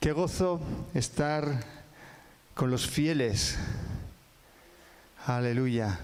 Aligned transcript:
Qué 0.00 0.12
gozo 0.12 0.62
estar 0.94 1.62
con 2.54 2.70
los 2.70 2.88
fieles. 2.88 3.58
Aleluya. 5.26 6.00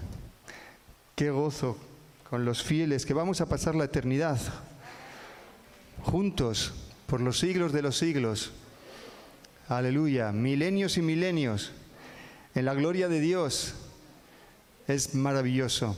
Qué 1.15 1.31
gozo 1.31 1.75
con 2.29 2.45
los 2.45 2.61
fieles 2.61 3.07
que 3.07 3.15
vamos 3.15 3.41
a 3.41 3.47
pasar 3.47 3.73
la 3.73 3.85
eternidad 3.85 4.37
juntos 6.03 6.75
por 7.07 7.21
los 7.21 7.39
siglos 7.39 7.73
de 7.73 7.81
los 7.81 7.97
siglos. 7.97 8.51
Aleluya. 9.67 10.31
Milenios 10.31 10.99
y 10.99 11.01
milenios 11.01 11.71
en 12.53 12.65
la 12.65 12.75
gloria 12.75 13.07
de 13.07 13.19
Dios. 13.19 13.73
Es 14.87 15.15
maravilloso. 15.15 15.97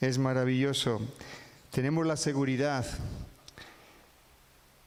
Es 0.00 0.18
maravilloso. 0.18 1.00
Tenemos 1.70 2.04
la 2.08 2.16
seguridad 2.16 2.84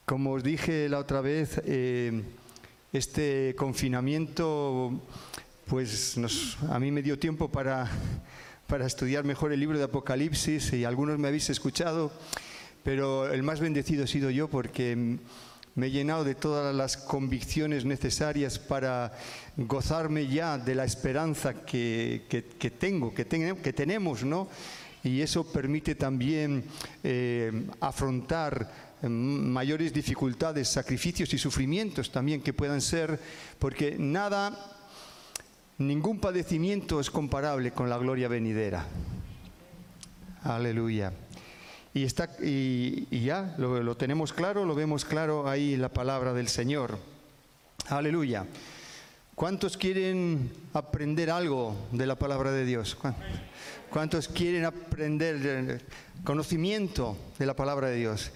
como 0.04 0.32
os 0.32 0.42
dije 0.42 0.88
la 0.88 0.98
otra 0.98 1.20
vez, 1.20 1.60
eh, 1.64 2.22
este 2.92 3.54
confinamiento, 3.56 5.00
pues 5.66 6.16
a 6.68 6.78
mí 6.78 6.90
me 6.90 7.02
dio 7.02 7.18
tiempo 7.18 7.48
para, 7.48 7.88
para 8.66 8.86
estudiar 8.86 9.24
mejor 9.24 9.52
el 9.52 9.60
libro 9.60 9.78
de 9.78 9.84
Apocalipsis 9.84 10.72
y 10.72 10.84
algunos 10.84 11.18
me 11.18 11.28
habéis 11.28 11.50
escuchado, 11.50 12.12
pero 12.82 13.32
el 13.32 13.42
más 13.42 13.60
bendecido 13.60 14.04
he 14.04 14.08
sido 14.08 14.30
yo 14.30 14.48
porque 14.48 15.18
me 15.74 15.86
he 15.86 15.90
llenado 15.90 16.24
de 16.24 16.34
todas 16.34 16.74
las 16.74 16.96
convicciones 16.96 17.84
necesarias 17.84 18.58
para 18.58 19.12
gozarme 19.56 20.26
ya 20.26 20.58
de 20.58 20.74
la 20.74 20.84
esperanza 20.84 21.64
que, 21.64 22.22
tengo, 22.78 23.14
que, 23.14 23.24
que 23.24 23.72
tenemos, 23.72 24.24
¿no? 24.24 24.48
Y 25.04 25.20
eso 25.20 25.50
permite 25.50 25.94
también 25.94 26.64
eh, 27.02 27.66
afrontar 27.80 28.91
mayores 29.08 29.92
dificultades, 29.92 30.68
sacrificios 30.68 31.32
y 31.34 31.38
sufrimientos 31.38 32.10
también 32.10 32.40
que 32.40 32.52
puedan 32.52 32.80
ser, 32.80 33.18
porque 33.58 33.96
nada, 33.98 34.76
ningún 35.78 36.20
padecimiento 36.20 37.00
es 37.00 37.10
comparable 37.10 37.72
con 37.72 37.90
la 37.90 37.98
gloria 37.98 38.28
venidera. 38.28 38.86
Aleluya. 40.44 41.12
Y, 41.94 42.04
está, 42.04 42.30
y, 42.40 43.06
ya 43.24 43.54
lo, 43.58 43.82
lo, 43.82 43.96
tenemos 43.96 44.32
claro, 44.32 44.64
lo 44.64 44.74
vemos 44.74 45.04
claro 45.04 45.48
ahí 45.48 45.76
la 45.76 45.90
palabra 45.90 46.32
del 46.32 46.48
Señor. 46.48 46.98
Aleluya. 47.88 48.46
¿Cuántos 49.34 49.76
quieren 49.76 50.52
aprender 50.72 51.30
algo 51.30 51.74
de 51.90 52.06
la 52.06 52.16
palabra 52.16 52.52
de 52.52 52.64
Dios? 52.64 52.96
¿Cuántos 53.90 54.28
quieren 54.28 54.64
aprender 54.64 55.84
conocimiento 56.22 57.16
de 57.38 57.46
la 57.46 57.56
palabra 57.56 57.88
de 57.88 57.96
Dios? 57.96 58.30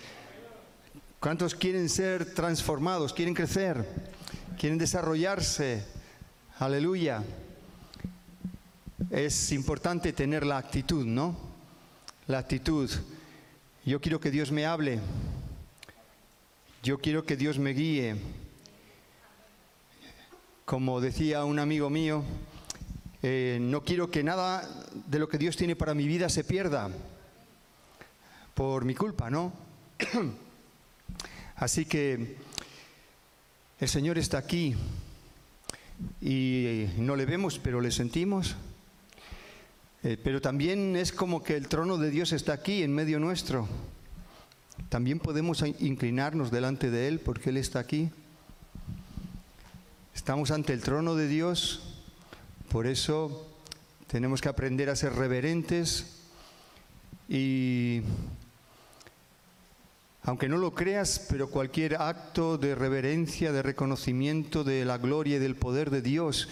¿Cuántos 1.27 1.57
quieren 1.57 1.89
ser 1.89 2.35
transformados, 2.35 3.13
quieren 3.13 3.35
crecer, 3.35 3.85
quieren 4.57 4.79
desarrollarse? 4.79 5.85
Aleluya. 6.61 7.25
Es 9.11 9.51
importante 9.51 10.13
tener 10.13 10.47
la 10.47 10.57
actitud, 10.57 11.05
¿no? 11.05 11.37
La 12.29 12.39
actitud. 12.39 12.89
Yo 13.85 14.01
quiero 14.01 14.21
que 14.21 14.31
Dios 14.31 14.53
me 14.53 14.67
hable. 14.67 15.01
Yo 16.85 16.99
quiero 16.99 17.27
que 17.27 17.37
Dios 17.37 17.59
me 17.59 17.71
guíe. 17.71 18.15
Como 20.65 21.01
decía 21.01 21.45
un 21.45 21.59
amigo 21.59 21.91
mío, 21.91 22.23
eh, 23.25 23.59
no 23.61 23.83
quiero 23.83 24.13
que 24.13 24.23
nada 24.23 24.63
de 25.09 25.19
lo 25.19 25.29
que 25.29 25.39
Dios 25.39 25.57
tiene 25.57 25.75
para 25.75 25.93
mi 25.93 26.07
vida 26.07 26.29
se 26.29 26.45
pierda 26.45 26.89
por 28.55 28.85
mi 28.85 28.95
culpa, 28.95 29.29
¿no? 29.29 29.53
Así 31.57 31.87
que 31.87 32.37
el 33.81 33.89
Señor 33.89 34.19
está 34.19 34.39
aquí 34.39 34.75
y 36.21 36.87
no 36.99 37.17
le 37.17 37.25
vemos, 37.25 37.59
pero 37.59 37.81
le 37.81 37.91
sentimos. 37.91 38.57
Eh, 40.03 40.19
pero 40.23 40.41
también 40.41 40.97
es 40.97 41.12
como 41.12 41.43
que 41.43 41.56
el 41.56 41.69
trono 41.69 41.97
de 41.99 42.11
Dios 42.11 42.33
está 42.33 42.53
aquí 42.53 42.83
en 42.83 42.94
medio 42.94 43.19
nuestro. 43.19 43.67
También 44.89 45.19
podemos 45.19 45.65
inclinarnos 45.81 46.50
delante 46.50 46.91
de 46.91 47.09
Él 47.09 47.21
porque 47.21 47.50
Él 47.50 47.56
está 47.56 47.78
aquí. 47.78 48.11
Estamos 50.15 50.50
ante 50.50 50.73
el 50.73 50.83
trono 50.83 51.15
de 51.15 51.28
Dios, 51.28 51.83
por 52.71 52.87
eso 52.87 53.47
tenemos 54.06 54.41
que 54.41 54.49
aprender 54.49 54.91
a 54.91 54.97
ser 54.97 55.12
reverentes 55.15 56.21
y 57.28 58.03
aunque 60.26 60.48
no 60.48 60.59
lo 60.59 60.75
creas, 60.75 61.25
pero 61.31 61.48
cualquier 61.48 62.03
acto 62.03 62.59
de 62.59 62.75
reverencia, 62.75 63.53
de 63.53 63.62
reconocimiento 63.62 64.64
de 64.64 64.84
la 64.84 64.98
gloria 64.98 65.37
y 65.37 65.38
del 65.38 65.54
poder 65.54 65.91
de 65.91 66.03
Dios 66.03 66.48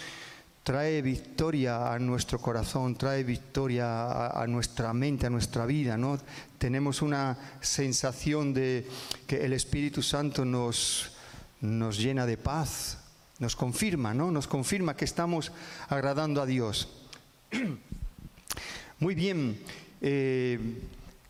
trae 0.63 1.03
victoria 1.03 1.93
a 1.93 1.99
nuestro 1.99 2.39
corazón, 2.39 2.95
trae 2.95 3.25
victoria 3.25 4.29
a, 4.29 4.47
nuestra 4.47 4.95
mente, 4.95 5.27
a 5.27 5.31
nuestra 5.31 5.67
vida, 5.67 5.99
¿no? 5.99 6.19
Tenemos 6.57 7.03
una 7.03 7.37
sensación 7.61 8.55
de 8.55 8.89
que 9.27 9.45
el 9.45 9.53
Espíritu 9.53 10.03
Santo 10.03 10.45
nos, 10.45 11.11
nos 11.61 11.99
llena 11.99 12.27
de 12.27 12.39
paz, 12.39 12.99
nos 13.41 13.57
confirma, 13.57 14.15
¿no? 14.15 14.31
Nos 14.31 14.47
confirma 14.47 14.97
que 14.97 15.05
estamos 15.05 15.51
agradando 15.89 16.41
a 16.41 16.47
Dios. 16.47 16.89
Muy 19.01 19.17
bien. 19.17 19.59
Eh, 20.01 20.59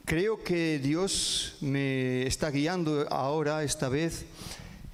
Creo 0.06 0.44
que 0.44 0.78
Dios 0.80 1.56
me 1.62 2.26
está 2.26 2.50
guiando 2.50 3.06
ahora, 3.10 3.62
esta 3.62 3.88
vez, 3.88 4.26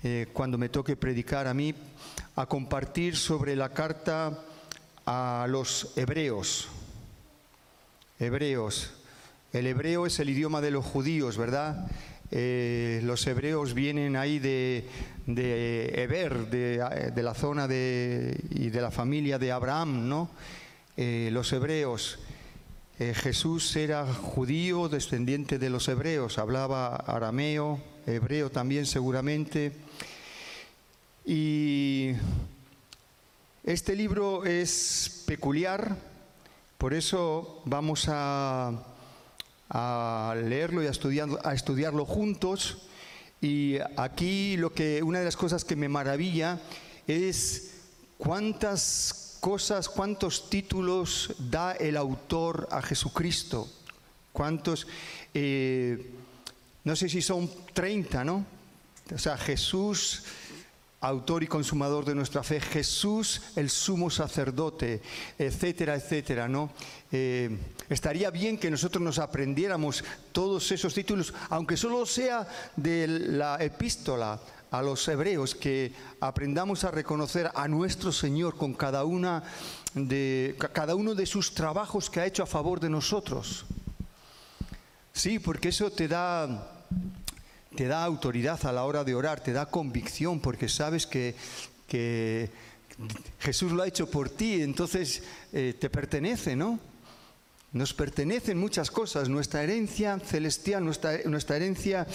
eh, 0.05 0.29
cuando 0.33 0.57
me 0.57 0.69
toque 0.69 0.95
predicar 0.95 1.49
a 1.49 1.55
mí, 1.55 1.75
a 2.37 2.47
compartir 2.47 3.17
sobre 3.17 3.57
la 3.57 3.71
carta 3.71 4.39
a 5.05 5.47
los 5.49 5.95
hebreos. 5.97 6.69
Hebreos. 8.21 8.93
El 9.53 9.67
hebreo 9.67 10.07
es 10.07 10.21
el 10.21 10.31
idioma 10.31 10.61
de 10.61 10.71
los 10.71 10.85
judíos, 10.85 11.37
¿verdad? 11.37 11.91
Eh, 12.31 13.01
los 13.03 13.27
hebreos 13.27 13.75
vienen 13.75 14.15
ahí 14.15 14.39
de, 14.39 14.89
de 15.27 16.05
Eber, 16.05 16.47
de, 16.51 17.23
la 17.23 17.35
zona 17.35 17.67
de, 17.67 18.41
y 18.51 18.71
de 18.71 18.81
la 18.81 18.93
familia 18.93 19.41
de 19.41 19.51
Abraham, 19.51 20.09
¿no? 20.09 20.31
Eh, 20.97 21.31
los 21.33 21.53
hebreos. 21.53 22.21
Eh, 23.01 23.15
Jesús 23.15 23.75
era 23.77 24.05
judío, 24.13 24.91
descendiente 24.91 25.59
de 25.59 25.71
los 25.71 25.89
hebreos, 25.89 26.37
hablaba 26.37 26.97
arameo, 26.97 27.81
hebreo 28.07 28.51
también 28.51 28.85
seguramente. 28.85 29.73
Y 31.25 32.11
este 33.65 33.97
libro 33.97 34.45
es 34.45 35.25
peculiar, 35.25 35.97
por 36.77 36.93
eso 36.93 37.63
vamos 37.65 38.05
a, 38.09 38.85
leerlo 40.45 40.83
y 40.83 40.87
a, 40.87 41.27
a 41.43 41.55
estudiarlo 41.55 42.05
juntos. 42.05 42.83
Y 43.41 43.79
aquí 43.97 44.59
lo 44.59 44.75
que 44.75 45.03
una 45.03 45.21
de 45.21 45.25
las 45.25 45.39
cosas 45.39 45.65
que 45.65 45.75
me 45.75 45.89
maravilla 45.89 46.61
es 47.07 47.77
cuántas 48.19 49.30
cosas, 49.41 49.89
cuántos 49.89 50.49
títulos 50.51 51.35
da 51.39 51.73
el 51.73 51.97
autor 51.97 52.69
a 52.71 52.83
Jesucristo. 52.83 53.69
Cuántos, 54.33 54.87
eh, 55.35 56.13
no 56.85 56.95
sé 56.95 57.09
si 57.09 57.21
son 57.21 57.51
30, 57.73 58.25
¿no? 58.25 58.47
O 59.13 59.19
sea, 59.19 59.37
Jesús, 59.37 60.23
autor 61.01 61.43
y 61.43 61.47
consumador 61.47 62.05
de 62.05 62.15
nuestra 62.15 62.43
fe, 62.43 62.61
Jesús, 62.61 63.43
el 63.57 63.71
sumo 63.71 64.11
sacerdote, 64.11 65.01
etcétera, 65.39 65.95
etcétera, 65.95 66.47
¿no? 66.47 66.71
Eh, 67.11 67.51
estaría 67.89 68.31
bien 68.31 68.59
que 68.59 68.71
nosotros 68.71 69.03
nos 69.03 69.19
aprendiéramos 69.19 70.05
todos 70.31 70.71
esos 70.71 70.95
títulos, 70.95 71.35
aunque 71.49 71.77
solo 71.77 72.05
sea 72.07 72.47
de 72.77 73.09
la 73.09 73.57
epístola 73.57 74.39
a 74.71 74.83
los 74.83 75.07
hebreos 75.09 75.55
que 75.55 75.93
aprendamos 76.21 76.85
a 76.85 76.91
reconocer 76.91 77.51
a 77.55 77.67
nuestro 77.69 78.13
Señor 78.13 78.57
con 78.57 78.75
cada, 78.75 79.05
una 79.05 79.43
de, 79.95 80.57
cada 80.73 80.95
uno 80.95 81.15
de 81.15 81.27
sus 81.27 81.55
trabajos 81.55 82.09
que 82.09 82.21
ha 82.21 82.27
hecho 82.27 82.43
a 82.43 82.47
favor 82.47 82.79
de 82.81 82.91
nosotros. 82.91 83.67
Sí, 85.13 85.39
porque 85.39 85.69
eso 85.69 85.91
te 85.91 86.07
da, 86.07 86.73
te 87.75 87.87
da 87.87 88.05
autoridad 88.05 88.65
a 88.65 88.73
la 88.73 88.85
hora 88.85 89.05
de 89.05 89.15
orar, 89.15 89.41
te 89.43 89.53
da 89.53 89.67
convicción, 89.67 90.41
porque 90.41 90.69
sabes 90.69 91.07
que, 91.07 91.35
Jesús 93.41 93.73
lo 93.73 93.83
ha 93.83 93.89
hecho 93.89 94.09
por 94.09 94.29
ti, 94.29 94.63
entonces 94.63 95.23
eh, 95.53 95.75
te 95.79 95.91
pertenece, 95.91 96.55
¿no? 96.55 96.79
Nos 97.73 97.95
pertenecen 97.95 98.59
muchas 98.59 98.91
cosas, 98.91 99.29
nuestra 99.29 99.63
herencia 99.63 100.19
celestial, 100.21 100.85
nuestra, 100.85 101.19
nuestra 101.25 101.57
herencia 101.57 102.07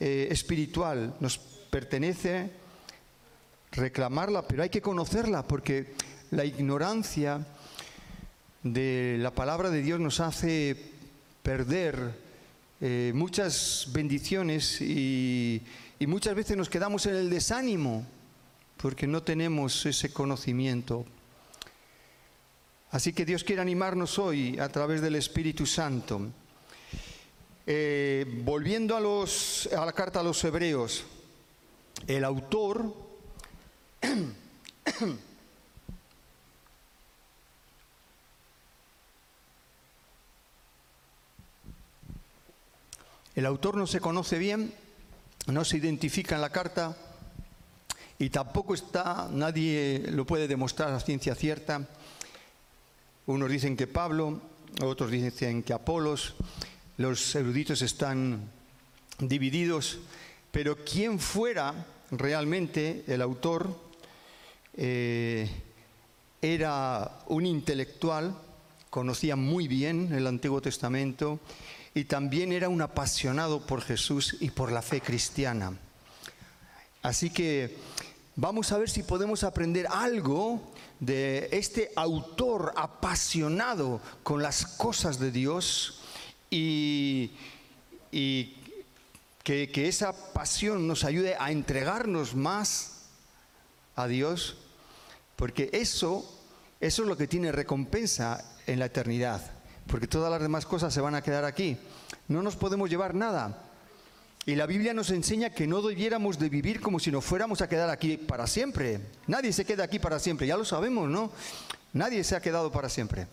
eh, 0.00 0.28
espiritual, 0.30 1.14
nos 1.18 1.38
pertenece 1.70 2.50
reclamarla, 3.72 4.46
pero 4.46 4.62
hay 4.62 4.70
que 4.70 4.82
conocerla 4.82 5.46
porque 5.46 5.94
la 6.30 6.44
ignorancia 6.44 7.46
de 8.62 9.16
la 9.20 9.30
palabra 9.30 9.70
de 9.70 9.82
Dios 9.82 10.00
nos 10.00 10.20
hace 10.20 10.76
perder 11.42 12.14
eh, 12.80 13.12
muchas 13.14 13.88
bendiciones 13.92 14.80
y, 14.80 15.62
muchas 16.00 16.34
veces 16.34 16.56
nos 16.56 16.68
quedamos 16.68 17.06
en 17.06 17.16
el 17.16 17.30
desánimo 17.30 18.06
porque 18.76 19.06
no 19.06 19.22
tenemos 19.22 19.84
ese 19.86 20.12
conocimiento. 20.12 21.04
Así 22.90 23.12
que 23.12 23.24
Dios 23.24 23.44
quiere 23.44 23.60
animarnos 23.60 24.18
hoy 24.18 24.58
a 24.58 24.68
través 24.68 25.00
del 25.00 25.16
Espíritu 25.16 25.66
Santo. 25.66 26.20
Eh, 27.66 28.24
volviendo 28.44 28.96
a, 28.96 29.00
los, 29.00 29.68
a 29.76 29.84
la 29.84 29.92
carta 29.92 30.20
a 30.20 30.22
los 30.22 30.42
hebreos, 30.44 31.04
el 32.06 32.24
autor 32.24 32.94
El 43.38 43.46
autor 43.46 43.76
no 43.76 43.86
se 43.86 44.00
conoce 44.00 44.36
bien, 44.36 44.74
no 45.46 45.64
se 45.64 45.76
identifica 45.76 46.34
en 46.34 46.40
la 46.40 46.50
carta 46.50 46.96
y 48.18 48.30
tampoco 48.30 48.74
está, 48.74 49.28
nadie 49.30 50.06
lo 50.10 50.26
puede 50.26 50.48
demostrar 50.48 50.92
a 50.92 50.98
ciencia 50.98 51.36
cierta. 51.36 51.86
Unos 53.26 53.48
dicen 53.48 53.76
que 53.76 53.86
Pablo, 53.86 54.40
otros 54.82 55.12
dicen 55.12 55.62
que 55.62 55.72
Apolos, 55.72 56.34
los 56.96 57.32
eruditos 57.36 57.80
están 57.82 58.50
divididos, 59.20 60.00
pero 60.58 60.74
quién 60.74 61.20
fuera 61.20 61.86
realmente 62.10 63.04
el 63.06 63.22
autor 63.22 63.78
eh, 64.74 65.48
era 66.42 67.20
un 67.28 67.46
intelectual, 67.46 68.36
conocía 68.90 69.36
muy 69.36 69.68
bien 69.68 70.12
el 70.12 70.26
Antiguo 70.26 70.60
Testamento 70.60 71.38
y 71.94 72.06
también 72.06 72.50
era 72.50 72.68
un 72.68 72.82
apasionado 72.82 73.64
por 73.64 73.82
Jesús 73.82 74.36
y 74.40 74.50
por 74.50 74.72
la 74.72 74.82
fe 74.82 75.00
cristiana. 75.00 75.78
Así 77.02 77.30
que 77.30 77.76
vamos 78.34 78.72
a 78.72 78.78
ver 78.78 78.90
si 78.90 79.04
podemos 79.04 79.44
aprender 79.44 79.86
algo 79.88 80.60
de 80.98 81.50
este 81.52 81.92
autor 81.94 82.72
apasionado 82.74 84.00
con 84.24 84.42
las 84.42 84.66
cosas 84.66 85.20
de 85.20 85.30
Dios 85.30 86.00
y, 86.50 87.30
que, 89.72 89.88
esa 89.88 90.12
pasión 90.32 90.86
nos 90.86 91.04
ayude 91.04 91.36
a 91.38 91.50
entregarnos 91.50 92.34
más 92.34 93.08
a 93.96 94.06
Dios, 94.06 94.58
porque 95.36 95.70
eso, 95.72 96.24
eso 96.80 97.02
es 97.02 97.08
lo 97.08 97.16
que 97.16 97.26
tiene 97.26 97.52
recompensa 97.52 98.44
en 98.66 98.78
la 98.78 98.86
eternidad 98.86 99.58
porque 99.88 100.06
todas 100.06 100.30
las 100.30 100.42
demás 100.42 100.66
cosas 100.66 100.92
se 100.92 101.00
van 101.00 101.14
a 101.14 101.22
quedar 101.22 101.46
aquí. 101.46 101.78
No 102.28 102.42
nos 102.42 102.56
podemos 102.56 102.90
llevar 102.90 103.14
nada. 103.14 103.64
Y 104.44 104.54
la 104.54 104.66
Biblia 104.66 104.92
nos 104.92 105.10
enseña 105.10 105.50
que 105.50 105.66
no 105.66 105.80
debiéramos 105.80 106.38
de 106.38 106.50
vivir 106.50 106.80
como 106.80 107.00
si 107.00 107.10
nos 107.10 107.24
fuéramos 107.24 107.62
a 107.62 107.70
quedar 107.70 107.88
aquí 107.88 108.18
para 108.18 108.46
siempre. 108.46 109.00
Nadie 109.26 109.50
se 109.50 109.64
queda 109.64 109.84
aquí 109.84 109.98
para 109.98 110.18
siempre, 110.18 110.46
ya 110.46 110.58
lo 110.58 110.66
sabemos, 110.66 111.08
¿no? 111.08 111.32
Nadie 111.94 112.22
se 112.22 112.36
ha 112.36 112.42
quedado 112.42 112.70
para 112.70 112.90
siempre. 112.90 113.26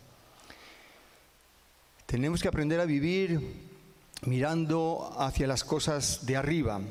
Tenemos 2.06 2.42
que 2.42 2.48
aprender 2.48 2.80
a 2.80 2.86
vivir 2.86 3.75
mirando 4.24 5.14
hacia 5.18 5.48
las 5.48 5.64
cosas 5.64 6.26
de 6.26 6.36
arriba. 6.36 6.82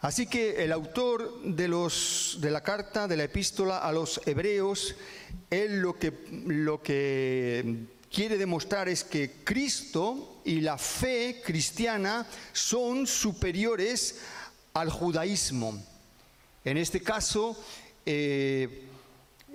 Así 0.00 0.26
que 0.26 0.62
el 0.62 0.72
autor 0.72 1.42
de, 1.42 2.50
la 2.50 2.62
carta, 2.62 3.08
de 3.08 3.16
la 3.16 3.24
epístola 3.24 3.78
a 3.78 3.92
los 3.92 4.20
hebreos, 4.26 4.94
él 5.50 5.80
lo 5.80 5.98
que, 5.98 6.12
lo 6.46 6.80
que 6.80 7.86
quiere 8.10 8.38
demostrar 8.38 8.88
es 8.88 9.02
que 9.02 9.42
Cristo 9.44 10.40
y 10.44 10.60
la 10.60 10.78
fe 10.78 11.42
cristiana 11.44 12.26
son 12.52 13.06
superiores 13.06 14.20
al 14.74 14.90
judaísmo. 14.90 15.82
En 16.64 16.76
este 16.76 17.00
caso, 17.00 17.56
eh, 18.06 18.87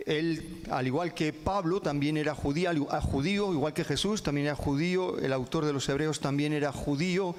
él, 0.05 0.63
al 0.69 0.87
igual 0.87 1.13
que 1.13 1.33
Pablo, 1.33 1.81
también 1.81 2.17
era 2.17 2.35
judío, 2.35 2.69
judío, 3.01 3.53
igual 3.53 3.73
que 3.73 3.83
Jesús, 3.83 4.23
también 4.23 4.47
era 4.47 4.55
judío, 4.55 5.19
el 5.19 5.33
autor 5.33 5.65
de 5.65 5.73
los 5.73 5.87
Hebreos 5.87 6.19
también 6.19 6.53
era 6.53 6.71
judío, 6.71 7.35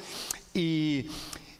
y, 0.53 1.07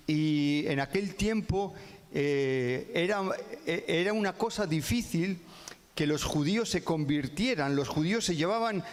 en 0.07 0.81
aquel 0.81 1.15
tiempo 1.15 1.73
eh, 2.13 2.91
era, 2.95 3.23
era 3.65 4.13
una 4.13 4.35
cosa 4.35 4.67
difícil 4.67 5.39
que 5.95 6.07
los 6.07 6.25
judíos 6.25 6.69
se 6.69 6.85
convirtieran, 6.85 7.75
los 7.75 7.89
judíos 7.89 8.25
se 8.25 8.37
llevaban 8.37 8.85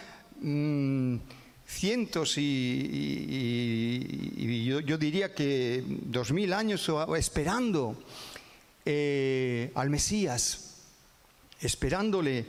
Mm, 0.42 1.18
cientos 1.64 2.34
y, 2.36 3.54
yo, 4.64 4.98
diría 4.98 5.32
que 5.32 5.84
dos 5.86 6.32
mil 6.32 6.52
años 6.52 6.90
esperando 7.16 7.96
eh, 8.84 9.70
al 9.76 9.88
Mesías, 9.88 10.71
esperándole 11.62 12.44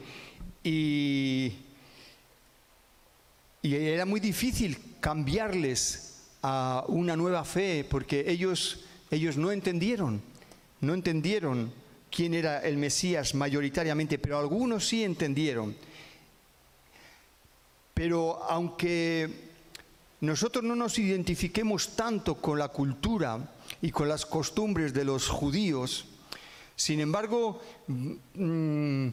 y, 0.64 1.54
y 3.62 3.76
era 3.76 4.06
muy 4.06 4.20
difícil 4.20 4.78
cambiarles 5.00 6.24
a 6.42 6.84
una 6.88 7.16
nueva 7.16 7.46
fe 7.46 7.86
porque 7.90 8.26
ellos, 8.28 8.82
ellos 9.10 9.38
no 9.38 9.52
entendieron, 9.52 10.22
no 10.82 10.94
entendieron 10.94 11.72
quién 12.12 12.34
era 12.34 12.60
el 12.60 12.78
Mesías 12.78 13.34
mayoritariamente, 13.34 14.20
pero 14.20 14.38
algunos 14.38 14.88
sí 14.88 15.04
entendieron. 15.04 15.76
Pero 17.94 18.44
aunque 18.50 19.52
nosotros 20.22 20.64
no 20.64 20.76
nos 20.76 21.00
identifiquemos 21.00 21.96
tanto 21.96 22.36
con 22.36 22.60
la 22.60 22.70
cultura 22.70 23.54
y 23.82 23.92
con 23.92 24.08
las 24.08 24.26
costumbres 24.26 24.94
de 24.94 25.06
los 25.06 25.28
judíos, 25.28 26.06
sin 26.84 27.00
embargo, 27.00 27.62
mm, 27.88 29.08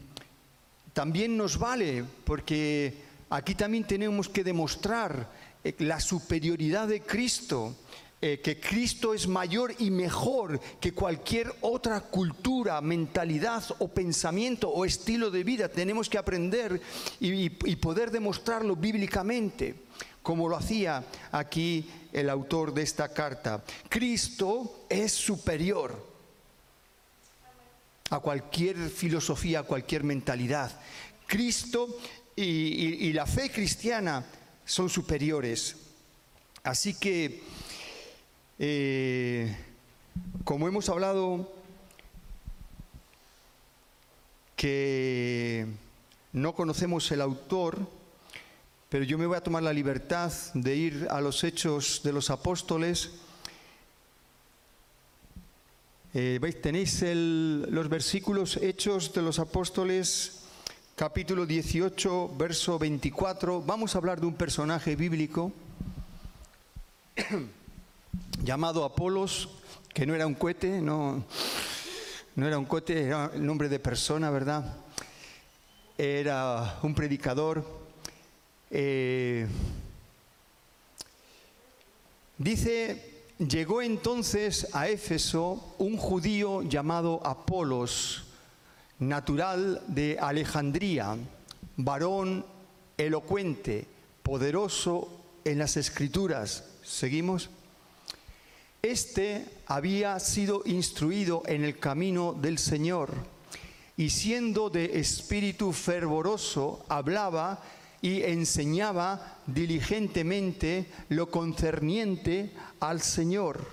también 0.91 1.37
nos 1.37 1.57
vale, 1.57 2.03
porque 2.25 2.93
aquí 3.29 3.55
también 3.55 3.85
tenemos 3.85 4.27
que 4.27 4.43
demostrar 4.43 5.29
eh, 5.63 5.73
la 5.79 6.01
superioridad 6.01 6.89
de 6.89 6.99
Cristo 7.01 7.77
eh, 8.21 8.41
que 8.43 8.59
Cristo 8.59 9.13
es 9.13 9.25
mayor 9.25 9.73
y 9.79 9.89
mejor 9.89 10.59
que 10.81 10.93
cualquier 10.93 11.55
otra 11.61 12.01
cultura, 12.01 12.81
mentalidad 12.81 13.63
o 13.79 13.87
pensamiento 13.87 14.69
o 14.69 14.83
estilo 14.83 15.31
de 15.31 15.45
vida. 15.45 15.69
Tenemos 15.69 16.09
que 16.09 16.17
aprender 16.17 16.79
y 17.21 17.75
poder 17.77 18.11
demostrarlo 18.11 18.75
bíblicamente, 18.75 19.75
como 20.21 20.49
lo 20.49 20.57
hacía 20.57 21.03
aquí 21.31 21.89
el 22.11 22.29
autor 22.29 22.73
de 22.73 22.83
esta 22.83 23.13
carta. 23.13 23.63
Cristo 23.89 24.85
es 24.89 25.13
superior 25.13 26.10
a 28.11 28.19
cualquier 28.19 28.89
filosofía, 28.89 29.59
a 29.59 29.63
cualquier 29.63 30.03
mentalidad. 30.03 30.71
Cristo 31.25 31.97
y, 32.35 33.11
la 33.13 33.25
fe 33.25 33.49
cristiana 33.49 34.23
son 34.65 34.89
superiores. 34.89 35.75
Así 36.63 36.93
que 36.93 37.41
eh, 38.59 39.55
como 40.43 40.67
hemos 40.67 40.89
hablado, 40.89 41.51
que 44.55 45.65
no 46.33 46.53
conocemos 46.53 47.09
el 47.11 47.21
autor, 47.21 47.79
pero 48.89 49.05
yo 49.05 49.17
me 49.17 49.25
voy 49.25 49.37
a 49.37 49.41
tomar 49.41 49.63
la 49.63 49.73
libertad 49.73 50.31
de 50.53 50.75
ir 50.75 51.07
a 51.09 51.21
los 51.21 51.43
hechos 51.43 52.01
de 52.03 52.13
los 52.13 52.29
apóstoles. 52.29 53.11
Eh, 56.13 56.39
¿veis? 56.41 56.61
Tenéis 56.61 57.01
los 57.03 57.87
versículos 57.87 58.57
Hechos 58.57 59.13
de 59.13 59.21
los 59.21 59.39
Apóstoles, 59.39 60.41
capítulo 60.97 61.45
18, 61.45 62.35
verso 62.37 62.77
24. 62.77 63.61
Vamos 63.61 63.95
a 63.95 63.97
hablar 63.97 64.19
de 64.19 64.27
un 64.27 64.33
personaje 64.33 64.97
bíblico. 64.97 65.53
llamado 68.43 68.83
Apolos, 68.83 69.51
que 69.93 70.05
no 70.05 70.13
era 70.13 70.27
un 70.27 70.33
cohete, 70.33 70.81
no, 70.81 71.23
no 72.35 72.45
era 72.45 72.59
un 72.59 72.65
cohete, 72.65 73.03
era 73.03 73.31
el 73.33 73.45
nombre 73.45 73.69
de 73.69 73.79
persona, 73.79 74.29
¿verdad? 74.29 74.65
Era 75.97 76.77
un 76.83 76.93
predicador. 76.93 77.65
Eh, 78.69 79.47
dice, 82.37 83.10
llegó 83.47 83.81
entonces 83.81 84.67
a 84.73 84.87
Éfeso 84.87 85.73
un 85.79 85.97
judío 85.97 86.61
llamado 86.61 87.25
Apolos, 87.25 88.25
natural 88.99 89.81
de 89.87 90.19
Alejandría, 90.19 91.17
varón 91.77 92.45
elocuente, 92.97 93.87
poderoso 94.21 95.23
en 95.43 95.57
las 95.57 95.75
escrituras. 95.75 96.65
¿Seguimos? 96.83 97.49
Este 98.83 99.45
había 99.65 100.19
sido 100.19 100.61
instruido 100.65 101.41
en 101.47 101.63
el 101.63 101.79
camino 101.79 102.33
del 102.33 102.59
Señor 102.59 103.11
y 103.97 104.09
siendo 104.09 104.69
de 104.69 104.99
espíritu 104.99 105.71
fervoroso, 105.71 106.85
hablaba 106.89 107.61
y 108.01 108.23
enseñaba 108.23 109.37
diligentemente 109.45 110.87
lo 111.09 111.29
concerniente 111.29 112.51
al 112.79 113.01
Señor, 113.01 113.65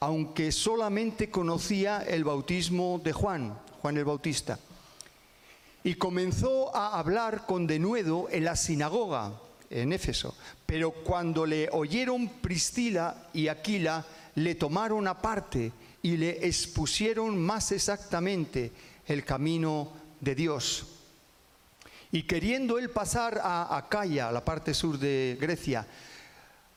aunque 0.00 0.50
solamente 0.50 1.30
conocía 1.30 2.02
el 2.02 2.24
bautismo 2.24 3.00
de 3.02 3.12
Juan, 3.12 3.58
Juan 3.80 3.96
el 3.96 4.04
Bautista. 4.04 4.58
Y 5.84 5.94
comenzó 5.94 6.74
a 6.74 6.98
hablar 6.98 7.46
con 7.46 7.66
denuedo 7.66 8.28
en 8.30 8.44
la 8.44 8.56
sinagoga 8.56 9.32
en 9.70 9.92
Éfeso. 9.92 10.36
Pero 10.66 10.90
cuando 10.90 11.46
le 11.46 11.68
oyeron 11.72 12.28
Priscila 12.28 13.28
y 13.32 13.48
Aquila, 13.48 14.04
le 14.34 14.56
tomaron 14.56 15.06
aparte 15.06 15.72
y 16.02 16.16
le 16.16 16.46
expusieron 16.46 17.40
más 17.40 17.72
exactamente 17.72 18.72
el 19.06 19.24
camino 19.24 19.92
de 20.20 20.34
Dios. 20.34 20.99
Y 22.12 22.24
queriendo 22.24 22.78
él 22.78 22.90
pasar 22.90 23.40
a 23.42 23.76
Acaya, 23.76 24.32
la 24.32 24.44
parte 24.44 24.74
sur 24.74 24.98
de 24.98 25.38
Grecia, 25.40 25.86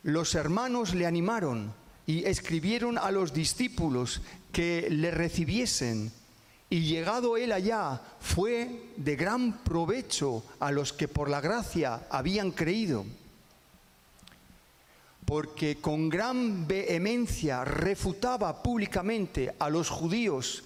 los 0.04 0.36
hermanos 0.36 0.94
le 0.94 1.06
animaron 1.06 1.74
y 2.06 2.26
escribieron 2.26 2.98
a 2.98 3.10
los 3.12 3.34
discípulos 3.34 4.22
que 4.52 4.88
le 4.90 5.12
recibiesen. 5.12 6.12
Y 6.70 6.82
llegado 6.82 7.38
él 7.38 7.52
allá, 7.52 8.02
fue 8.20 8.92
de 8.98 9.16
gran 9.16 9.64
provecho 9.64 10.44
a 10.60 10.72
los 10.72 10.94
que 10.94 11.08
por 11.08 11.30
la 11.30 11.42
gracia 11.42 12.08
habían 12.10 12.52
creído 12.52 13.06
porque 15.26 15.78
con 15.80 16.10
gran 16.10 16.68
vehemencia 16.68 17.64
refutaba 17.64 18.62
públicamente 18.62 19.56
a 19.58 19.70
los 19.70 19.90
judíos, 19.90 20.64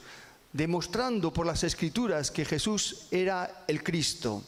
demostrando 0.53 1.31
por 1.31 1.45
las 1.45 1.63
escrituras 1.63 2.31
que 2.31 2.45
Jesús 2.45 3.07
era 3.11 3.63
el 3.67 3.83
Cristo. 3.83 4.43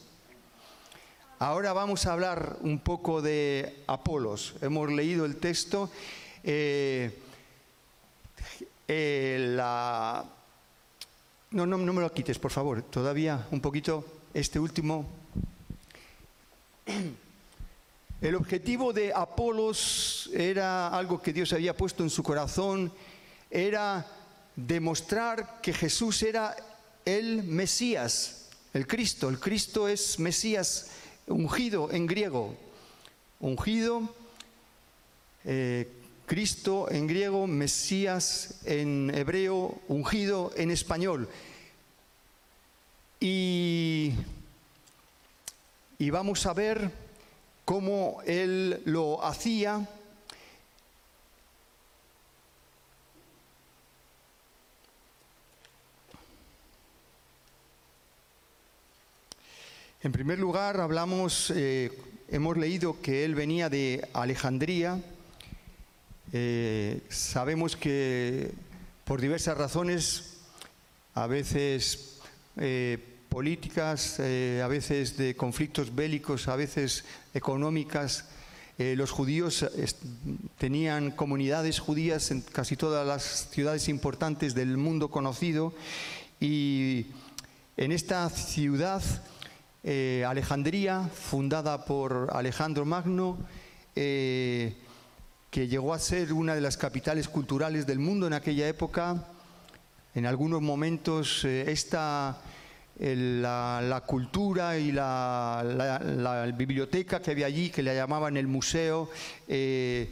Ahora 1.42 1.72
vamos 1.72 2.04
a 2.04 2.12
hablar 2.12 2.58
un 2.60 2.80
poco 2.80 3.22
de 3.22 3.82
Apolos. 3.86 4.56
Hemos 4.60 4.92
leído 4.92 5.24
el 5.24 5.36
texto. 5.36 5.90
Eh, 6.44 7.18
eh, 8.86 9.56
no, 11.50 11.64
no, 11.64 11.78
no 11.78 11.92
me 11.94 12.02
lo 12.02 12.12
quites, 12.12 12.38
por 12.38 12.50
favor. 12.50 12.82
Todavía 12.82 13.46
un 13.52 13.62
poquito 13.62 14.04
este 14.34 14.60
último. 14.60 15.06
El 18.20 18.34
objetivo 18.34 18.92
de 18.92 19.14
Apolos 19.14 20.28
era 20.34 20.88
algo 20.88 21.22
que 21.22 21.32
Dios 21.32 21.54
había 21.54 21.74
puesto 21.74 22.02
en 22.02 22.10
su 22.10 22.22
corazón, 22.22 22.92
era 23.50 24.06
demostrar 24.56 25.62
que 25.62 25.72
Jesús 25.72 26.22
era 26.22 26.54
el 27.06 27.44
Mesías, 27.44 28.50
el 28.74 28.86
Cristo. 28.86 29.30
El 29.30 29.40
Cristo 29.40 29.88
es 29.88 30.18
Mesías 30.18 30.90
ungido 31.30 31.90
en 31.90 32.06
griego. 32.06 32.54
Ungido, 33.40 34.14
eh, 35.44 35.88
Cristo 36.26 36.90
en 36.90 37.06
griego, 37.06 37.46
Mesías 37.46 38.60
en 38.64 39.10
hebreo, 39.14 39.80
ungido 39.88 40.52
en 40.56 40.70
español. 40.70 41.28
Y, 43.18 44.12
y 45.98 46.10
vamos 46.10 46.46
a 46.46 46.52
ver 46.52 46.90
cómo 47.64 48.20
él 48.26 48.82
lo 48.84 49.24
hacía. 49.24 49.88
En 60.02 60.12
primer 60.12 60.38
lugar, 60.38 60.80
hablamos, 60.80 61.52
eh, 61.54 61.92
hemos 62.30 62.56
leído 62.56 63.02
que 63.02 63.22
él 63.22 63.34
venía 63.34 63.68
de 63.68 64.08
Alejandría. 64.14 64.98
Eh, 66.32 67.02
sabemos 67.10 67.76
que 67.76 68.50
por 69.04 69.20
diversas 69.20 69.58
razones, 69.58 70.38
a 71.12 71.26
veces 71.26 72.16
eh, 72.56 72.96
políticas, 73.28 74.20
a 74.20 74.68
veces 74.68 75.18
de 75.18 75.36
conflictos 75.36 75.94
bélicos, 75.94 76.48
a 76.48 76.56
veces 76.56 77.04
económicas. 77.34 78.24
Los 78.78 79.10
judíos 79.10 79.66
tenían 80.56 81.10
comunidades 81.10 81.78
judías 81.78 82.30
en 82.30 82.40
casi 82.40 82.74
todas 82.74 83.06
las 83.06 83.50
ciudades 83.50 83.90
importantes 83.90 84.54
del 84.54 84.78
mundo 84.78 85.10
conocido 85.10 85.74
y 86.40 87.08
en 87.76 87.92
esta 87.92 88.30
ciudad, 88.30 89.02
eh, 89.84 90.24
Alejandría, 90.26 91.08
fundada 91.12 91.84
por 91.84 92.30
Alejandro 92.32 92.84
Magno, 92.84 93.38
que 93.94 94.74
llegó 95.68 95.92
a 95.92 95.98
ser 95.98 96.32
una 96.32 96.54
de 96.54 96.60
las 96.60 96.76
capitales 96.76 97.28
culturales 97.28 97.86
del 97.86 97.98
mundo 97.98 98.26
en 98.26 98.32
aquella 98.32 98.68
época, 98.68 99.26
en 100.14 100.26
algunos 100.26 100.62
momentos 100.62 101.44
esta 101.44 102.40
la, 103.00 104.02
cultura 104.06 104.78
y 104.78 104.92
la, 104.92 106.52
biblioteca 106.56 107.20
que 107.20 107.30
había 107.30 107.46
allí, 107.46 107.70
que 107.70 107.82
le 107.82 107.94
llamaban 107.94 108.36
el 108.36 108.46
museo. 108.46 109.10
Eh, 109.48 110.10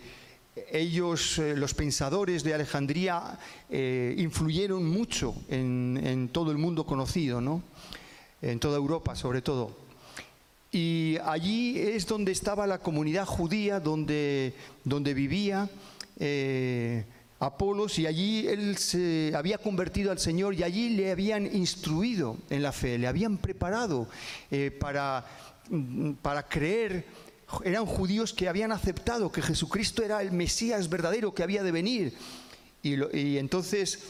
ellos, 0.73 1.39
eh, 1.39 1.55
los 1.57 1.75
pensadores 1.75 2.43
de 2.43 2.55
Alejandría, 2.55 3.39
eh, 3.71 4.15
influyeron 4.19 4.85
mucho 4.89 5.35
en, 5.49 6.31
todo 6.33 6.51
el 6.51 6.59
mundo 6.59 6.85
conocido, 6.85 7.41
¿no? 7.41 7.63
En 8.43 8.61
toda 8.61 8.77
Europa 8.77 9.15
sobre 9.17 9.43
todo. 9.43 9.77
Y 10.71 11.17
allí 11.25 11.79
es 11.79 12.07
donde 12.07 12.33
estaba 12.33 12.67
la 12.67 12.79
comunidad 12.79 13.25
judía, 13.25 13.81
donde, 13.81 14.55
donde 14.85 15.15
vivía. 15.15 15.69
Apolos 17.41 18.01
y 18.01 18.07
allí 18.07 18.49
él 18.49 18.77
se 18.79 19.33
había 19.37 19.59
convertido 19.59 20.11
al 20.11 20.19
Señor 20.19 20.55
y 20.55 20.65
allí 20.65 20.91
le 20.91 21.13
habían 21.13 21.47
instruido 21.55 22.37
en 22.51 22.63
la 22.63 22.73
fe, 22.73 22.99
le 22.99 23.07
habían 23.07 23.37
preparado 23.37 24.09
eh, 24.51 24.73
para, 24.73 25.25
mm, 25.71 26.15
para 26.15 26.49
creer. 26.49 27.05
Eran 27.65 27.87
judíos 27.87 28.35
que 28.35 28.49
habían 28.49 28.73
aceptado 28.73 29.31
que 29.31 29.41
Jesucristo 29.41 30.03
era 30.03 30.21
el 30.21 30.33
Mesías 30.33 30.89
verdadero 30.89 31.33
que 31.33 31.45
había 31.45 31.63
de 31.63 31.71
venir. 31.71 32.15
Y, 32.83 33.37
entonces 33.37 34.01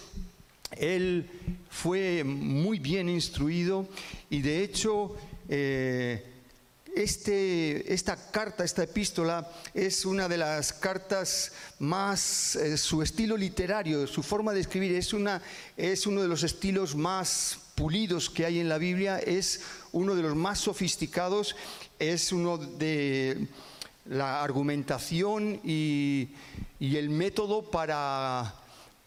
él 0.77 1.29
fue 1.71 2.25
muy 2.25 2.79
bien 2.79 3.09
instruido 3.09 3.89
y 4.31 4.43
de 4.43 4.63
hecho 4.63 5.17
eh, 5.49 6.25
este, 6.95 7.93
esta 7.93 8.31
carta, 8.31 8.65
esta 8.65 8.83
epístola, 8.83 9.49
es 9.73 10.05
una 10.05 10.29
de 10.29 10.37
las 10.37 10.73
cartas 10.73 11.53
más, 11.79 12.57
eh, 12.57 12.77
su 12.77 13.03
estilo 13.03 13.37
literario, 13.37 14.07
su 14.07 14.23
forma 14.23 14.53
de 14.53 14.61
escribir, 14.61 14.97
es, 14.97 15.13
una, 15.13 15.41
es 15.77 16.07
uno 16.07 16.23
de 16.23 16.29
los 16.29 16.43
estilos 16.43 16.97
más 16.97 17.59
pulidos 17.77 18.29
que 18.29 18.45
hay 18.45 18.59
en 18.59 18.69
la 18.69 18.79
Biblia, 18.79 19.19
es 19.21 19.63
uno 19.93 20.17
de 20.17 20.23
los 20.23 20.35
más 20.35 20.59
sofisticados, 20.59 21.55
es 22.01 22.33
uno 22.33 22.59
de 22.59 23.47
la 24.07 24.43
argumentación 24.43 25.61
y, 25.63 26.31
y 26.81 26.97
el 26.97 27.11
método 27.11 27.71
para, 27.71 28.55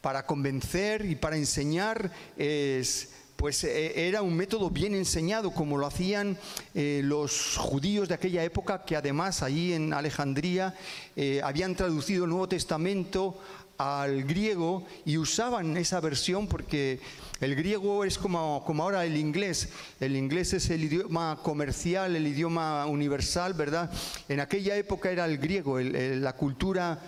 para 0.02 0.26
convencer 0.26 1.06
y 1.06 1.16
para 1.16 1.38
enseñar 1.38 2.12
es 2.36 3.10
pues 3.42 3.64
eh, 3.64 4.08
era 4.08 4.22
un 4.22 4.36
método 4.36 4.70
bien 4.70 4.94
enseñado, 4.94 5.50
como 5.50 5.76
lo 5.76 5.88
hacían 5.88 6.38
eh, 6.76 7.02
los 7.04 7.58
judíos 7.58 8.08
de 8.08 8.14
aquella 8.14 8.44
época, 8.44 8.86
que 8.86 8.96
además 8.96 9.42
allí 9.42 9.74
en 9.74 9.94
Alejandría 9.94 10.76
eh, 11.16 11.42
habían 11.44 11.76
traducido 11.76 12.26
el 12.26 12.30
Nuevo 12.30 12.48
Testamento 12.48 13.40
al 13.80 14.26
griego 14.26 14.86
y 15.06 15.18
usaban 15.18 15.76
esa 15.76 16.00
versión 16.02 16.46
porque 16.46 17.00
el 17.40 17.56
griego 17.56 18.06
es 18.06 18.20
como, 18.20 18.64
como 18.64 18.84
ahora 18.84 19.06
el 19.06 19.18
inglés. 19.18 19.70
El 20.00 20.16
inglés 20.16 20.54
es 20.54 20.70
el 20.70 20.84
idioma 20.84 21.40
comercial, 21.42 22.16
el 22.16 22.28
idioma 22.28 22.86
universal, 22.86 23.56
¿verdad? 23.56 23.92
En 24.30 24.40
aquella 24.40 24.78
época 24.78 25.10
era 25.10 25.26
el 25.26 25.40
griego, 25.40 25.80
la 25.80 26.34
cultura 26.34 27.00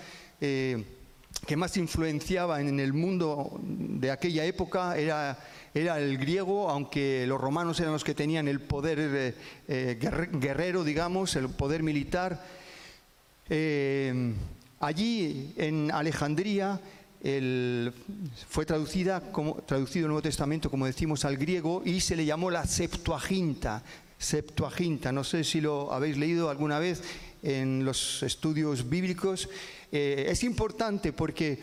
que 1.45 1.57
más 1.57 1.75
influenciaba 1.77 2.61
en 2.61 2.79
el 2.79 2.93
mundo 2.93 3.59
de 3.61 4.11
aquella 4.11 4.45
época 4.45 4.97
era 4.97 5.37
el 5.73 6.17
griego, 6.17 6.69
aunque 6.69 7.25
los 7.27 7.39
romanos 7.39 7.79
eran 7.79 7.93
los 7.93 8.03
que 8.03 8.13
tenían 8.15 8.47
el 8.47 8.61
poder 8.61 8.99
eh, 8.99 9.35
eh, 9.67 10.29
guerrero, 10.33 10.83
digamos, 10.83 11.35
el 11.35 11.49
poder 11.49 11.83
militar. 11.83 12.43
Eh, 13.49 14.33
allí 14.79 15.53
en 15.57 15.91
Alejandría 15.91 16.79
fue 18.49 18.65
traducido 18.65 19.15
el 19.17 20.01
Nuevo 20.01 20.21
Testamento, 20.21 20.69
como 20.69 20.85
decimos, 20.85 21.23
al 21.25 21.37
griego 21.37 21.81
y 21.85 22.01
se 22.01 22.15
le 22.15 22.25
llamó 22.25 22.51
la 22.51 22.65
Septuaginta. 22.65 23.83
Septuaginta, 24.17 25.11
no 25.11 25.23
sé 25.23 25.43
si 25.43 25.59
lo 25.59 25.91
habéis 25.91 26.17
leído 26.17 26.49
alguna 26.49 26.79
vez 26.79 27.01
en 27.43 27.85
los 27.85 28.23
estudios 28.23 28.89
bíblicos. 28.89 29.49
es 29.91 30.43
importante 30.43 31.13
porque 31.13 31.59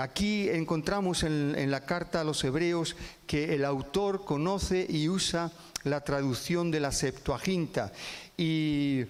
Aquí 0.00 0.48
encontramos 0.48 1.24
en, 1.24 1.68
la 1.68 1.84
carta 1.84 2.20
a 2.20 2.24
los 2.24 2.44
hebreos 2.44 2.94
que 3.26 3.56
el 3.56 3.64
autor 3.64 4.24
conoce 4.24 4.86
y 4.88 5.08
usa 5.08 5.50
la 5.82 6.02
traducción 6.02 6.70
de 6.70 6.78
la 6.78 6.92
Septuaginta. 6.92 7.92
Y 8.36 9.04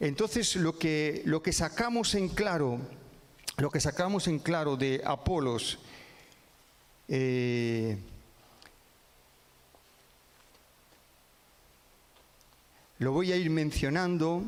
entonces 0.00 0.56
lo 0.56 0.76
que, 0.76 1.22
lo 1.24 1.40
que 1.40 1.52
sacamos 1.52 2.16
en 2.16 2.28
claro 2.30 2.80
lo 3.56 3.70
que 3.70 3.80
sacamos 3.80 4.26
en 4.26 4.40
claro 4.40 4.76
de 4.76 5.00
Apolos, 5.04 5.78
eh, 7.06 7.96
lo 13.04 13.12
voy 13.12 13.32
a 13.32 13.36
ir 13.36 13.50
mencionando 13.50 14.42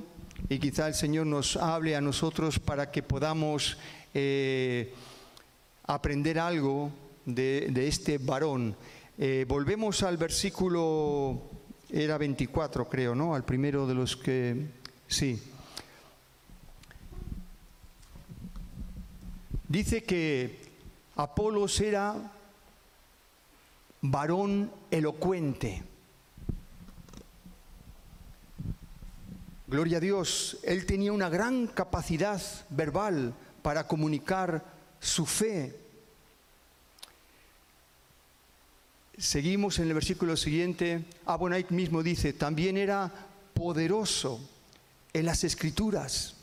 y 0.48 0.58
quizá 0.58 0.88
el 0.88 0.94
Señor 0.94 1.26
nos 1.26 1.58
hable 1.58 1.94
a 1.94 2.00
nosotros 2.00 2.58
para 2.58 2.90
que 2.90 3.02
podamos 3.02 3.76
eh, 4.14 4.94
aprender 5.84 6.38
algo 6.38 6.90
de, 7.26 7.86
este 7.86 8.16
varón. 8.16 8.74
Eh, 9.18 9.44
volvemos 9.46 10.02
al 10.02 10.16
versículo, 10.16 11.42
era 11.90 12.16
24 12.16 12.88
creo, 12.88 13.14
¿no? 13.14 13.34
Al 13.34 13.44
primero 13.44 13.86
de 13.86 13.94
los 13.94 14.16
que... 14.16 14.68
Sí. 15.06 15.38
Dice 19.68 20.02
que 20.02 20.62
Apolos 21.16 21.78
era 21.82 22.32
varón 24.00 24.72
elocuente. 24.90 25.95
Gloria 29.68 29.96
a 29.96 30.00
Dios, 30.00 30.58
él 30.62 30.86
tenía 30.86 31.12
una 31.12 31.28
gran 31.28 31.66
capacidad 31.66 32.40
verbal 32.70 33.34
para 33.62 33.88
comunicar 33.88 34.64
su 35.00 35.26
fe. 35.26 35.76
Seguimos 39.18 39.80
en 39.80 39.88
el 39.88 39.94
versículo 39.94 40.36
siguiente. 40.36 41.04
Abonait 41.24 41.70
mismo 41.70 42.04
dice, 42.04 42.32
también 42.32 42.76
era 42.76 43.12
poderoso 43.54 44.38
en 45.12 45.26
las 45.26 45.42
escrituras. 45.42 46.36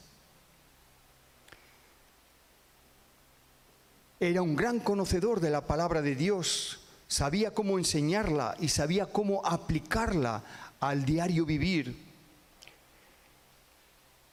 Era 4.20 4.42
un 4.42 4.58
gran 4.58 4.82
conocedor 4.82 5.40
de 5.40 5.50
la 5.50 5.66
palabra 5.66 6.02
de 6.02 6.16
Dios, 6.16 6.82
sabía 7.08 7.52
cómo 7.52 7.78
enseñarla 7.78 8.58
y 8.60 8.68
sabía 8.68 9.06
cómo 9.06 9.46
aplicarla 9.46 10.44
al 10.82 11.06
diario 11.06 11.46
vivir 11.46 12.03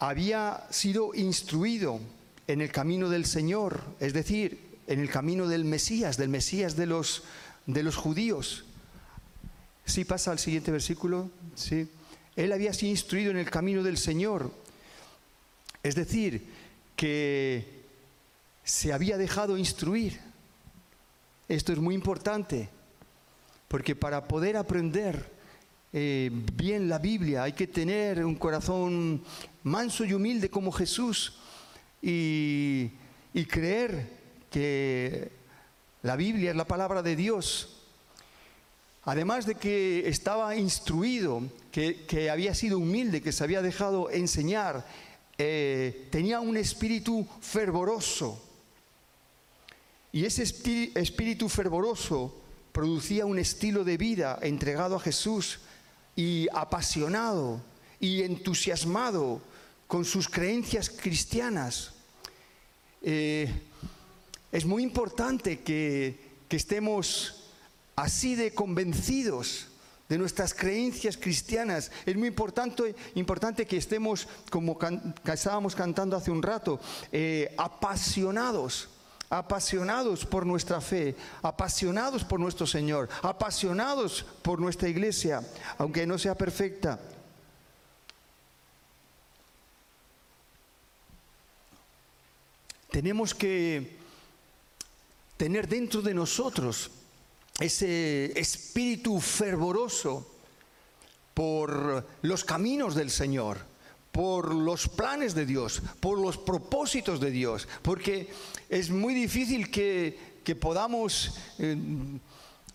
había 0.00 0.66
sido 0.70 1.14
instruido 1.14 2.00
en 2.46 2.62
el 2.62 2.72
camino 2.72 3.08
del 3.08 3.26
Señor, 3.26 3.80
es 4.00 4.12
decir, 4.12 4.58
en 4.86 4.98
el 4.98 5.10
camino 5.10 5.46
del 5.46 5.64
Mesías, 5.64 6.16
del 6.16 6.30
Mesías 6.30 6.74
de 6.74 6.86
los, 6.86 7.22
de 7.66 7.82
los 7.82 7.96
judíos. 7.96 8.64
¿Sí 9.84 10.04
pasa 10.04 10.32
al 10.32 10.38
siguiente 10.38 10.72
versículo? 10.72 11.30
Sí. 11.54 11.86
Él 12.34 12.52
había 12.52 12.72
sido 12.72 12.90
instruido 12.90 13.30
en 13.30 13.36
el 13.36 13.50
camino 13.50 13.82
del 13.82 13.98
Señor. 13.98 14.50
Es 15.82 15.94
decir, 15.94 16.46
que 16.96 17.80
se 18.64 18.92
había 18.92 19.18
dejado 19.18 19.58
instruir. 19.58 20.18
Esto 21.46 21.72
es 21.72 21.78
muy 21.78 21.94
importante, 21.94 22.70
porque 23.68 23.94
para 23.94 24.26
poder 24.26 24.56
aprender 24.56 25.30
eh, 25.92 26.30
bien 26.54 26.88
la 26.88 26.98
Biblia, 26.98 27.42
hay 27.42 27.52
que 27.52 27.66
tener 27.66 28.24
un 28.24 28.36
corazón 28.36 29.22
manso 29.62 30.04
y 30.04 30.14
humilde 30.14 30.50
como 30.50 30.72
Jesús 30.72 31.34
y, 32.02 32.90
creer 33.48 34.08
que 34.50 35.30
la 36.02 36.16
Biblia 36.16 36.50
es 36.50 36.56
la 36.56 36.66
palabra 36.66 37.02
de 37.02 37.16
Dios. 37.16 37.76
Además 39.04 39.46
de 39.46 39.54
que 39.54 40.08
estaba 40.08 40.54
instruido, 40.56 41.42
que, 41.72 42.04
que, 42.06 42.30
había 42.30 42.54
sido 42.54 42.78
humilde, 42.78 43.22
que 43.22 43.32
se 43.32 43.44
había 43.44 43.62
dejado 43.62 44.10
enseñar, 44.10 44.86
eh, 45.38 46.08
tenía 46.10 46.40
un 46.40 46.56
espíritu 46.56 47.26
fervoroso. 47.40 48.42
Y 50.12 50.24
ese 50.24 50.42
espíritu 50.42 51.48
fervoroso 51.48 52.40
producía 52.72 53.26
un 53.26 53.38
estilo 53.38 53.84
de 53.84 53.96
vida 53.96 54.38
entregado 54.42 54.96
a 54.96 55.00
Jesús 55.00 55.60
y 56.14 56.46
apasionado 56.52 57.62
y 58.00 58.22
entusiasmado 58.22 59.40
con 59.90 60.04
sus 60.04 60.28
creencias 60.28 60.88
cristianas. 60.88 61.94
Eh, 63.02 63.50
es 64.52 64.64
muy 64.64 64.84
importante 64.84 65.62
que, 65.62 66.30
estemos 66.48 67.50
así 67.96 68.36
de 68.36 68.54
convencidos 68.54 69.66
de 70.08 70.16
nuestras 70.16 70.54
creencias 70.54 71.16
cristianas. 71.16 71.90
Es 72.06 72.16
muy 72.16 72.28
importante, 72.28 72.94
importante 73.16 73.66
que 73.66 73.78
estemos, 73.78 74.28
como 74.48 74.78
estábamos 75.24 75.74
cantando 75.74 76.16
hace 76.16 76.30
un 76.30 76.42
rato, 76.42 76.78
eh, 77.10 77.52
apasionados 77.58 78.88
apasionados 79.32 80.26
por 80.26 80.44
nuestra 80.44 80.80
fe, 80.80 81.14
apasionados 81.40 82.24
por 82.24 82.40
nuestro 82.40 82.66
Señor, 82.66 83.08
apasionados 83.22 84.24
por 84.42 84.60
nuestra 84.60 84.88
iglesia, 84.88 85.40
aunque 85.78 86.04
no 86.04 86.18
sea 86.18 86.34
perfecta. 86.34 86.98
Tenemos 92.90 93.34
que 93.34 93.96
tener 95.36 95.68
dentro 95.68 96.02
de 96.02 96.14
nosotros 96.14 96.90
ese 97.58 98.38
espíritu 98.38 99.20
fervoroso 99.20 100.26
por 101.34 102.06
los 102.22 102.44
caminos 102.44 102.94
del 102.94 103.10
Señor 103.10 103.70
por 104.12 104.54
los 104.54 104.88
planes 104.88 105.34
de 105.34 105.46
Dios, 105.46 105.82
por 106.00 106.18
los 106.18 106.36
propósitos 106.36 107.20
de 107.20 107.30
Dios, 107.30 107.68
porque 107.82 108.28
es 108.68 108.90
muy 108.90 109.14
difícil 109.14 109.70
que, 109.70 110.30
podamos 110.60 111.38
eh, 111.60 111.76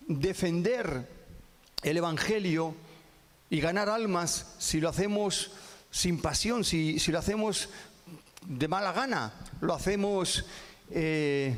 defender 0.07 1.09
el 1.83 1.97
Evangelio 1.97 2.73
y 3.49 3.59
ganar 3.59 3.89
almas 3.89 4.55
si 4.59 4.79
lo 4.79 4.87
hacemos 4.87 5.51
sin 5.91 6.21
pasión, 6.21 6.63
si, 6.63 6.97
lo 7.11 7.19
hacemos 7.19 7.67
de 8.47 8.67
mala 8.67 8.91
gana, 8.91 9.33
lo 9.61 9.73
hacemos 9.73 10.45
eh, 10.91 11.55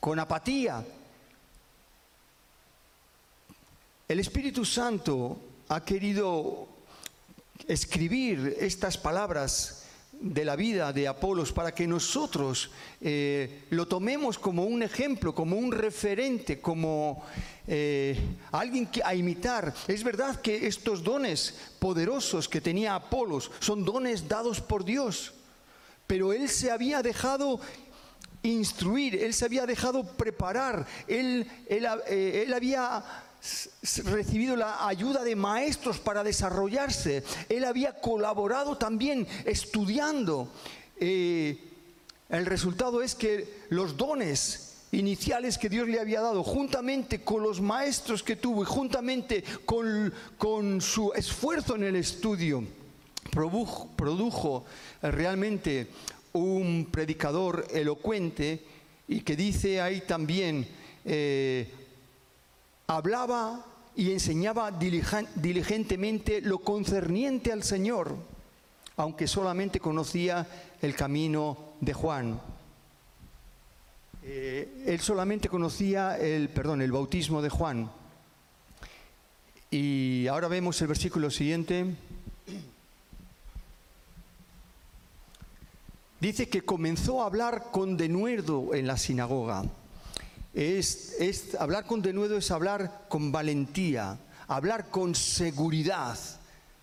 con 0.00 0.18
apatía. 0.18 0.84
El 4.08 4.20
Espíritu 4.20 4.64
Santo 4.64 5.38
ha 5.68 5.84
querido 5.84 6.68
escribir 7.66 8.56
estas 8.58 8.96
palabras 8.96 9.84
de 10.20 10.44
la 10.44 10.56
vida 10.56 10.92
de 10.92 11.06
Apolos 11.06 11.52
para 11.52 11.72
que 11.72 11.86
nosotros 11.86 12.70
eh, 13.00 13.64
lo 13.70 13.86
tomemos 13.86 14.38
como 14.38 14.64
un 14.64 14.82
ejemplo, 14.82 15.34
como 15.34 15.56
un 15.56 15.70
referente, 15.70 16.60
como 16.60 17.22
eh, 17.66 18.18
alguien 18.50 18.86
que, 18.86 19.02
a 19.04 19.14
imitar. 19.14 19.72
Es 19.86 20.02
verdad 20.02 20.40
que 20.40 20.66
estos 20.66 21.04
dones 21.04 21.54
poderosos 21.78 22.48
que 22.48 22.60
tenía 22.60 22.94
Apolos 22.94 23.50
son 23.60 23.84
dones 23.84 24.26
dados 24.26 24.60
por 24.60 24.84
Dios, 24.84 25.34
pero 26.08 26.32
él 26.32 26.48
se 26.48 26.72
había 26.72 27.02
dejado 27.02 27.60
instruir, 28.42 29.22
él 29.22 29.32
se 29.34 29.44
había 29.44 29.66
dejado 29.66 30.04
preparar, 30.16 30.86
él, 31.06 31.46
él, 31.68 31.86
eh, 32.08 32.44
él 32.44 32.54
había 32.54 33.04
recibido 34.04 34.56
la 34.56 34.86
ayuda 34.86 35.22
de 35.22 35.36
maestros 35.36 35.98
para 36.00 36.24
desarrollarse. 36.24 37.22
Él 37.48 37.64
había 37.64 38.00
colaborado 38.00 38.76
también 38.76 39.26
estudiando. 39.44 40.50
Eh, 40.96 41.56
el 42.28 42.46
resultado 42.46 43.02
es 43.02 43.14
que 43.14 43.66
los 43.68 43.96
dones 43.96 44.64
iniciales 44.90 45.58
que 45.58 45.68
Dios 45.68 45.86
le 45.86 46.00
había 46.00 46.20
dado, 46.20 46.42
juntamente 46.42 47.22
con 47.22 47.42
los 47.42 47.60
maestros 47.60 48.22
que 48.22 48.36
tuvo 48.36 48.62
y 48.62 48.66
juntamente 48.66 49.44
con, 49.64 50.12
con 50.36 50.80
su 50.80 51.12
esfuerzo 51.12 51.76
en 51.76 51.84
el 51.84 51.96
estudio, 51.96 52.64
produjo, 53.30 53.88
produjo 53.96 54.64
realmente 55.02 55.88
un 56.32 56.88
predicador 56.90 57.66
elocuente 57.72 58.64
y 59.08 59.20
que 59.20 59.36
dice 59.36 59.80
ahí 59.80 60.02
también 60.02 60.66
eh, 61.04 61.72
hablaba 62.86 63.64
y 63.96 64.12
enseñaba 64.12 64.70
diligentemente 64.70 66.40
lo 66.40 66.58
concerniente 66.58 67.50
al 67.50 67.64
Señor, 67.64 68.16
aunque 68.96 69.26
solamente 69.26 69.80
conocía 69.80 70.46
el 70.80 70.94
camino 70.94 71.74
de 71.80 71.94
Juan. 71.94 72.40
Eh, 74.22 74.84
él 74.86 75.00
solamente 75.00 75.48
conocía 75.48 76.16
el, 76.18 76.48
perdón, 76.50 76.82
el 76.82 76.92
bautismo 76.92 77.42
de 77.42 77.48
Juan. 77.48 77.90
Y 79.70 80.26
ahora 80.28 80.48
vemos 80.48 80.80
el 80.80 80.88
versículo 80.88 81.30
siguiente. 81.30 81.96
Dice 86.20 86.48
que 86.48 86.62
comenzó 86.62 87.22
a 87.22 87.26
hablar 87.26 87.66
con 87.70 87.96
denuedo 87.96 88.74
en 88.74 88.86
la 88.86 88.96
sinagoga 88.96 89.64
es, 90.58 91.56
hablar 91.58 91.86
con 91.86 92.02
denuedo 92.02 92.36
es 92.36 92.50
hablar 92.50 93.06
con 93.08 93.30
valentía, 93.30 94.18
hablar 94.48 94.88
con 94.90 95.14
seguridad, 95.14 96.18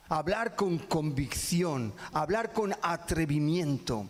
hablar 0.07 0.55
con 0.55 0.77
convicción, 0.77 1.93
hablar 2.13 2.53
con 2.53 2.73
atrevimiento. 2.81 4.07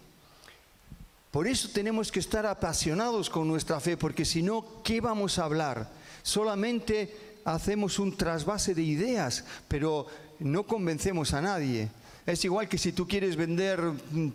Por 1.31 1.47
eso 1.47 1.69
tenemos 1.73 2.11
que 2.11 2.19
estar 2.19 2.45
apasionados 2.45 3.29
con 3.29 3.47
nuestra 3.47 3.79
fe, 3.79 3.97
porque 3.97 4.23
si 4.23 4.41
no, 4.41 4.83
¿qué 4.83 5.01
vamos 5.01 5.39
a 5.39 5.45
hablar? 5.45 5.89
Solamente 6.23 7.39
hacemos 7.43 7.99
un 7.99 8.15
trasvase 8.15 8.73
de 8.73 8.83
ideas, 8.83 9.43
pero 9.67 10.07
no 10.39 10.63
convencemos 10.63 11.33
a 11.33 11.41
nadie. 11.41 11.89
Es 12.25 12.43
igual 12.43 12.67
que 12.67 12.79
si 12.79 12.91
tú 12.91 13.07
quieres 13.07 13.35
vender 13.35 13.79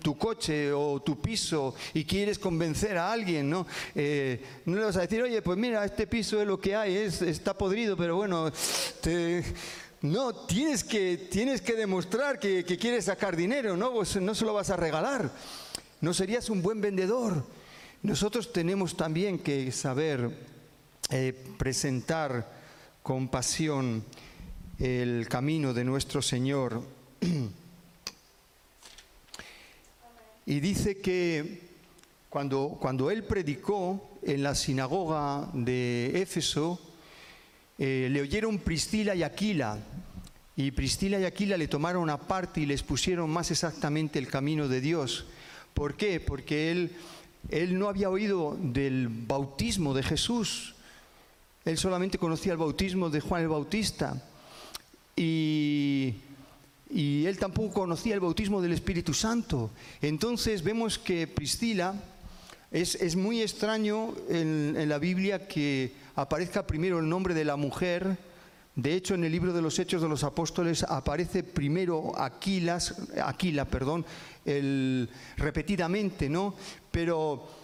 tu 0.01 0.17
coche 0.17 0.73
o 0.73 1.03
tu 1.03 1.21
piso 1.21 1.75
y 1.93 2.05
quieres 2.05 2.39
convencer 2.39 2.97
a 2.97 3.11
alguien, 3.11 3.51
¿no? 3.51 3.67
Eh, 3.97 4.41
no 4.67 4.77
le 4.77 4.85
vas 4.85 4.97
a 4.97 5.01
decir, 5.01 5.21
oye, 5.21 5.43
pues 5.43 5.59
mira, 5.59 5.85
este 5.85 6.07
piso 6.07 6.41
es 6.41 6.47
lo 6.47 6.61
que 6.61 6.77
hay, 6.77 6.95
es, 6.95 7.21
está 7.21 7.59
podrido, 7.59 7.97
pero 7.97 8.15
bueno, 8.15 8.53
no, 10.03 10.35
tienes 10.47 10.85
que, 10.85 11.17
tienes 11.31 11.61
que 11.63 11.75
demostrar 11.75 12.39
que, 12.39 12.65
quieres 12.65 13.07
sacar 13.07 13.35
dinero, 13.35 13.77
¿no? 13.77 13.93
No 14.21 14.35
se 14.35 14.45
lo 14.45 14.55
vas 14.55 14.71
a 14.71 14.77
regalar. 14.77 15.29
No 16.01 16.15
serías 16.15 16.49
un 16.49 16.63
buen 16.63 16.81
vendedor. 16.81 17.45
Nosotros 18.03 18.53
tenemos 18.53 18.97
también 18.97 19.41
que 19.41 19.73
saber 19.73 20.31
eh, 21.11 21.35
presentar 21.59 22.51
con 23.03 23.29
pasión 23.29 24.05
el 24.79 25.27
camino 25.29 25.75
de 25.75 25.85
nuestro 25.85 26.23
Señor. 26.23 26.83
Y 30.51 30.59
dice 30.59 30.99
que 30.99 31.61
cuando, 32.29 32.77
cuando 32.81 33.09
él 33.13 33.23
predicó 33.23 34.19
en 34.21 34.43
la 34.43 34.57
sinagoga 34.57 35.49
de 35.53 36.11
Éfeso, 36.21 36.81
eh, 37.79 38.09
le 38.11 38.21
oyeron 38.21 38.59
Priscila 38.59 39.15
y 39.15 39.23
Aquila. 39.23 39.79
Y 40.57 40.73
Priscila 40.73 41.21
y 41.21 41.25
Aquila 41.25 41.57
le 41.57 41.69
tomaron 41.69 42.11
aparte 42.11 42.61
y 42.63 42.67
les 42.67 42.83
pusieron 42.83 43.31
más 43.31 43.53
exactamente 43.53 44.19
el 44.19 44.27
camino 44.27 44.67
de 44.67 44.81
Dios. 44.81 45.27
¿Por 45.73 45.95
qué? 45.95 46.19
Porque 46.19 46.73
él, 46.73 46.97
él 47.49 47.79
no 47.79 47.89
había 47.89 48.11
oído 48.11 48.59
del 48.61 49.07
bautismo 49.07 49.95
de 49.95 50.03
Jesús. 50.03 50.75
Él 51.65 51.79
solamente 51.79 52.19
conocía 52.19 52.51
el 52.51 52.59
bautismo 52.59 53.09
de 53.09 53.21
Juan 53.21 53.43
el 53.43 53.49
Bautista. 53.49 54.21
Y 55.15 56.17
y 56.91 57.27
él 57.27 57.39
tampoco 57.39 57.73
conocía 57.73 58.15
el 58.15 58.21
bautismo 58.21 58.61
del 58.61 58.73
Espíritu 58.73 59.15
Santo. 59.15 59.71
Entonces 60.03 60.63
vemos 60.63 60.99
que 60.99 61.27
Priscila 61.27 61.95
es, 62.71 63.17
muy 63.17 63.43
extraño 63.43 64.15
en, 64.29 64.89
la 64.89 64.99
Biblia 64.99 65.47
que 65.47 65.93
aparezca 66.17 66.67
primero 66.67 66.99
el 66.99 67.09
nombre 67.09 67.35
de 67.35 67.45
la 67.45 67.57
mujer. 67.57 68.19
De 68.75 68.95
hecho, 68.95 69.15
en 69.15 69.25
el 69.25 69.33
libro 69.33 69.53
de 69.53 69.63
los 69.63 69.79
Hechos 69.79 70.03
de 70.03 70.09
los 70.09 70.25
Apóstoles 70.25 70.85
aparece 70.85 71.43
primero 71.43 72.13
Aquilas, 72.17 72.95
Aquila, 73.23 73.65
perdón, 73.65 74.05
repetidamente, 75.37 76.29
¿no? 76.29 76.55
Pero 76.91 77.60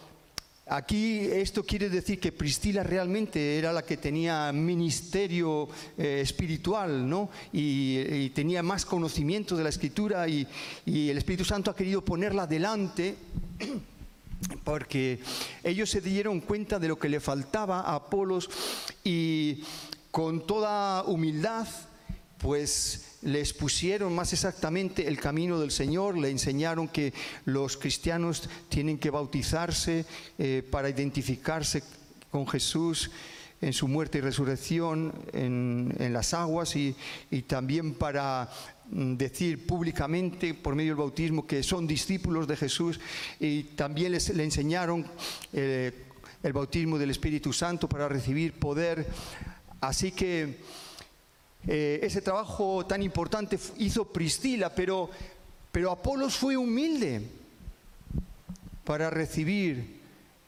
Aquí 0.69 1.21
esto 1.21 1.63
quiere 1.63 1.89
decir 1.89 2.19
que 2.19 2.33
Priscila 2.33 2.83
realmente 2.83 3.57
era 3.57 3.73
la 3.73 3.83
que 3.83 3.99
tenía 3.99 4.51
ministerio 4.51 5.69
eh, 5.97 6.19
espiritual, 6.21 7.09
¿no? 7.09 7.31
Y, 7.53 8.31
tenía 8.31 8.65
más 8.65 8.85
conocimiento 8.85 9.57
de 9.57 9.63
la 9.63 9.69
escritura 9.69 10.27
y, 10.27 10.45
el 10.85 11.17
Espíritu 11.17 11.45
Santo 11.45 11.71
ha 11.71 11.77
querido 11.77 12.05
ponerla 12.05 12.49
delante 12.49 13.15
porque 14.65 15.21
ellos 15.63 15.89
se 15.89 16.01
dieron 16.01 16.41
cuenta 16.41 16.81
de 16.81 16.89
lo 16.89 16.99
que 16.99 17.09
le 17.09 17.21
faltaba 17.21 17.83
a 17.83 17.95
Apolos 17.95 18.51
y 19.05 19.63
con 20.11 20.49
toda 20.49 21.05
humildad, 21.05 21.69
pues 22.39 23.16
les 23.27 23.53
pusieron 23.53 24.15
más 24.15 24.33
exactamente 24.33 25.09
el 25.09 25.19
camino 25.19 25.59
del 25.59 25.73
Señor, 25.73 26.17
le 26.17 26.31
enseñaron 26.31 26.87
que 26.87 27.13
los 27.45 27.77
cristianos 27.77 28.49
tienen 28.69 28.99
que 28.99 29.11
bautizarse 29.11 30.07
eh, 30.39 30.63
para 30.71 30.89
identificarse 30.89 31.83
con 32.31 32.47
Jesús 32.47 33.11
en 33.61 33.73
su 33.73 33.89
muerte 33.89 34.19
y 34.19 34.21
resurrección 34.21 35.13
en, 35.33 36.13
las 36.13 36.35
aguas 36.35 36.77
y, 36.77 36.95
también 37.49 37.95
para 37.95 38.49
mm, 38.91 39.17
decir 39.17 39.67
públicamente 39.67 40.55
por 40.55 40.77
medio 40.77 40.93
del 40.93 40.99
bautismo 40.99 41.49
que 41.49 41.65
son 41.65 41.87
discípulos 41.87 42.47
de 42.47 42.57
Jesús 42.57 43.01
y 43.41 43.65
también 43.75 44.13
les 44.13 44.29
le 44.29 44.45
enseñaron 44.45 45.05
eh, 45.53 45.91
el 46.45 46.53
bautismo 46.53 46.97
del 46.97 47.11
Espíritu 47.11 47.53
Santo 47.53 47.89
para 47.89 48.09
recibir 48.09 48.53
poder. 48.53 49.05
Así 49.81 50.13
que 50.13 50.61
eh, 51.67 51.99
ese 52.03 52.23
trabajo 52.23 52.87
tan 52.87 53.03
importante 53.03 53.59
hizo 53.79 54.05
Priscila, 54.05 54.73
pero, 54.73 55.11
pero 55.73 55.97
fue 56.31 56.57
humilde 56.57 57.29
para 58.85 59.11
recibir 59.11 60.01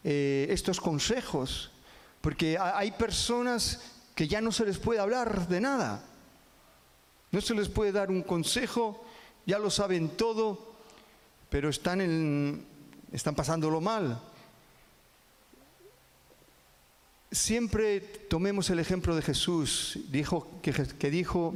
eh, 0.04 0.46
estos 0.50 0.81
consejos, 0.81 1.72
porque 2.20 2.57
hay 2.57 2.92
personas 2.92 3.81
que 4.14 4.28
ya 4.28 4.40
no 4.40 4.52
se 4.52 4.64
les 4.64 4.78
puede 4.78 5.00
hablar 5.00 5.48
de 5.48 5.61
nada, 5.61 6.04
no 7.33 7.40
se 7.40 7.54
les 7.54 7.68
puede 7.68 7.92
dar 7.92 8.11
un 8.11 8.22
consejo, 8.22 9.04
ya 9.44 9.59
lo 9.59 9.70
saben 9.70 10.11
todo, 10.11 10.76
pero 11.50 11.68
están, 11.68 12.00
en, 12.00 12.64
están 13.12 13.35
pasándolo 13.35 13.81
mal. 13.81 14.22
Siempre 17.38 18.01
tomemos 18.01 18.68
el 18.68 18.81
ejemplo 18.81 19.14
de 19.14 19.22
Jesús, 19.22 20.01
dijo, 20.11 20.61
que, 20.61 21.09
dijo, 21.09 21.55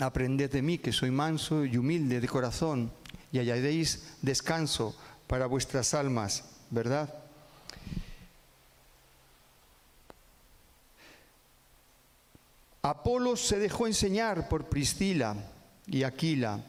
aprended 0.00 0.50
de 0.50 0.62
mí, 0.62 0.78
que 0.78 0.90
soy 0.90 1.10
manso 1.10 1.66
y 1.66 1.76
humilde 1.76 2.18
de 2.18 2.26
corazón, 2.26 2.90
y 3.30 3.38
hallaréis 3.38 4.16
descanso 4.22 4.96
para 5.26 5.44
vuestras 5.44 5.92
almas, 5.92 6.44
¿verdad? 6.70 7.12
Apolo 12.80 13.36
se 13.36 13.58
dejó 13.58 13.86
enseñar 13.86 14.48
por 14.48 14.70
Priscila 14.70 15.36
y 15.86 16.04
Aquila 16.04 16.64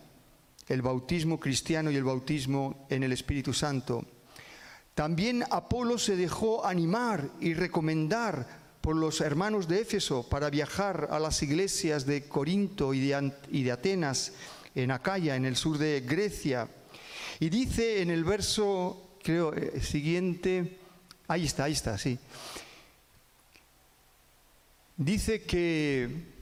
el 0.67 0.81
bautismo 0.81 1.39
cristiano 1.39 1.89
y 1.91 1.95
el 1.95 2.03
bautismo 2.03 2.85
en 2.89 3.03
el 3.03 3.13
Espíritu 3.13 3.53
Santo. 3.53 4.03
También 4.95 5.43
Apolo 5.51 5.97
se 5.97 6.15
dejó 6.15 6.65
animar 6.65 7.29
y 7.41 7.53
recomendar 7.53 8.47
por 8.79 8.95
los 8.95 9.19
hermanos 9.19 9.67
de 9.67 9.81
Éfeso 9.81 10.23
para 10.29 10.49
viajar 10.49 11.09
a 11.11 11.19
las 11.19 11.43
iglesias 11.43 12.05
de 12.05 12.29
Corinto 12.29 12.93
y 12.93 13.01
de, 13.01 13.71
Atenas, 13.71 14.31
en 14.73 14.91
Acaya, 14.91 15.35
en 15.35 15.43
el 15.43 15.57
sur 15.57 15.77
de 15.77 15.99
Grecia. 15.99 16.69
Y 17.41 17.49
dice 17.49 18.01
en 18.01 18.09
el 18.09 18.23
verso, 18.23 19.17
creo, 19.21 19.53
eh, 19.53 19.81
siguiente, 19.81 20.77
ahí 21.27 21.43
está, 21.43 21.65
ahí 21.65 21.73
está, 21.73 21.97
sí. 21.97 22.17
Dice 24.95 25.43
que 25.43 26.34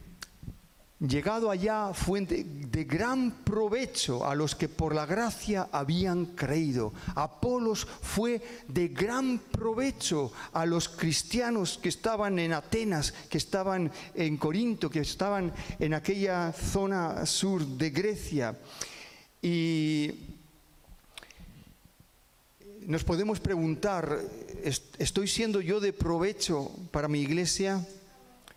llegado 1.07 1.51
allá 1.51 1.93
fue 1.93 2.21
de, 2.21 2.83
gran 2.85 3.43
provecho 3.43 4.25
a 4.25 4.35
los 4.35 4.55
que 4.55 4.69
por 4.69 4.95
la 4.95 5.05
gracia 5.05 5.67
habían 5.71 6.27
creído. 6.27 6.93
Apolos 7.15 7.85
fue 7.85 8.41
de 8.67 8.87
gran 8.87 9.39
provecho 9.39 10.31
a 10.53 10.65
los 10.65 10.87
cristianos 10.89 11.77
que 11.81 11.89
estaban 11.89 12.39
en 12.39 12.53
Atenas, 12.53 13.13
que 13.29 13.37
estaban 13.37 13.91
en 14.15 14.37
Corinto, 14.37 14.89
que 14.89 15.01
estaban 15.01 15.53
en 15.79 15.93
aquella 15.93 16.51
zona 16.53 17.25
sur 17.25 17.65
de 17.65 17.89
Grecia. 17.89 18.57
Y 19.41 20.11
nos 22.81 23.03
podemos 23.03 23.39
preguntar, 23.39 24.19
¿estoy 24.97 25.27
siendo 25.27 25.59
yo 25.59 25.79
de 25.79 25.91
provecho 25.91 26.71
para 26.91 27.07
mi 27.07 27.21
iglesia? 27.21 27.85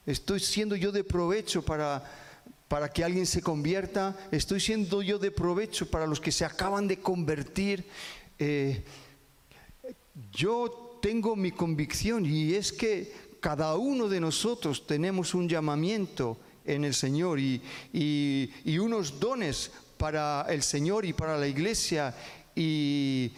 ¿Estoy 0.04 0.38
siendo 0.38 0.76
yo 0.76 0.92
de 0.92 1.02
provecho 1.02 1.62
para 1.62 2.25
para 2.68 2.88
que 2.88 3.04
alguien 3.04 3.26
se 3.26 3.42
convierta, 3.42 4.16
estoy 4.30 4.60
siendo 4.60 5.02
yo 5.02 5.18
de 5.18 5.30
provecho 5.30 5.88
para 5.90 6.06
los 6.06 6.20
que 6.20 6.32
se 6.32 6.44
acaban 6.44 6.88
de 6.88 6.98
convertir. 6.98 7.86
Eh, 8.38 8.82
yo 10.32 10.98
tengo 11.00 11.36
mi 11.36 11.52
convicción 11.52 12.26
y 12.26 12.54
es 12.54 12.72
que 12.72 13.12
cada 13.40 13.76
uno 13.76 14.08
de 14.08 14.20
nosotros 14.20 14.86
tenemos 14.86 15.34
un 15.34 15.48
llamamiento 15.48 16.38
en 16.64 16.84
el 16.84 16.94
Señor 16.94 17.38
y, 17.38 17.62
y 17.92 18.78
unos 18.78 19.20
dones 19.20 19.70
para 19.96 20.46
el 20.48 20.62
Señor 20.62 21.04
y 21.04 21.12
para 21.12 21.38
la 21.38 21.46
iglesia 21.46 22.14
y, 22.56 23.32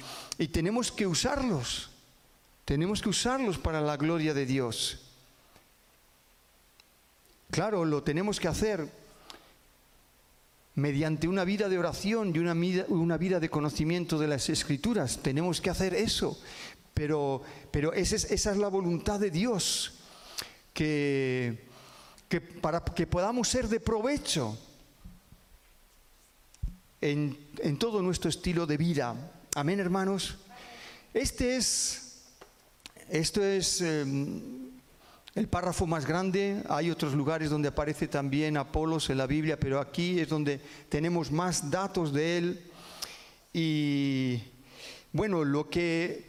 tenemos 0.52 0.92
que 0.92 1.06
usarlos, 1.06 1.90
tenemos 2.64 3.02
que 3.02 3.08
usarlos 3.08 3.58
para 3.58 3.80
la 3.80 3.96
gloria 3.96 4.32
de 4.32 4.46
Dios. 4.46 5.00
Claro, 7.50 7.84
lo 7.84 8.02
tenemos 8.02 8.38
que 8.38 8.46
hacer 8.46 8.88
mediante 10.78 11.26
una 11.26 11.44
vida 11.44 11.68
de 11.68 11.76
oración 11.76 12.32
y 12.34 12.38
una 12.38 12.54
vida, 12.54 12.84
una 12.88 13.18
vida 13.18 13.40
de 13.40 13.50
conocimiento 13.50 14.16
de 14.16 14.28
las 14.28 14.48
escrituras. 14.48 15.18
Tenemos 15.20 15.60
que 15.60 15.70
hacer 15.70 15.92
eso. 15.92 16.40
Pero, 16.94 17.42
pero 17.72 17.92
esa, 17.92 18.14
es, 18.14 18.30
esa 18.30 18.52
es 18.52 18.56
la 18.58 18.68
voluntad 18.68 19.18
de 19.18 19.30
Dios, 19.30 19.94
que, 20.72 21.66
que 22.28 22.40
para 22.40 22.80
que 22.80 23.06
podamos 23.08 23.48
ser 23.48 23.68
de 23.68 23.80
provecho 23.80 24.56
en, 27.00 27.36
en 27.58 27.76
todo 27.76 28.00
nuestro 28.00 28.30
estilo 28.30 28.64
de 28.64 28.76
vida. 28.76 29.16
Amén, 29.56 29.80
hermanos. 29.80 30.38
Este 31.12 31.56
es, 31.56 32.22
esto 33.08 33.42
es 33.42 33.80
em, 33.80 34.67
el 35.38 35.48
párrafo 35.48 35.86
más 35.86 36.04
grande. 36.04 36.62
Hay 36.68 36.90
otros 36.90 37.14
lugares 37.14 37.50
donde 37.50 37.68
aparece 37.68 38.08
también 38.08 38.56
Apolos 38.56 39.08
en 39.10 39.18
la 39.18 39.26
Biblia, 39.26 39.58
pero 39.58 39.80
aquí 39.80 40.18
es 40.18 40.28
donde 40.28 40.60
tenemos 40.88 41.30
más 41.30 41.70
datos 41.70 42.12
de 42.12 42.38
él. 42.38 42.70
Y 43.52 44.42
bueno, 45.12 45.44
lo 45.44 45.70
que 45.70 46.28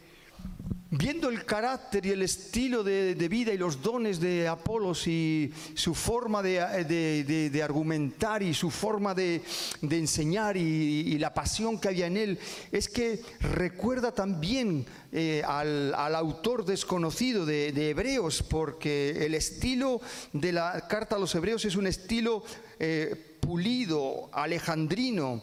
viendo 0.90 1.28
el 1.28 1.44
carácter 1.44 2.04
y 2.04 2.10
el 2.10 2.22
estilo 2.22 2.82
de, 2.82 3.14
vida 3.28 3.52
y 3.52 3.58
los 3.58 3.80
dones 3.80 4.18
de 4.18 4.48
Apolos 4.48 5.06
y 5.06 5.52
su 5.74 5.94
forma 5.94 6.42
de, 6.42 7.62
argumentar 7.62 8.42
y 8.42 8.52
su 8.54 8.70
forma 8.70 9.14
de, 9.14 9.42
enseñar 9.82 10.56
y, 10.56 11.18
la 11.18 11.32
pasión 11.32 11.78
que 11.78 11.88
había 11.88 12.06
en 12.06 12.16
él, 12.16 12.38
es 12.72 12.88
que 12.88 13.20
recuerda 13.40 14.12
también 14.12 14.86
eh, 15.12 15.42
al, 15.46 15.94
autor 16.14 16.64
desconocido 16.64 17.46
de, 17.46 17.90
Hebreos, 17.90 18.42
porque 18.42 19.26
el 19.26 19.34
estilo 19.34 20.00
de 20.32 20.52
la 20.52 20.86
carta 20.88 21.16
a 21.16 21.18
los 21.18 21.34
Hebreos 21.34 21.64
es 21.64 21.76
un 21.76 21.86
estilo 21.86 22.42
eh, 22.78 23.36
pulido, 23.40 24.28
alejandrino. 24.32 25.42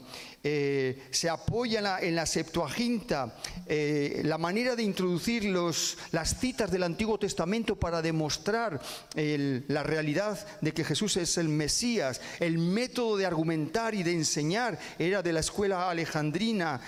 Eh, 0.49 1.03
se 1.12 1.29
apoya 1.29 1.99
en 1.99 2.15
la, 2.15 2.25
Septuaginta, 2.25 3.36
eh, 3.65 4.21
la 4.23 4.38
manera 4.38 4.77
de 4.77 4.83
introducir 4.83 5.43
los, 5.43 5.97
las 6.13 6.39
citas 6.39 6.71
del 6.71 6.83
Antiguo 6.83 7.19
Testamento 7.19 7.75
para 7.75 8.01
demostrar 8.01 8.79
la 9.13 9.83
realidad 9.83 10.39
de 10.62 10.71
que 10.71 10.86
Jesús 10.86 11.17
es 11.17 11.38
el 11.38 11.49
Mesías, 11.49 12.21
el 12.39 12.60
método 12.60 13.17
de 13.17 13.25
argumentar 13.25 13.93
y 13.93 14.03
de 14.03 14.13
enseñar 14.13 14.79
era 14.97 15.21
de 15.21 15.33
la 15.33 15.41
escuela 15.41 15.89
alejandrina. 15.89 16.79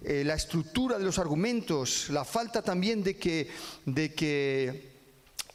Eh, 0.00 0.22
la 0.24 0.34
estructura 0.34 0.96
de 0.96 1.04
los 1.04 1.18
argumentos, 1.18 2.08
la 2.10 2.24
falta 2.24 2.62
también 2.62 3.02
de 3.02 3.16
que, 3.16 3.48
de 3.84 4.14
que 4.14 4.87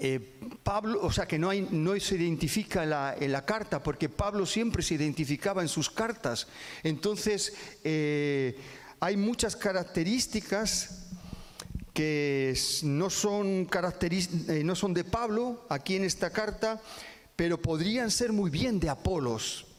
eh, 0.05 0.19
Pablo, 0.63 0.99
o 1.01 1.13
sea 1.13 1.25
que 1.25 1.39
no, 1.39 1.51
se 1.97 2.15
identifica 2.15 2.83
en 3.17 3.31
la, 3.31 3.45
carta, 3.45 3.81
porque 3.81 4.09
Pablo 4.09 4.45
siempre 4.45 4.83
se 4.83 4.95
identificaba 4.95 5.61
en 5.61 5.69
sus 5.69 5.89
cartas. 5.89 6.45
Entonces, 6.83 7.53
eh, 7.85 8.59
hay 8.99 9.15
muchas 9.15 9.55
características 9.55 11.07
que 11.93 12.53
no 12.83 13.09
son, 13.09 13.69
eh, 13.69 14.61
no 14.65 14.75
son 14.75 14.93
de 14.93 15.05
Pablo 15.05 15.65
aquí 15.69 15.95
en 15.95 16.03
esta 16.03 16.31
carta, 16.31 16.81
pero 17.37 17.61
podrían 17.61 18.11
ser 18.11 18.33
muy 18.33 18.49
bien 18.49 18.81
de 18.81 18.89
Apolos 18.89 19.72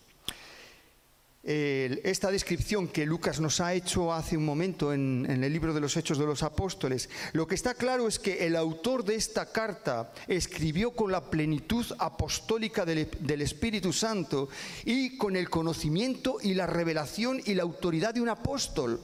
esta 1.45 2.31
descripción 2.31 2.89
que 2.89 3.05
Lucas 3.05 3.39
nos 3.39 3.61
ha 3.61 3.75
hecho 3.75 4.13
hace 4.13 4.37
un 4.37 4.45
momento 4.45 4.93
en, 4.93 5.27
el 5.29 5.53
libro 5.53 5.75
de 5.75 5.81
los 5.81 5.97
Hechos 5.97 6.19
de 6.19 6.25
los 6.25 6.43
Apóstoles, 6.43 7.11
lo 7.33 7.47
que 7.47 7.55
está 7.55 7.75
claro 7.75 8.09
es 8.09 8.19
que 8.19 8.47
el 8.47 8.57
autor 8.57 9.05
de 9.05 9.17
esta 9.17 9.53
carta 9.53 10.13
escribió 10.27 10.93
con 10.93 11.13
la 11.13 11.31
plenitud 11.31 11.85
apostólica 11.99 12.85
del, 12.85 13.09
del 13.21 13.43
Espíritu 13.43 13.93
Santo 13.93 14.49
y 14.85 15.19
con 15.19 15.37
el 15.37 15.51
conocimiento 15.51 16.39
y 16.43 16.55
la 16.55 16.67
revelación 16.67 17.41
y 17.45 17.55
la 17.55 17.63
autoridad 17.63 18.15
de 18.15 18.23
un 18.23 18.31
apóstol. 18.31 19.01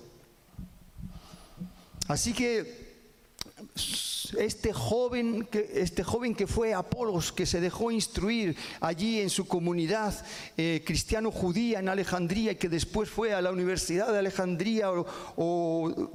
Así 2.08 2.32
que 2.32 2.89
este 4.38 4.72
joven, 4.72 5.46
que, 5.46 5.70
este 5.74 6.04
joven 6.04 6.34
que 6.34 6.46
fue 6.46 6.74
Apolos, 6.74 7.32
que 7.32 7.46
se 7.46 7.60
dejó 7.60 7.90
instruir 7.90 8.56
allí 8.80 9.20
en 9.20 9.30
su 9.30 9.46
comunidad 9.46 10.14
eh, 10.56 10.82
cristiano-judía 10.84 11.80
en 11.80 11.88
Alejandría 11.88 12.52
y 12.52 12.56
que 12.56 12.68
después 12.68 13.08
fue 13.08 13.34
a 13.34 13.40
la 13.40 13.50
Universidad 13.50 14.12
de 14.12 14.18
Alejandría 14.18 14.90
o, 15.36 16.12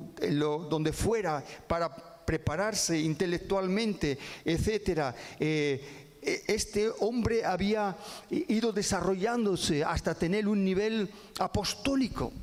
donde 0.70 0.94
fuera 0.94 1.44
para 1.68 1.94
prepararse 2.26 3.00
intelectualmente, 3.00 4.18
etcétera. 4.44 5.16
Eh, 5.40 6.04
e, 6.22 6.44
este 6.48 6.90
hombre 7.00 7.46
había 7.46 7.96
ido 8.30 8.72
desarrollándose 8.72 9.84
hasta 9.84 10.16
tener 10.16 10.48
un 10.48 10.64
nivel 10.64 11.10
apostólico 11.40 12.34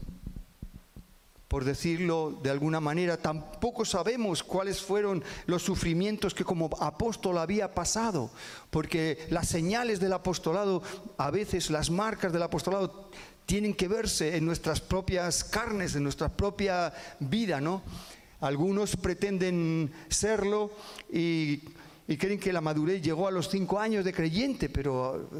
por 1.52 1.66
decirlo 1.66 2.40
de 2.42 2.48
alguna 2.48 2.80
manera, 2.80 3.18
tampoco 3.18 3.84
sabemos 3.84 4.42
cuáles 4.42 4.80
fueron 4.80 5.22
los 5.44 5.62
sufrimientos 5.62 6.32
que 6.32 6.44
como 6.44 6.70
apóstol 6.80 7.36
había 7.36 7.74
pasado, 7.74 8.30
porque 8.70 9.26
las 9.28 9.48
señales 9.48 10.00
del 10.00 10.14
apostolado, 10.14 10.82
a 11.18 11.30
veces 11.30 11.68
las 11.68 11.90
marcas 11.90 12.32
del 12.32 12.42
apostolado, 12.42 13.10
tienen 13.44 13.74
que 13.74 13.86
verse 13.86 14.34
en 14.38 14.46
nuestras 14.46 14.80
propias 14.80 15.44
carnes, 15.44 15.94
en 15.94 16.04
nuestra 16.04 16.30
propia 16.30 16.94
vida, 17.20 17.60
¿no? 17.60 17.82
Algunos 18.40 18.96
pretenden 18.96 19.92
serlo 20.08 20.70
y 21.12 21.60
y 22.08 22.16
creen 22.16 22.38
que 22.38 22.52
la 22.52 22.60
madurez 22.60 23.00
llegó 23.00 23.28
a 23.28 23.30
los 23.30 23.48
cinco 23.48 23.78
años 23.78 24.04
de 24.04 24.12
creyente, 24.12 24.68
pero 24.68 25.30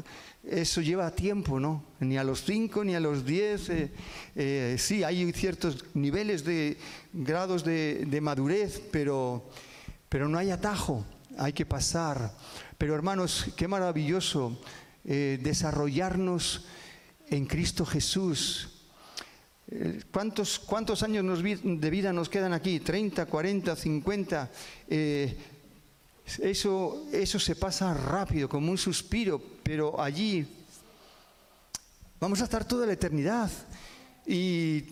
eso 0.43 0.81
lleva 0.81 1.09
tiempo, 1.11 1.59
¿no? 1.59 1.85
Ni 1.99 2.17
a 2.17 2.23
los 2.23 2.43
cinco 2.43 2.83
ni 2.83 2.95
a 2.95 2.99
los 2.99 3.25
diez. 3.25 3.69
Eh, 3.69 3.91
eh, 4.35 4.75
sí, 4.77 5.03
hay 5.03 5.31
ciertos 5.31 5.85
niveles 5.93 6.43
de 6.43 6.77
grados 7.13 7.63
de, 7.63 8.19
madurez, 8.21 8.81
pero, 8.91 9.49
pero 10.09 10.27
no 10.27 10.37
hay 10.37 10.51
atajo, 10.51 11.05
hay 11.37 11.53
que 11.53 11.65
pasar. 11.65 12.35
Pero 12.77 12.93
hermanos, 12.93 13.53
qué 13.55 13.67
maravilloso 13.67 14.59
eh, 15.05 15.39
desarrollarnos 15.41 16.65
en 17.29 17.45
Cristo 17.45 17.85
Jesús. 17.85 18.69
¿Cuántos, 20.11 20.59
¿Cuántos 20.59 21.01
años 21.01 21.41
de 21.41 21.89
vida 21.89 22.13
nos 22.13 22.29
quedan 22.29 22.53
aquí? 22.53 22.79
¿30, 22.79 23.25
40, 23.25 23.75
50? 23.75 24.51
Eso, 26.25 27.05
eso 27.11 27.39
se 27.39 27.55
pasa 27.55 27.93
rápido, 27.93 28.47
como 28.47 28.71
un 28.71 28.77
suspiro, 28.77 29.41
pero 29.61 29.99
allí 29.99 30.47
vamos 32.19 32.41
a 32.41 32.45
estar 32.45 32.65
toda 32.65 32.87
la 32.87 32.93
eternidad. 32.93 33.51
Y, 34.25 34.85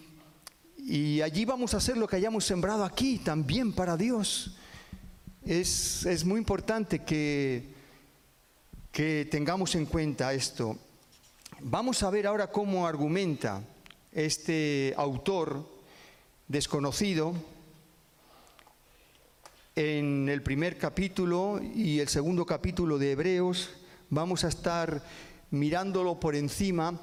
allí 1.21 1.45
vamos 1.45 1.73
a 1.73 1.77
hacer 1.77 1.95
lo 1.95 2.07
que 2.07 2.17
hayamos 2.17 2.43
sembrado 2.43 2.83
aquí 2.83 3.19
también 3.19 3.71
para 3.71 3.95
Dios. 3.95 4.57
Es, 5.45 6.05
es 6.05 6.25
muy 6.25 6.37
importante 6.37 7.03
que, 7.03 7.73
que 8.91 9.27
tengamos 9.31 9.75
en 9.75 9.85
cuenta 9.85 10.33
esto. 10.33 10.77
Vamos 11.61 12.03
a 12.03 12.09
ver 12.09 12.27
ahora 12.27 12.47
cómo 12.47 12.85
argumenta 12.85 13.63
este 14.11 14.93
autor 14.97 15.65
desconocido 16.47 17.33
en 19.75 20.27
el 20.27 20.41
primer 20.41 20.77
capítulo 20.77 21.61
y 21.61 21.99
el 21.99 22.09
segundo 22.09 22.45
capítulo 22.45 22.97
de 22.97 23.11
Hebreos. 23.11 23.69
Vamos 24.09 24.43
a 24.43 24.49
estar 24.49 25.03
mirándolo 25.51 26.19
por 26.19 26.35
encima, 26.35 26.99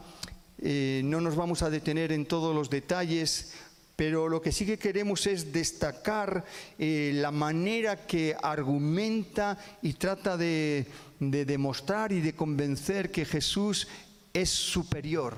eh, 0.58 1.02
no 1.04 1.20
nos 1.20 1.36
vamos 1.36 1.62
a 1.62 1.70
detener 1.70 2.12
en 2.12 2.26
todos 2.26 2.54
los 2.54 2.68
detalles, 2.68 3.54
pero 3.96 4.28
lo 4.28 4.42
que 4.42 4.52
sí 4.52 4.66
que 4.66 4.78
queremos 4.78 5.26
es 5.26 5.52
destacar 5.52 6.44
eh, 6.78 7.12
la 7.14 7.30
manera 7.30 8.06
que 8.06 8.36
argumenta 8.40 9.58
y 9.82 9.94
trata 9.94 10.36
de, 10.36 10.86
demostrar 11.18 12.12
y 12.12 12.20
de 12.20 12.34
convencer 12.34 13.10
que 13.10 13.24
Jesús 13.24 13.88
es 14.32 14.50
superior, 14.50 15.36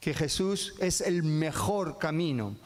que 0.00 0.12
Jesús 0.12 0.74
es 0.80 1.00
el 1.00 1.22
mejor 1.22 1.98
camino. 1.98 2.56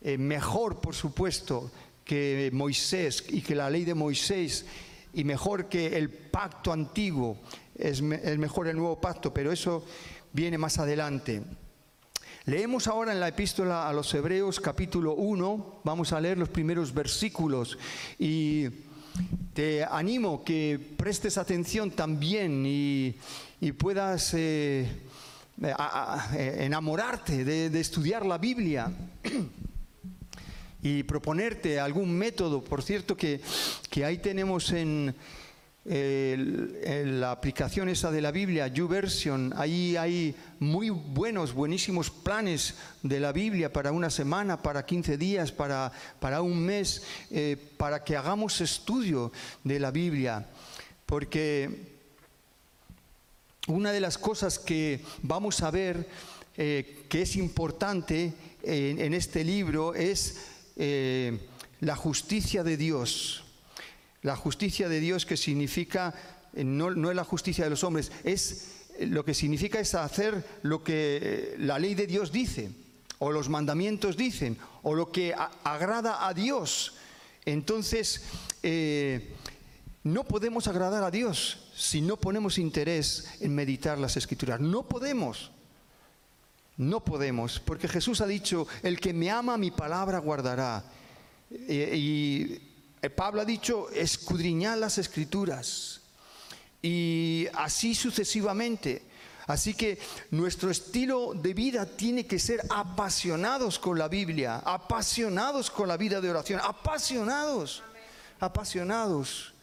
Eh, 0.00 0.16
mejor, 0.16 0.80
por 0.80 0.94
supuesto, 0.94 1.72
que 2.08 2.48
Moisés 2.54 3.22
y 3.28 3.42
que 3.42 3.54
la 3.54 3.68
ley 3.68 3.84
de 3.84 3.94
Moisés 3.94 4.64
y 5.12 5.24
mejor 5.24 5.68
que 5.68 5.98
el 5.98 6.08
pacto 6.08 6.72
antiguo, 6.72 7.36
es, 7.76 8.00
mejor 8.00 8.66
el 8.66 8.78
nuevo 8.78 8.98
pacto, 8.98 9.32
pero 9.32 9.52
eso 9.52 9.84
viene 10.32 10.56
más 10.56 10.78
adelante. 10.78 11.42
Leemos 12.46 12.88
ahora 12.88 13.12
en 13.12 13.20
la 13.20 13.28
epístola 13.28 13.86
a 13.86 13.92
los 13.92 14.12
Hebreos 14.14 14.58
capítulo 14.58 15.16
1, 15.16 15.82
vamos 15.84 16.14
a 16.14 16.20
leer 16.20 16.38
los 16.38 16.48
primeros 16.48 16.94
versículos 16.94 17.76
y 18.18 18.68
te 19.52 19.84
animo 19.84 20.42
que 20.42 20.80
prestes 20.96 21.36
atención 21.36 21.90
también 21.90 22.64
y, 22.64 23.16
puedas 23.76 24.32
eh, 24.32 24.88
enamorarte 26.32 27.44
de 27.44 27.80
estudiar 27.80 28.24
la 28.24 28.38
Biblia. 28.38 28.90
y 30.82 31.02
proponerte 31.02 31.80
algún 31.80 32.16
método. 32.16 32.62
Por 32.62 32.82
cierto 32.82 33.16
que, 33.16 33.40
ahí 34.04 34.18
tenemos 34.18 34.72
en, 34.72 35.14
la 35.84 37.30
aplicación 37.30 37.88
esa 37.88 38.10
de 38.10 38.20
la 38.20 38.30
Biblia, 38.30 38.68
YouVersion, 38.68 39.54
ahí 39.56 39.96
hay 39.96 40.36
muy 40.58 40.90
buenos, 40.90 41.54
buenísimos 41.54 42.10
planes 42.10 42.74
de 43.02 43.18
la 43.20 43.32
Biblia 43.32 43.72
para 43.72 43.90
una 43.90 44.10
semana, 44.10 44.60
para 44.60 44.84
15 44.84 45.16
días, 45.16 45.50
para, 45.50 45.90
para 46.20 46.42
un 46.42 46.60
mes, 46.60 47.04
eh, 47.30 47.56
para 47.78 48.04
que 48.04 48.16
hagamos 48.16 48.60
estudio 48.60 49.32
de 49.64 49.80
la 49.80 49.90
Biblia. 49.90 50.46
Porque 51.06 51.96
una 53.66 53.90
de 53.90 54.00
las 54.00 54.18
cosas 54.18 54.58
que 54.58 55.00
vamos 55.22 55.62
a 55.62 55.70
ver 55.70 56.06
eh, 56.56 57.06
que 57.08 57.22
es 57.22 57.36
importante 57.36 58.34
en 58.62 59.14
este 59.14 59.44
libro 59.44 59.94
es 59.94 60.57
eh, 60.78 61.38
la 61.80 61.96
justicia 61.96 62.64
de 62.64 62.76
Dios. 62.76 63.44
La 64.22 64.36
justicia 64.36 64.88
de 64.88 65.00
Dios 65.00 65.26
que 65.26 65.36
significa, 65.36 66.14
eh, 66.54 66.64
no, 66.64 66.90
no 66.92 67.10
es 67.10 67.16
la 67.16 67.24
justicia 67.24 67.64
de 67.64 67.70
los 67.70 67.84
hombres, 67.84 68.10
es 68.24 68.68
lo 69.00 69.24
que 69.24 69.34
significa 69.34 69.78
es 69.78 69.94
hacer 69.94 70.44
lo 70.62 70.82
que 70.82 71.54
la 71.58 71.78
ley 71.78 71.94
de 71.94 72.06
Dios 72.06 72.32
dice, 72.32 72.70
o 73.18 73.32
los 73.32 73.48
mandamientos 73.48 74.16
dicen, 74.16 74.58
o 74.82 74.94
lo 74.94 75.12
que 75.12 75.34
agrada 75.64 76.26
a 76.26 76.34
Dios. 76.34 76.94
Entonces, 77.44 78.22
eh, 78.62 79.34
no 80.02 80.24
podemos 80.24 80.68
agradar 80.68 81.02
a 81.04 81.10
Dios 81.10 81.70
si 81.74 82.00
no 82.00 82.16
ponemos 82.16 82.58
interés 82.58 83.28
en 83.40 83.54
meditar 83.54 83.98
las 83.98 84.16
escrituras. 84.16 84.60
No 84.60 84.88
podemos. 84.88 85.50
No 86.78 87.04
podemos, 87.04 87.60
porque 87.60 87.88
Jesús 87.88 88.20
ha 88.20 88.26
dicho, 88.26 88.66
el 88.82 88.98
que 88.98 89.12
me 89.12 89.30
ama 89.30 89.58
mi 89.58 89.70
palabra 89.70 90.18
guardará. 90.18 90.84
Eh, 91.50 91.92
y 91.94 93.08
Pablo 93.10 93.40
ha 93.40 93.44
dicho, 93.44 93.90
escudriñad 93.90 94.78
las 94.78 94.96
escrituras 94.98 96.00
y 96.82 97.46
así 97.54 97.94
sucesivamente. 97.94 99.02
Así 99.46 99.72
que 99.72 99.98
nuestro 100.30 100.70
estilo 100.70 101.32
de 101.34 101.54
vida 101.54 101.86
tiene 101.86 102.26
que 102.26 102.38
ser 102.38 102.60
apasionados 102.68 103.78
con 103.78 103.98
la 103.98 104.06
Biblia, 104.06 104.58
apasionados 104.58 105.70
con 105.70 105.88
la 105.88 105.96
vida 105.96 106.20
de 106.20 106.30
oración, 106.30 106.60
apasionados, 106.62 107.82
apasionados. 108.38 109.54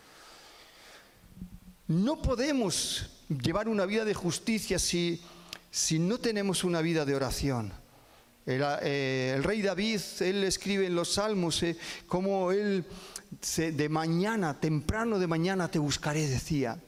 No 1.88 2.20
podemos 2.20 3.10
llevar 3.30 3.70
una 3.70 3.86
vida 3.86 4.06
de 4.06 4.16
justicia 4.16 4.80
si, 4.80 5.22
si 5.76 6.00
no 6.00 6.20
tenemos 6.20 6.64
una 6.64 6.82
vida 6.82 7.04
de 7.04 7.14
oración. 7.14 7.74
El, 8.46 8.64
eh, 8.82 9.38
rey 9.44 9.62
David, 9.62 10.00
él 10.22 10.46
escribe 10.46 10.86
en 10.86 10.96
los 10.96 11.16
salmos 11.16 11.62
eh, 11.64 11.76
como 12.08 12.54
él 12.54 12.86
de 13.58 13.90
mañana, 13.90 14.58
temprano 14.58 15.20
de 15.20 15.28
mañana 15.28 15.70
te 15.70 15.78
buscaré, 15.78 16.30
decía. 16.30 16.80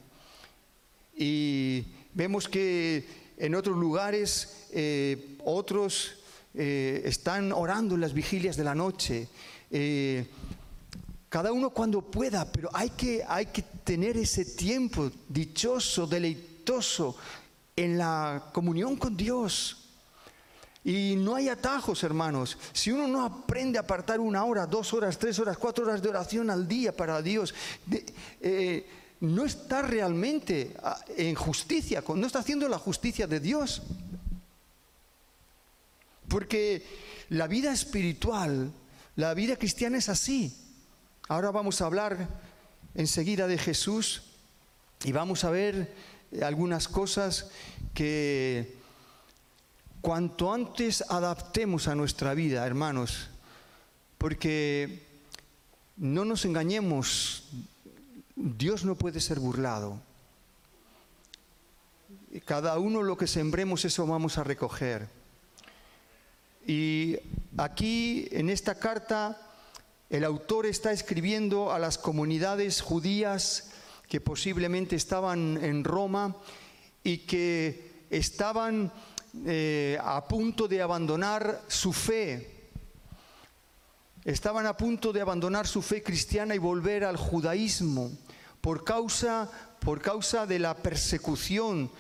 Y 1.18 1.84
vemos 2.14 2.48
que 2.48 3.06
en 3.38 3.56
otros 3.56 3.76
lugares 3.76 4.68
eh, 4.72 5.36
otros 5.44 6.14
están 6.54 7.52
orando 7.52 7.94
en 7.94 8.02
las 8.02 8.14
vigilias 8.14 8.56
de 8.56 8.64
la 8.64 8.74
noche. 8.74 9.28
Cada 11.30 11.52
uno 11.52 11.72
cuando 11.72 12.02
pueda, 12.02 12.50
pero 12.52 12.70
hay 12.74 12.92
que, 12.92 13.24
hay 13.28 13.48
que 13.48 13.64
tener 13.84 14.16
ese 14.18 14.46
tiempo 14.46 15.12
dichoso, 15.28 16.08
deleitoso 16.08 17.18
en 17.78 17.98
la 17.98 18.50
comunión 18.52 18.98
con 18.98 19.16
Dios. 19.16 19.86
Y 20.84 21.16
no 21.18 21.36
hay 21.36 21.48
atajos, 21.48 22.04
hermanos. 22.04 22.58
Si 22.74 22.92
uno 22.92 23.08
no 23.08 23.24
aprende 23.24 23.78
a 23.78 23.82
apartar 23.82 24.20
una 24.20 24.44
hora, 24.44 24.66
dos 24.66 24.94
horas, 24.94 25.18
tres 25.18 25.38
horas, 25.40 25.58
cuatro 25.58 25.86
horas 25.86 26.02
de 26.02 26.10
oración 26.10 26.50
al 26.50 26.68
día 26.68 26.96
para 26.96 27.22
Dios, 27.22 27.54
no 29.20 29.46
está 29.46 29.82
realmente 29.82 30.76
ah, 30.82 31.00
en 31.16 31.36
justicia, 31.36 32.04
no 32.08 32.26
está 32.28 32.40
haciendo 32.40 32.68
la 32.70 32.80
justicia 32.80 33.28
de 33.28 33.40
Dios. 33.40 33.82
Porque 36.28 36.86
la 37.30 37.48
vida 37.48 37.72
espiritual, 37.72 38.72
la 39.16 39.34
vida 39.34 39.56
cristiana 39.56 39.98
es 39.98 40.10
así. 40.10 40.56
Ahora 41.28 41.52
vamos 41.52 41.82
a 41.82 41.86
hablar 41.86 42.28
enseguida 42.96 43.48
de 43.48 43.58
Jesús 43.58 44.24
y 45.04 45.12
vamos 45.12 45.44
a 45.44 45.50
ver 45.50 45.94
algunas 46.42 46.88
cosas 46.88 47.50
que 47.94 48.78
cuanto 50.02 50.54
antes 50.54 51.04
adaptemos 51.10 51.88
a 51.88 51.96
nuestra 51.96 52.34
vida, 52.34 52.66
hermanos, 52.66 53.30
porque 54.18 55.04
no 55.98 56.26
nos 56.26 56.46
engañemos, 56.46 57.44
Dios 58.36 58.86
no 58.86 58.96
puede 58.96 59.20
ser 59.20 59.40
burlado. 59.40 60.00
Cada 62.46 62.78
uno 62.78 63.02
lo 63.02 63.18
que 63.18 63.28
sembremos, 63.28 63.84
eso 63.86 64.06
vamos 64.06 64.38
a 64.38 64.44
recoger. 64.44 65.08
Y 66.68 67.18
aquí, 67.58 68.28
en 68.32 68.50
esta 68.50 68.76
carta, 68.76 69.42
el 70.10 70.24
autor 70.24 70.66
está 70.66 70.92
escribiendo 70.92 71.72
a 71.72 71.80
las 71.80 71.98
comunidades 71.98 72.82
judías 72.82 73.72
que 74.08 74.22
posiblemente 74.22 74.96
estaban 74.96 75.64
en 75.64 75.84
Roma 75.84 76.36
y 77.04 77.20
que 77.20 78.06
estaban 78.10 78.92
eh, 79.46 79.98
a 80.02 80.28
punto 80.28 80.68
de 80.68 80.82
abandonar 80.82 81.62
su 81.68 81.94
fe. 81.94 82.52
Estaban 84.24 84.66
a 84.66 84.76
punto 84.76 85.14
de 85.14 85.22
abandonar 85.22 85.68
su 85.68 85.82
fe 85.82 86.04
cristiana 86.04 86.56
y 86.56 86.58
volver 86.58 87.04
al 87.04 87.18
judaísmo 87.18 88.12
por 88.62 88.84
causa, 88.84 89.50
por 89.80 90.02
causa 90.02 90.46
de 90.46 90.60
la 90.60 90.76
persecución 90.76 91.92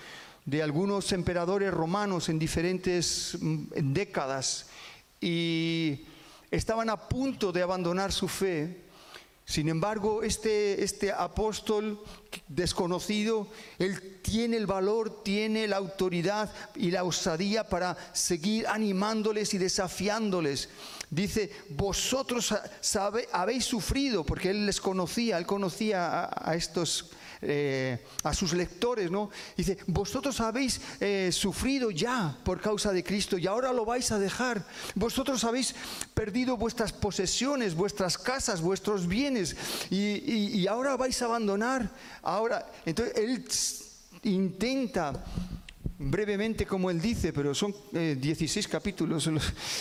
de 0.45 0.63
algunos 0.63 1.11
emperadores 1.11 1.73
romanos 1.73 2.29
en 2.29 2.39
diferentes 2.39 3.37
mm, 3.39 3.93
décadas 3.93 4.67
y 5.19 6.05
estaban 6.51 6.89
a 6.89 6.97
punto 6.97 7.51
de 7.51 7.61
abandonar 7.61 8.11
su 8.11 8.27
fe. 8.27 8.86
Sin 9.47 9.69
embargo, 9.69 10.23
este, 10.23 10.83
este 10.83 11.09
apóstol 11.09 12.03
desconocido, 12.49 13.47
él 13.79 14.19
tiene 14.21 14.57
el 14.57 14.67
valor, 14.67 15.23
tiene 15.23 15.69
la 15.69 15.77
autoridad 15.77 16.53
y 16.75 16.91
la 16.91 17.05
osadía 17.05 17.63
para 17.63 17.95
seguir 18.11 18.67
animándoles 18.67 19.53
y 19.53 19.57
desafiándoles. 19.57 20.67
Dice, 21.09 21.49
vosotros 21.69 22.53
habéis 23.31 23.63
sufrido, 23.63 24.25
porque 24.25 24.49
él 24.49 24.65
les 24.65 24.81
conocía, 24.81 25.37
él 25.37 25.45
conocía 25.45 26.29
a, 26.29 26.53
estos, 26.53 27.11
eh, 27.41 28.03
a 28.23 28.33
sus 28.33 28.53
lectores, 28.53 29.11
¿no? 29.11 29.29
Dice, 29.55 29.77
vosotros 29.87 30.39
habéis 30.41 30.81
eh, 30.99 31.29
sufrido 31.31 31.91
ya 31.91 32.37
por 32.43 32.59
causa 32.59 32.91
de 32.91 33.03
Cristo 33.03 33.37
y 33.37 33.47
ahora 33.47 33.71
lo 33.73 33.85
vais 33.85 34.11
a 34.11 34.19
dejar. 34.19 34.65
Vosotros 34.95 35.43
habéis 35.43 35.75
perdido 36.13 36.57
vuestras 36.57 36.91
posesiones, 36.93 37.75
vuestras 37.75 38.17
casas, 38.17 38.61
vuestros 38.61 39.07
bienes 39.07 39.55
y, 39.89 40.65
ahora 40.67 40.97
vais 40.97 41.21
a 41.21 41.25
abandonar. 41.25 41.91
Ahora, 42.21 42.71
entonces 42.85 43.15
él 43.15 43.45
intenta 44.23 45.23
brevemente 45.99 46.65
como 46.65 46.89
él 46.89 47.01
dice, 47.01 47.33
pero 47.33 47.53
son 47.55 47.73
16 47.91 48.65
eh, 48.65 48.69
capítulos 48.69 49.29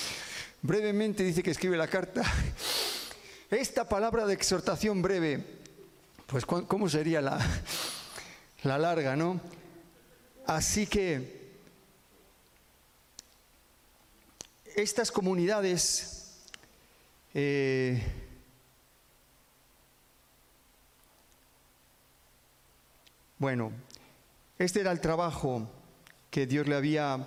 brevemente 0.63 1.23
dice 1.23 1.43
que 1.43 1.51
escribe 1.51 1.77
la 1.77 1.89
carta. 1.89 2.23
Esta 3.51 3.89
palabra 3.89 4.27
de 4.27 4.35
exhortación 4.35 5.03
breve, 5.03 5.45
pues 6.27 6.45
¿cómo 6.45 6.89
sería 6.89 7.21
la, 7.21 7.39
la 8.63 8.79
larga, 8.79 9.17
no? 9.17 9.41
Así 10.47 10.87
que 10.87 11.47
estas 14.77 15.11
comunidades 15.11 16.17
eh, 17.39 18.03
bueno, 23.39 23.73
este 24.59 24.81
era 24.81 24.91
el 24.91 25.01
trabajo 25.01 25.69
que 26.31 26.47
Dios 26.47 26.67
le 26.67 26.77
había 26.77 27.27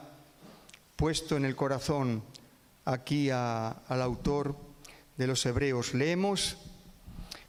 puesto 0.96 1.38
en 1.38 1.46
el 1.46 1.56
corazón 1.56 2.24
aquí 2.86 3.30
al 3.30 4.02
autor 4.02 4.56
de 5.16 5.28
los 5.28 5.46
Hebreos. 5.46 5.94
Leemos 5.94 6.58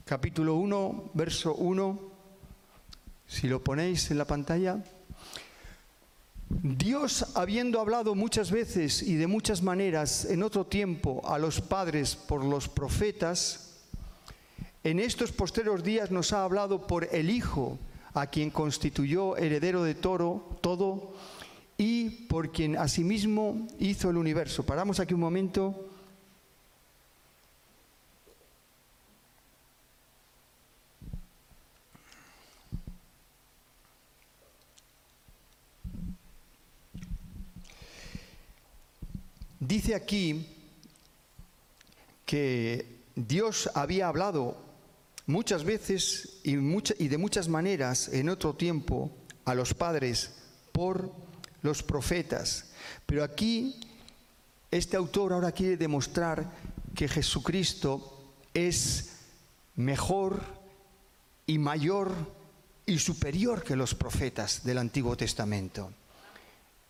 capítulo 0.05 0.55
1, 0.55 1.11
verso 1.13 1.55
1, 1.55 1.99
si 3.27 3.47
lo 3.47 3.63
ponéis 3.63 4.11
en 4.11 4.17
la 4.17 4.25
pantalla. 4.25 4.83
Dios, 6.49 7.35
habiendo 7.35 7.79
hablado 7.79 8.13
muchas 8.15 8.51
veces 8.51 9.03
y 9.03 9.15
de 9.15 9.27
muchas 9.27 9.63
maneras 9.63 10.25
en 10.25 10.43
otro 10.43 10.65
tiempo 10.65 11.21
a 11.25 11.39
los 11.39 11.61
padres 11.61 12.15
por 12.15 12.43
los 12.43 12.67
profetas, 12.67 13.79
en 14.83 14.99
estos 14.99 15.31
posteros 15.31 15.83
días 15.83 16.11
nos 16.11 16.33
ha 16.33 16.43
hablado 16.43 16.87
por 16.87 17.07
el 17.11 17.29
Hijo, 17.29 17.77
a 18.13 18.27
quien 18.27 18.49
constituyó 18.49 19.37
heredero 19.37 19.83
de 19.83 19.95
toro, 19.95 20.57
todo, 20.61 21.13
y 21.77 22.27
por 22.27 22.51
quien 22.51 22.77
asimismo 22.77 23.67
hizo 23.79 24.09
el 24.09 24.17
universo. 24.17 24.65
Paramos 24.65 24.99
aquí 24.99 25.13
un 25.13 25.21
momento. 25.21 25.90
Dice 39.71 39.95
aquí 39.95 40.45
que 42.25 43.05
Dios 43.15 43.69
había 43.73 44.09
hablado 44.09 44.57
muchas 45.27 45.63
veces 45.63 46.41
y, 46.43 46.57
de 46.57 47.17
muchas 47.17 47.47
maneras 47.47 48.09
en 48.09 48.27
otro 48.27 48.53
tiempo 48.53 49.09
a 49.45 49.55
los 49.55 49.73
padres 49.73 50.31
por 50.73 51.09
los 51.61 51.83
profetas. 51.83 52.71
Pero 53.05 53.23
aquí 53.23 53.79
este 54.71 54.97
autor 54.97 55.31
ahora 55.31 55.53
quiere 55.53 55.77
demostrar 55.77 56.51
que 56.93 57.07
Jesucristo 57.07 58.33
es 58.53 59.11
mejor 59.77 60.41
y 61.47 61.59
mayor 61.59 62.11
y 62.85 62.99
superior 62.99 63.63
que 63.63 63.77
los 63.77 63.95
profetas 63.95 64.65
del 64.65 64.79
Antiguo 64.79 65.15
Testamento. 65.15 65.93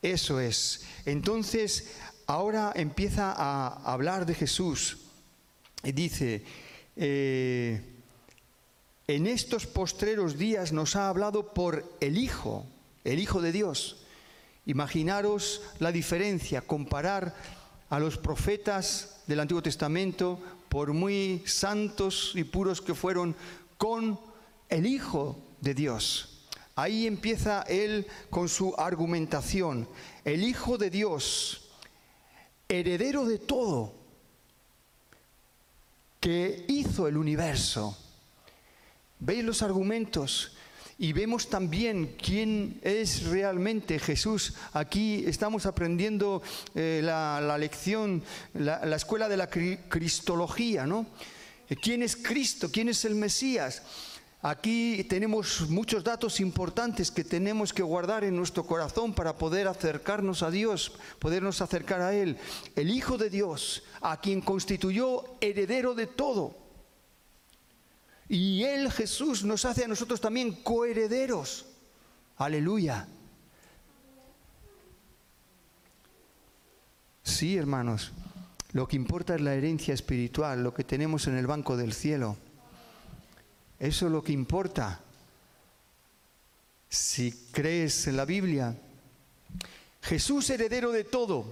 Eso 0.01 0.39
es. 0.39 0.81
Entonces, 1.05 1.91
ahora 2.31 2.71
empieza 2.75 3.33
a 3.35 3.91
hablar 3.91 4.25
de 4.25 4.33
Jesús 4.33 4.97
y 5.83 5.91
dice, 5.91 6.43
eh, 6.95 7.81
en 9.07 9.27
estos 9.27 9.67
postreros 9.67 10.37
días 10.37 10.71
nos 10.71 10.95
ha 10.95 11.09
hablado 11.09 11.53
por 11.53 11.83
el 11.99 12.17
Hijo, 12.17 12.65
el 13.03 13.19
Hijo 13.19 13.41
de 13.41 13.51
Dios. 13.51 14.05
Imaginaros 14.65 15.61
la 15.79 15.91
diferencia, 15.91 16.61
comparar 16.61 17.35
a 17.89 17.99
los 17.99 18.17
profetas 18.17 19.21
del 19.27 19.41
Antiguo 19.41 19.61
Testamento, 19.61 20.39
por 20.69 20.93
muy 20.93 21.43
santos 21.45 22.31
y 22.35 22.45
puros 22.45 22.81
que 22.81 22.95
fueron, 22.95 23.35
con 23.77 24.17
el 24.69 24.85
Hijo 24.85 25.37
de 25.59 25.73
Dios. 25.73 26.47
Ahí 26.75 27.07
empieza 27.07 27.63
él 27.63 28.07
con 28.29 28.47
su 28.47 28.73
argumentación. 28.77 29.89
El 30.23 30.43
Hijo 30.43 30.77
de 30.77 30.89
Dios, 30.89 31.70
heredero 32.71 33.25
de 33.25 33.39
todo, 33.39 33.93
que 36.19 36.65
hizo 36.67 37.07
el 37.07 37.17
universo. 37.17 37.97
¿Veis 39.19 39.43
los 39.43 39.61
argumentos? 39.61 40.53
Y 40.97 41.13
vemos 41.13 41.49
también 41.49 42.15
quién 42.21 42.79
es 42.83 43.23
realmente 43.23 43.97
Jesús. 43.97 44.53
Aquí 44.73 45.23
estamos 45.25 45.65
aprendiendo 45.65 46.43
eh, 46.75 47.01
la, 47.03 47.57
lección, 47.57 48.23
la, 48.53 48.85
la, 48.85 48.95
escuela 48.95 49.27
de 49.27 49.37
la 49.37 49.47
cristología, 49.47 50.85
¿no? 50.85 51.07
¿Quién 51.81 52.03
es 52.03 52.15
Cristo? 52.15 52.69
¿Quién 52.71 52.89
es 52.89 53.05
el 53.05 53.15
Mesías? 53.15 53.81
Aquí 54.43 55.03
tenemos 55.03 55.69
muchos 55.69 56.03
datos 56.03 56.39
importantes 56.39 57.11
que 57.11 57.23
tenemos 57.23 57.71
que 57.71 57.83
guardar 57.83 58.23
en 58.23 58.35
nuestro 58.35 58.65
corazón 58.65 59.13
para 59.13 59.37
poder 59.37 59.67
acercarnos 59.67 60.41
a 60.41 60.49
Dios, 60.49 60.93
podernos 61.19 61.61
acercar 61.61 62.01
a 62.01 62.15
Él. 62.15 62.37
El 62.75 62.89
Hijo 62.89 63.19
de 63.19 63.29
Dios, 63.29 63.83
a 64.01 64.19
quien 64.19 64.41
constituyó 64.41 65.25
heredero 65.41 65.93
de 65.93 66.07
todo. 66.07 66.57
Y 68.27 68.63
Él, 68.63 68.91
Jesús, 68.91 69.43
nos 69.43 69.63
hace 69.65 69.85
a 69.85 69.87
nosotros 69.87 70.19
también 70.19 70.63
coherederos. 70.63 71.67
Aleluya. 72.37 73.07
Sí, 77.21 77.57
hermanos, 77.57 78.11
lo 78.73 78.87
que 78.87 78.95
importa 78.95 79.35
es 79.35 79.41
la 79.41 79.53
herencia 79.53 79.93
espiritual, 79.93 80.63
lo 80.63 80.73
que 80.73 80.83
tenemos 80.83 81.27
en 81.27 81.37
el 81.37 81.45
banco 81.45 81.77
del 81.77 81.93
cielo. 81.93 82.37
Eso 83.81 84.05
es 84.05 84.11
lo 84.11 84.23
que 84.23 84.31
importa. 84.31 85.01
Si 86.87 87.31
crees 87.51 88.05
en 88.05 88.15
la 88.15 88.25
Biblia, 88.25 88.77
Jesús 90.03 90.51
heredero 90.51 90.91
de 90.91 91.03
todo, 91.03 91.43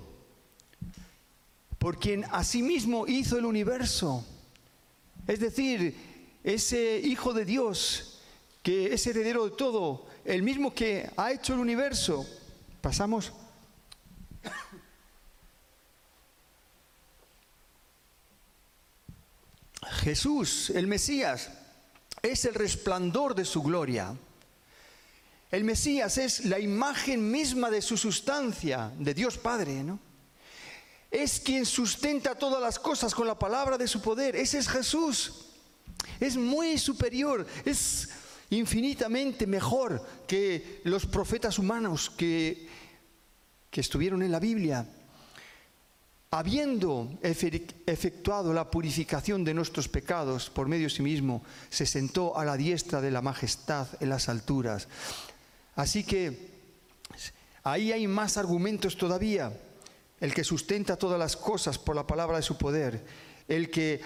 por 1.79 1.97
quien 1.97 2.23
asimismo 2.31 3.07
hizo 3.07 3.39
el 3.39 3.45
universo. 3.45 4.23
Es 5.25 5.39
decir, 5.39 5.95
ese 6.43 6.99
Hijo 6.99 7.33
de 7.33 7.45
Dios, 7.45 8.19
que 8.61 8.93
es 8.93 9.07
heredero 9.07 9.49
de 9.49 9.55
todo, 9.55 10.05
el 10.23 10.43
mismo 10.43 10.71
que 10.71 11.09
ha 11.17 11.31
hecho 11.31 11.55
el 11.55 11.59
universo. 11.59 12.27
Pasamos. 12.79 13.33
Jesús, 20.03 20.69
el 20.69 20.85
Mesías, 20.85 21.49
es 22.21 22.45
el 22.45 22.53
resplandor 22.53 23.35
de 23.35 23.45
su 23.45 23.61
gloria. 23.61 24.15
El 25.51 25.63
Mesías 25.63 26.17
es 26.17 26.45
la 26.45 26.59
imagen 26.59 27.31
misma 27.31 27.69
de 27.69 27.81
su 27.81 27.97
sustancia, 27.97 28.91
de 28.97 29.13
Dios 29.13 29.37
Padre, 29.37 29.83
¿no? 29.83 29.99
Es 31.09 31.39
quien 31.39 31.65
sustenta 31.65 32.35
todas 32.35 32.61
las 32.61 32.77
cosas 32.77 33.15
con 33.15 33.25
la 33.25 33.39
palabra 33.39 33.77
de 33.77 33.87
su 33.87 33.99
poder. 33.99 34.35
Ese 34.35 34.59
es 34.59 34.67
Jesús. 34.67 35.45
Es 36.19 36.37
muy 36.37 36.77
superior, 36.77 37.47
es 37.65 38.09
infinitamente 38.51 39.47
mejor 39.47 40.05
que 40.27 40.81
los 40.83 41.05
profetas 41.07 41.57
humanos 41.57 42.11
que, 42.11 42.67
que 43.71 43.81
estuvieron 43.81 44.21
en 44.21 44.31
la 44.31 44.39
Biblia 44.39 44.87
habiendo 46.31 47.09
efectuado 47.23 48.53
la 48.53 48.69
purificación 48.69 49.43
de 49.43 49.53
nuestros 49.53 49.87
pecados 49.87 50.49
por 50.49 50.67
medio 50.67 50.85
de 50.85 50.91
sí 50.91 51.01
mismo, 51.01 51.43
se 51.69 51.85
sentó 51.85 52.37
a 52.37 52.45
la 52.45 52.55
diestra 52.55 53.01
de 53.01 53.09
la 53.09 53.21
majestad 53.21 53.87
en 53.99 54.09
las 54.09 54.29
alturas. 54.29 54.87
Así 55.75 56.03
que 56.03 56.51
ahí 57.63 57.91
hay 57.91 58.07
más 58.07 58.37
argumentos 58.37 58.95
todavía. 58.95 59.51
El 60.19 60.33
que 60.33 60.43
sustenta 60.43 60.97
todas 60.97 61.17
las 61.17 61.35
cosas 61.35 61.79
por 61.79 61.95
la 61.95 62.05
palabra 62.05 62.37
de 62.37 62.43
su 62.43 62.57
poder, 62.57 63.03
el 63.47 63.71
que 63.71 64.01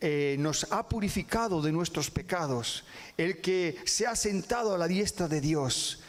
eh, 0.00 0.36
nos 0.38 0.70
ha 0.72 0.88
purificado 0.88 1.60
de 1.60 1.72
nuestros 1.72 2.10
pecados, 2.10 2.84
el 3.18 3.40
que 3.40 3.76
se 3.84 4.06
ha 4.06 4.14
sentado 4.14 4.74
a 4.74 4.78
la 4.78 4.86
diestra 4.86 5.26
de 5.26 5.40
Dios, 5.40 6.00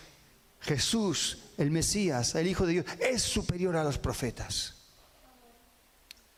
Jesús, 0.62 1.40
el 1.58 1.72
Mesías, 1.72 2.36
el 2.36 2.48
Hijo 2.48 2.66
de 2.68 2.74
Dios, 2.74 2.86
es 3.00 3.24
superior 3.24 3.76
a 3.76 3.84
los 3.84 3.98
profetas. 3.98 4.77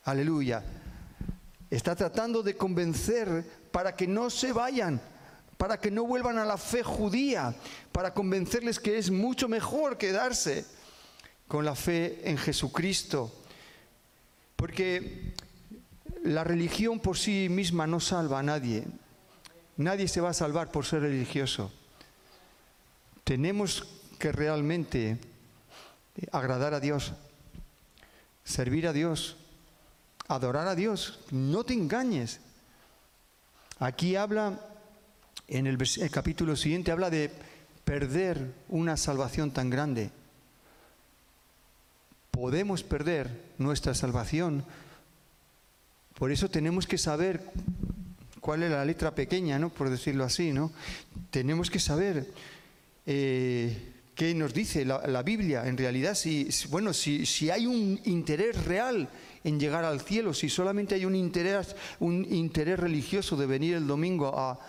Aleluya. 0.09 0.63
Está 1.69 1.95
tratando 1.95 2.41
de 2.41 2.57
convencer 2.57 3.45
para 3.71 3.95
que 3.95 4.07
no 4.07 4.31
se 4.31 4.51
vayan, 4.51 4.99
para 5.55 5.77
que 5.79 5.91
no 5.91 6.03
vuelvan 6.03 6.39
a 6.39 6.45
la 6.45 6.57
fe 6.57 6.81
judía, 6.81 7.53
para 7.91 8.11
convencerles 8.15 8.79
que 8.79 8.97
es 8.97 9.11
mucho 9.11 9.47
mejor 9.47 9.99
quedarse 9.99 10.65
con 11.47 11.63
la 11.63 11.75
fe 11.75 12.27
en 12.27 12.39
Jesucristo. 12.39 13.31
Porque 14.55 15.35
la 16.23 16.43
religión 16.43 16.99
por 16.99 17.15
sí 17.15 17.47
misma 17.47 17.85
no 17.85 17.99
salva 17.99 18.39
a 18.39 18.43
nadie. 18.43 18.85
Nadie 19.77 20.07
se 20.07 20.21
va 20.21 20.29
a 20.29 20.33
salvar 20.33 20.71
por 20.71 20.87
ser 20.87 21.01
religioso. 21.01 21.71
Tenemos 23.23 23.87
que 24.17 24.31
realmente 24.31 25.19
agradar 26.31 26.73
a 26.73 26.79
Dios, 26.79 27.13
servir 28.43 28.87
a 28.87 28.91
Dios, 28.91 29.38
adorar 30.29 30.67
a 30.67 30.75
Dios. 30.75 31.19
No 31.31 31.65
te 31.65 31.73
engañes. 31.73 32.39
Aquí 33.79 34.15
habla, 34.15 34.59
en 35.47 35.67
el, 35.67 35.77
capítulo 36.11 36.55
siguiente, 36.55 36.91
habla 36.91 37.09
de 37.09 37.31
perder 37.83 38.53
una 38.69 38.95
salvación 38.95 39.51
tan 39.51 39.69
grande. 39.69 40.11
Podemos 42.31 42.83
perder 42.83 43.29
nuestra 43.57 43.93
salvación. 43.93 44.63
Por 46.13 46.31
eso 46.31 46.49
tenemos 46.49 46.85
que 46.85 46.97
saber 46.97 47.41
cuál 48.39 48.63
es 48.63 48.71
la 48.71 48.85
letra 48.85 49.15
pequeña, 49.15 49.57
¿no? 49.57 49.69
Por 49.69 49.89
decirlo 49.89 50.23
así, 50.23 50.53
¿no? 50.53 50.71
Tenemos 51.31 51.71
que 51.71 51.79
saber 51.79 52.31
eh, 53.05 53.93
qué 54.13 54.35
nos 54.35 54.53
dice 54.53 54.85
la, 54.85 55.23
Biblia. 55.23 55.65
En 55.67 55.77
realidad, 55.77 56.13
si, 56.13 56.49
bueno, 56.69 56.93
si, 56.93 57.25
si 57.25 57.49
hay 57.49 57.65
un 57.65 57.99
interés 58.05 58.63
real 58.65 59.09
en 59.43 59.59
llegar 59.59 59.83
al 59.83 60.01
cielo, 60.01 60.33
si 60.33 60.49
solamente 60.49 60.95
hay 60.95 61.05
un 61.05 61.15
interés, 61.15 61.75
un 61.99 62.25
interés 62.29 62.79
religioso 62.79 63.37
de 63.37 63.45
venir 63.45 63.75
el 63.75 63.87
domingo 63.87 64.27
a, 64.37 64.59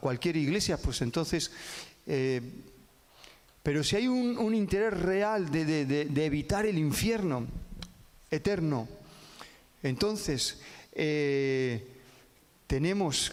cualquier 0.00 0.36
iglesia, 0.36 0.78
pues 0.78 1.02
entonces... 1.02 1.50
Eh, 2.06 2.40
pero 3.62 3.84
si 3.84 3.94
hay 3.94 4.08
un, 4.08 4.54
interés 4.54 4.98
real 4.98 5.50
de, 5.50 6.24
evitar 6.24 6.66
el 6.66 6.78
infierno 6.78 7.46
eterno, 8.28 8.88
entonces 9.82 10.60
eh, 10.92 11.86
tenemos 12.66 13.32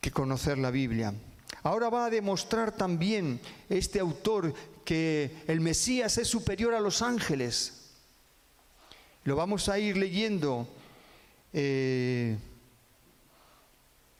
que 0.00 0.10
conocer 0.10 0.58
la 0.58 0.72
Biblia. 0.72 1.14
Ahora 1.62 1.90
va 1.90 2.06
a 2.06 2.10
demostrar 2.10 2.72
también 2.72 3.38
este 3.68 4.00
autor 4.00 4.52
que 4.84 5.30
el 5.46 5.60
Mesías 5.60 6.18
es 6.18 6.26
superior 6.26 6.74
a 6.74 6.80
los 6.80 7.02
ángeles. 7.02 7.81
Lo 9.24 9.36
vamos 9.36 9.68
a 9.68 9.78
ir 9.78 9.96
leyendo 9.96 10.66
eh, 11.52 12.36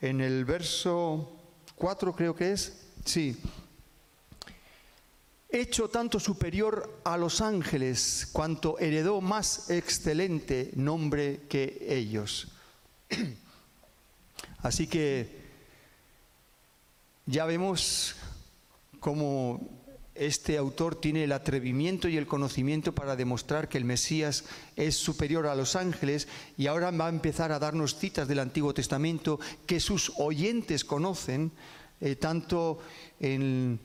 en 0.01 0.21
el 0.21 0.45
verso 0.45 1.33
4 1.75 2.15
creo 2.15 2.37
que 2.37 2.53
es. 2.53 2.87
Sí. 3.05 3.37
Hecho 5.49 5.89
tanto 5.89 6.21
superior 6.21 7.01
a 7.03 7.17
los 7.17 7.41
ángeles 7.41 8.29
cuanto 8.33 8.79
heredó 8.79 9.21
más 9.21 9.71
excelente 9.71 10.71
nombre 10.77 11.41
que 11.49 11.85
ellos. 11.89 12.53
Así 14.59 14.87
que 14.87 15.43
ya 17.27 17.45
vemos 17.45 18.15
cómo 19.01 19.82
este 20.15 20.59
autor 20.59 20.97
tiene 20.97 21.25
el 21.25 21.33
atrevimiento 21.33 22.09
y 22.09 22.17
el 22.17 22.27
conocimiento 22.27 22.95
para 22.95 23.17
demostrar 23.17 23.69
que 23.69 23.79
el 23.79 23.85
Mesías 23.85 24.45
es 24.77 24.97
superior 24.97 25.47
a 25.47 25.55
los 25.55 25.75
ángeles 25.75 26.29
y 26.59 26.67
ahora 26.67 26.91
va 26.91 27.07
a 27.07 27.11
empezar 27.11 27.53
a 27.53 27.59
darnos 27.59 27.97
citas 27.97 28.29
del 28.29 28.41
Antiguo 28.41 28.75
Testamento 28.75 29.41
que 29.67 29.81
sus 29.81 30.13
oyentes 30.19 30.85
conocen, 30.85 31.53
eh, 32.01 32.17
tanto 32.17 32.81
en, 33.21 33.81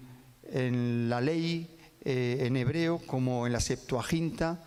la 1.09 1.21
ley 1.21 1.78
eh, 2.03 2.38
en 2.41 2.57
hebreo 2.57 2.99
como 2.99 3.47
en 3.47 3.53
la 3.53 3.59
Septuaginta, 3.59 4.63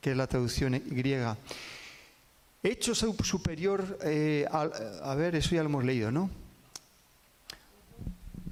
que 0.00 0.12
es 0.12 0.16
la 0.16 0.26
traducción 0.26 0.82
griega. 0.86 1.36
Hecho 2.62 2.94
superior, 2.94 3.98
eh, 4.02 4.46
a 4.50 5.14
ver, 5.14 5.36
eso 5.36 5.54
ya 5.54 5.62
lo 5.62 5.68
hemos 5.68 5.84
leído, 5.84 6.10
¿no? 6.10 6.47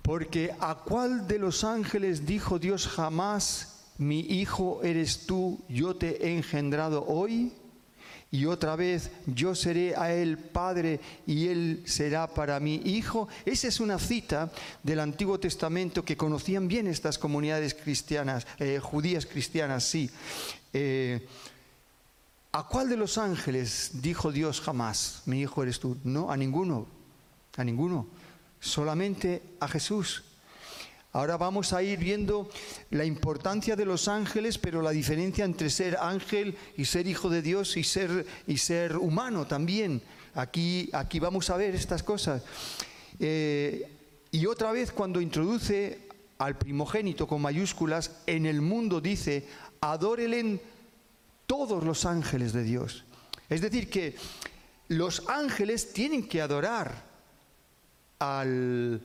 Porque 0.06 0.54
a 0.60 0.76
cuál 0.76 1.26
de 1.26 1.36
los 1.36 1.64
ángeles 1.64 2.26
dijo 2.26 2.60
Dios 2.60 2.86
jamás, 2.86 3.86
mi 3.98 4.20
hijo 4.20 4.80
eres 4.84 5.26
tú, 5.26 5.58
yo 5.68 5.96
te 5.96 6.24
he 6.24 6.36
engendrado 6.36 7.04
hoy? 7.08 7.52
Y 8.30 8.46
otra 8.46 8.76
vez, 8.76 9.10
yo 9.26 9.56
seré 9.56 9.96
a 9.96 10.14
él 10.14 10.38
padre 10.38 11.00
y 11.26 11.48
él 11.48 11.82
será 11.86 12.28
para 12.28 12.60
mí 12.60 12.80
hijo. 12.84 13.26
Esa 13.44 13.66
es 13.66 13.80
una 13.80 13.98
cita 13.98 14.52
del 14.84 15.00
Antiguo 15.00 15.40
Testamento 15.40 16.04
que 16.04 16.16
conocían 16.16 16.68
bien 16.68 16.86
estas 16.86 17.18
comunidades 17.18 17.74
cristianas, 17.74 18.46
eh, 18.60 18.78
judías 18.80 19.26
cristianas, 19.26 19.82
sí. 19.82 20.08
Eh, 20.72 21.26
¿A 22.52 22.68
cuál 22.68 22.88
de 22.88 22.96
los 22.96 23.18
ángeles 23.18 23.90
dijo 23.94 24.30
Dios 24.30 24.60
jamás, 24.60 25.22
mi 25.26 25.40
hijo 25.40 25.64
eres 25.64 25.80
tú? 25.80 25.96
No, 26.04 26.30
a 26.30 26.36
ninguno, 26.36 26.86
a 27.56 27.64
ninguno 27.64 28.06
solamente 28.60 29.42
a 29.60 29.68
Jesús. 29.68 30.24
Ahora 31.12 31.38
vamos 31.38 31.72
a 31.72 31.82
ir 31.82 31.98
viendo 31.98 32.50
la 32.90 33.06
importancia 33.06 33.74
de 33.74 33.86
los 33.86 34.06
ángeles, 34.06 34.58
pero 34.58 34.82
la 34.82 34.90
diferencia 34.90 35.46
entre 35.46 35.70
ser 35.70 35.96
ángel 35.98 36.58
y 36.76 36.84
ser 36.84 37.06
hijo 37.06 37.30
de 37.30 37.40
Dios 37.40 37.78
y 37.78 37.84
ser, 37.84 38.26
y 38.46 38.58
ser 38.58 38.98
humano 38.98 39.46
también. 39.46 40.02
Aquí, 40.34 40.90
aquí 40.92 41.18
vamos 41.18 41.48
a 41.48 41.56
ver 41.56 41.74
estas 41.74 42.02
cosas. 42.02 42.42
Eh, 43.18 43.90
y 44.30 44.44
otra 44.44 44.72
vez 44.72 44.92
cuando 44.92 45.22
introduce 45.22 46.06
al 46.36 46.58
primogénito 46.58 47.26
con 47.26 47.40
mayúsculas, 47.40 48.10
en 48.26 48.44
el 48.44 48.60
mundo 48.60 49.00
dice, 49.00 49.48
adórelen 49.80 50.60
todos 51.46 51.82
los 51.82 52.04
ángeles 52.04 52.52
de 52.52 52.62
Dios. 52.62 53.04
Es 53.48 53.62
decir, 53.62 53.88
que 53.88 54.16
los 54.88 55.22
ángeles 55.28 55.94
tienen 55.94 56.28
que 56.28 56.42
adorar 56.42 57.05
al, 58.18 59.00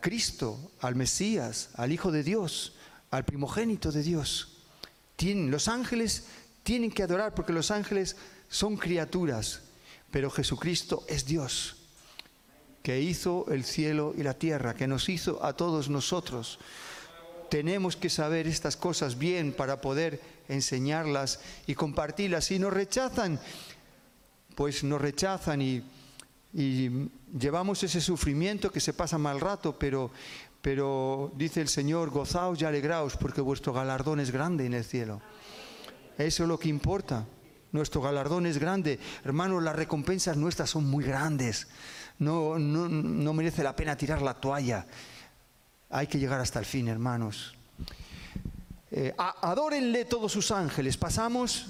Cristo, 0.00 0.72
al 0.80 0.94
Mesías, 0.94 1.70
al 1.74 1.92
Hijo 1.92 2.12
de 2.12 2.22
Dios, 2.22 2.74
al 3.10 3.24
primogénito 3.24 3.92
de 3.92 4.02
Dios. 4.02 4.58
Tienen, 5.16 5.50
los 5.50 5.68
ángeles 5.68 6.24
tienen 6.62 6.90
que 6.90 7.02
adorar 7.02 7.34
porque 7.34 7.52
los 7.52 7.70
ángeles 7.70 8.16
son 8.48 8.76
criaturas, 8.76 9.62
pero 10.10 10.30
Jesucristo 10.30 11.04
es 11.08 11.26
Dios, 11.26 11.76
que 12.82 13.00
hizo 13.00 13.46
el 13.50 13.64
cielo 13.64 14.14
y 14.16 14.22
la 14.22 14.34
tierra, 14.34 14.74
que 14.74 14.86
nos 14.86 15.08
hizo 15.08 15.44
a 15.44 15.54
todos 15.54 15.88
nosotros. 15.88 16.58
Tenemos 17.50 17.96
que 17.96 18.10
saber 18.10 18.46
estas 18.46 18.76
cosas 18.76 19.18
bien 19.18 19.52
para 19.52 19.80
poder 19.80 20.20
enseñarlas 20.48 21.40
y 21.66 21.74
compartirlas. 21.74 22.44
Si 22.44 22.58
nos 22.58 22.72
rechazan, 22.72 23.40
pues 24.54 24.84
nos 24.84 25.00
rechazan 25.00 25.60
y 25.60 25.82
y 26.52 27.08
llevamos 27.38 27.82
ese 27.82 28.00
sufrimiento 28.00 28.72
que 28.72 28.80
se 28.80 28.92
pasa 28.92 29.18
mal 29.18 29.40
rato, 29.40 29.78
pero, 29.78 30.10
pero 30.60 31.32
dice 31.36 31.60
el 31.60 31.68
Señor, 31.68 32.10
gozaos 32.10 32.60
y 32.60 32.64
alegraos 32.64 33.16
porque 33.16 33.40
vuestro 33.40 33.72
galardón 33.72 34.20
es 34.20 34.30
grande 34.30 34.66
en 34.66 34.74
el 34.74 34.84
cielo. 34.84 35.20
Eso 36.18 36.42
es 36.42 36.48
lo 36.48 36.58
que 36.58 36.68
importa. 36.68 37.24
Nuestro 37.72 38.02
galardón 38.02 38.46
es 38.46 38.58
grande. 38.58 38.98
Hermanos, 39.24 39.62
las 39.62 39.76
recompensas 39.76 40.36
nuestras 40.36 40.70
son 40.70 40.90
muy 40.90 41.04
grandes. 41.04 41.68
No, 42.18 42.58
no, 42.58 43.32
merece 43.32 43.62
la 43.62 43.74
pena 43.76 43.96
tirar 43.96 44.20
la 44.20 44.34
toalla. 44.34 44.86
Hay 45.88 46.06
que 46.06 46.18
llegar 46.18 46.40
hasta 46.40 46.58
el 46.58 46.66
fin, 46.66 46.88
hermanos. 46.88 47.54
Eh, 48.90 49.14
adórenle 49.16 50.04
todos 50.04 50.32
sus 50.32 50.50
ángeles. 50.50 50.96
Pasamos, 50.96 51.68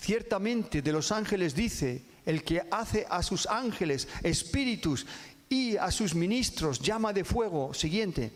ciertamente, 0.00 0.80
de 0.80 0.92
los 0.92 1.10
ángeles 1.10 1.54
dice, 1.54 2.09
el 2.30 2.44
que 2.44 2.62
hace 2.70 3.06
a 3.10 3.22
sus 3.22 3.46
ángeles 3.46 4.08
espíritus 4.22 5.04
y 5.48 5.76
a 5.76 5.90
sus 5.90 6.14
ministros 6.14 6.78
llama 6.78 7.12
de 7.12 7.24
fuego. 7.24 7.74
Siguiente. 7.74 8.32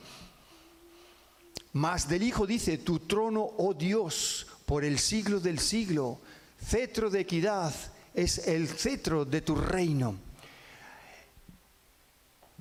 Mas 1.72 2.08
del 2.08 2.22
Hijo 2.24 2.46
dice, 2.46 2.78
tu 2.78 3.00
trono, 3.00 3.48
oh 3.58 3.72
Dios, 3.72 4.46
por 4.66 4.84
el 4.84 4.98
siglo 4.98 5.40
del 5.40 5.58
siglo, 5.58 6.20
cetro 6.60 7.08
de 7.10 7.20
equidad 7.20 7.74
es 8.14 8.46
el 8.46 8.68
cetro 8.68 9.24
de 9.24 9.40
tu 9.40 9.54
reino. 9.54 10.16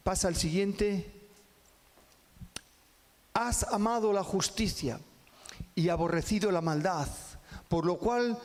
Pasa 0.04 0.28
al 0.28 0.36
siguiente. 0.36 1.12
Has 3.34 3.64
amado 3.64 4.14
la 4.14 4.24
justicia 4.24 5.00
y 5.74 5.90
aborrecido 5.90 6.52
la 6.52 6.62
maldad, 6.62 7.08
por 7.70 7.86
lo 7.86 7.98
cual 7.98 8.38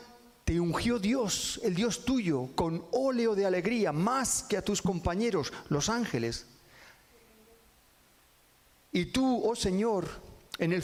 te 0.48 0.58
ungió 0.58 0.98
Dios, 0.98 1.60
el 1.62 1.74
Dios 1.74 2.06
tuyo, 2.06 2.48
con 2.54 2.82
óleo 2.92 3.34
de 3.34 3.44
alegría, 3.44 3.92
más 3.92 4.42
que 4.44 4.56
a 4.56 4.62
tus 4.62 4.80
compañeros, 4.80 5.52
los 5.68 5.90
ángeles. 5.90 6.46
Y 8.90 9.04
tú, 9.12 9.42
oh 9.44 9.54
Señor, 9.54 10.08
en 10.56 10.72
el, 10.72 10.82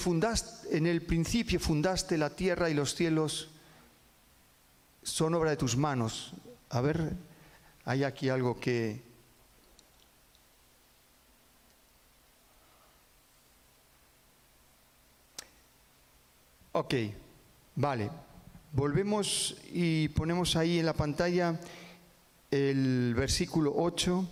en 0.71 0.87
el 0.87 1.01
principio 1.01 1.59
fundaste 1.59 2.19
la 2.19 2.29
tierra 2.29 2.69
y 2.69 2.75
los 2.75 2.95
cielos 2.95 3.49
son 5.03 5.33
obra 5.33 5.49
de 5.49 5.57
tus 5.57 5.79
manos. 5.79 6.35
A 6.69 6.83
ver, 6.83 7.15
hay 7.87 8.05
aquí 8.05 8.29
algo 8.29 8.61
que... 8.61 9.03
Ok, 16.73 16.95
vale. 17.77 18.24
Volvemos 18.77 19.55
y 19.73 20.09
ponemos 20.09 20.57
ahí 20.57 20.81
en 20.81 20.87
la 20.87 20.95
pantalla 20.95 21.61
el 22.51 23.15
versículo 23.15 23.73
8. 23.77 24.29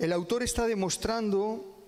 El 0.00 0.12
autor 0.12 0.42
está 0.42 0.66
demostrando 0.66 1.86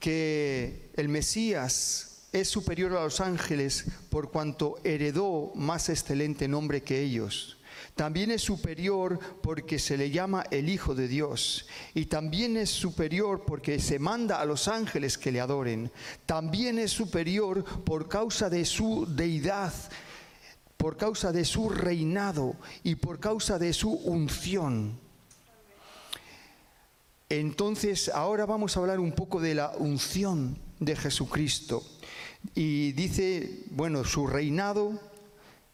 que 0.00 0.90
el 0.96 1.08
Mesías 1.08 2.26
es 2.32 2.48
superior 2.48 2.96
a 2.96 3.04
los 3.04 3.20
ángeles 3.20 3.84
por 4.10 4.32
cuanto 4.32 4.80
heredó 4.82 5.52
más 5.54 5.88
excelente 5.88 6.48
nombre 6.48 6.82
que 6.82 7.00
ellos. 7.02 7.56
También 7.94 8.32
es 8.32 8.42
superior 8.42 9.18
porque 9.40 9.78
se 9.78 9.96
le 9.96 10.10
llama 10.10 10.44
el 10.50 10.68
Hijo 10.68 10.96
de 10.96 11.06
Dios. 11.06 11.66
Y 11.94 12.06
también 12.06 12.56
es 12.56 12.70
superior 12.70 13.44
porque 13.46 13.78
se 13.78 14.00
manda 14.00 14.40
a 14.40 14.44
los 14.44 14.66
ángeles 14.66 15.16
que 15.16 15.30
le 15.30 15.40
adoren. 15.40 15.92
También 16.26 16.78
es 16.80 16.90
superior 16.90 17.64
por 17.84 18.08
causa 18.08 18.50
de 18.50 18.64
su 18.64 19.06
deidad, 19.06 19.72
por 20.76 20.96
causa 20.96 21.30
de 21.30 21.44
su 21.44 21.68
reinado 21.68 22.56
y 22.82 22.96
por 22.96 23.20
causa 23.20 23.60
de 23.60 23.72
su 23.72 23.92
unción. 23.92 24.98
Entonces, 27.28 28.08
ahora 28.08 28.44
vamos 28.44 28.76
a 28.76 28.80
hablar 28.80 28.98
un 28.98 29.12
poco 29.12 29.40
de 29.40 29.54
la 29.54 29.70
unción 29.78 30.58
de 30.80 30.96
Jesucristo. 30.96 31.84
Y 32.56 32.90
dice, 32.92 33.64
bueno, 33.70 34.04
su 34.04 34.26
reinado, 34.26 35.00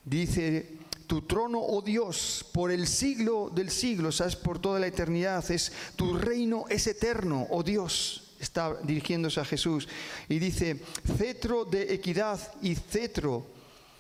dice 0.04 0.80
tu 1.11 1.22
trono, 1.22 1.58
oh 1.61 1.82
Dios, 1.82 2.46
por 2.52 2.70
el 2.70 2.86
siglo 2.86 3.50
del 3.52 3.68
siglo, 3.68 4.12
sabes, 4.12 4.36
por 4.36 4.61
toda 4.61 4.78
la 4.78 4.86
eternidad, 4.86 5.50
es 5.50 5.72
tu 5.96 6.16
reino 6.16 6.66
es 6.68 6.86
eterno, 6.86 7.48
oh 7.50 7.64
Dios. 7.64 8.36
Está 8.38 8.76
dirigiéndose 8.84 9.40
a 9.40 9.44
Jesús 9.44 9.88
y 10.28 10.38
dice, 10.38 10.80
cetro 11.18 11.64
de 11.64 11.92
equidad 11.92 12.38
y 12.62 12.76
cetro, 12.76 13.44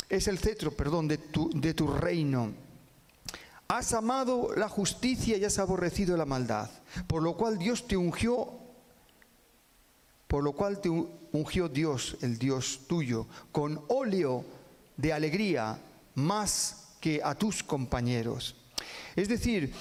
es 0.08 0.28
el 0.28 0.38
cetro, 0.38 0.70
perdón, 0.70 1.08
de 1.08 1.18
tu, 1.18 1.50
de 1.52 1.74
tu 1.74 1.88
reino. 1.88 2.52
Has 3.66 3.92
amado 3.92 4.54
la 4.54 4.68
justicia 4.68 5.36
y 5.36 5.44
has 5.44 5.58
aborrecido 5.58 6.16
la 6.16 6.26
maldad, 6.26 6.70
por 7.08 7.24
lo 7.24 7.36
cual 7.36 7.58
Dios 7.58 7.88
te 7.88 7.96
ungió, 7.96 8.52
por 10.28 10.44
lo 10.44 10.52
cual 10.52 10.80
te 10.80 10.88
ungió 10.88 11.68
Dios, 11.68 12.18
el 12.20 12.38
Dios 12.38 12.82
tuyo, 12.86 13.26
con 13.50 13.82
óleo 13.88 14.44
de 14.96 15.12
alegría 15.12 15.76
más 16.14 16.80
que 17.00 17.20
a 17.24 17.34
tus 17.34 17.62
compañeros. 17.62 18.54
Es 19.16 19.28
decir, 19.28 19.72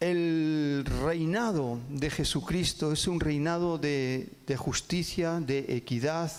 el 0.00 0.84
reinado 1.04 1.78
de 1.90 2.10
Jesucristo 2.10 2.90
es 2.92 3.06
un 3.06 3.20
reinado 3.20 3.76
de, 3.76 4.30
justicia, 4.56 5.40
de 5.40 5.76
equidad, 5.76 6.32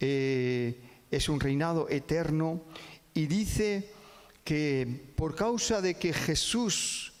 eh, 0.00 0.80
es 1.10 1.28
un 1.28 1.38
reinado 1.38 1.88
eterno 1.90 2.62
y 3.12 3.26
dice 3.26 3.90
que 4.42 5.12
por 5.16 5.36
causa 5.36 5.82
de 5.82 5.94
que 5.94 6.14
Jesús 6.14 7.11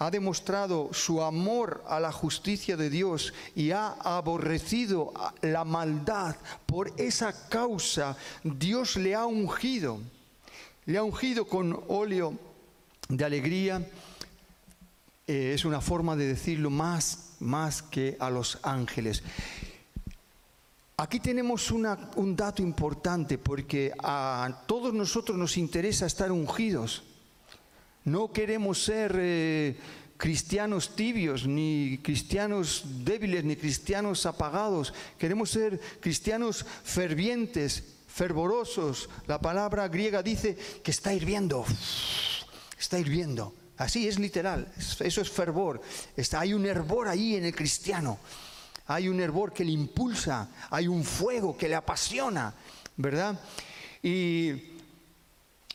ha 0.00 0.10
demostrado 0.10 0.88
su 0.94 1.22
amor 1.22 1.84
a 1.86 2.00
la 2.00 2.10
justicia 2.10 2.74
de 2.74 2.88
Dios 2.88 3.34
y 3.54 3.70
ha 3.70 3.90
aborrecido 3.90 5.12
la 5.42 5.62
maldad, 5.64 6.36
por 6.64 6.90
esa 6.96 7.48
causa 7.50 8.16
Dios 8.42 8.96
le 8.96 9.14
ha 9.14 9.26
ungido. 9.26 10.00
Le 10.86 10.96
ha 10.96 11.02
ungido 11.02 11.46
con 11.46 11.78
óleo 11.88 12.32
de 13.10 13.24
alegría. 13.26 13.86
Eh, 15.26 15.52
es 15.54 15.66
una 15.66 15.82
forma 15.82 16.16
de 16.16 16.28
decirlo 16.28 16.70
más, 16.70 17.34
más 17.38 17.82
que 17.82 18.16
a 18.20 18.30
los 18.30 18.58
ángeles. 18.62 19.22
Aquí 20.96 21.20
tenemos 21.20 21.70
un 21.70 22.36
dato 22.36 22.62
importante 22.62 23.36
porque 23.36 23.92
a 24.02 24.62
todos 24.66 24.94
nosotros 24.94 25.36
nos 25.36 25.58
interesa 25.58 26.06
estar 26.06 26.32
ungidos. 26.32 27.02
No 28.04 28.32
queremos 28.32 28.82
ser 28.82 29.14
eh, 29.18 29.76
cristianos 30.16 30.96
tibios, 30.96 31.46
ni 31.46 31.98
cristianos 32.02 32.84
débiles, 33.04 33.44
ni 33.44 33.56
cristianos 33.56 34.26
apagados. 34.26 34.92
Queremos 35.18 35.50
ser 35.50 35.80
cristianos 36.00 36.64
fervientes, 36.84 37.84
fervorosos. 38.06 39.08
La 39.26 39.40
palabra 39.40 39.88
griega 39.88 40.22
dice 40.22 40.56
que 40.82 40.90
está 40.90 41.12
hirviendo, 41.14 41.64
está 42.78 42.98
hirviendo. 42.98 43.54
Así 43.78 44.06
es 44.06 44.18
literal, 44.18 44.70
eso 44.78 45.22
es 45.22 45.30
fervor. 45.30 45.80
Hay 46.36 46.52
un 46.52 46.66
hervor 46.66 47.08
ahí 47.08 47.36
en 47.36 47.46
el 47.46 47.54
cristiano. 47.54 48.18
Hay 48.88 49.08
un 49.08 49.20
hervor 49.20 49.52
que 49.52 49.64
le 49.64 49.70
impulsa, 49.70 50.50
hay 50.68 50.88
un 50.88 51.04
fuego 51.04 51.56
que 51.56 51.68
le 51.68 51.76
apasiona, 51.76 52.52
¿verdad? 52.96 53.40
Y 54.02 54.52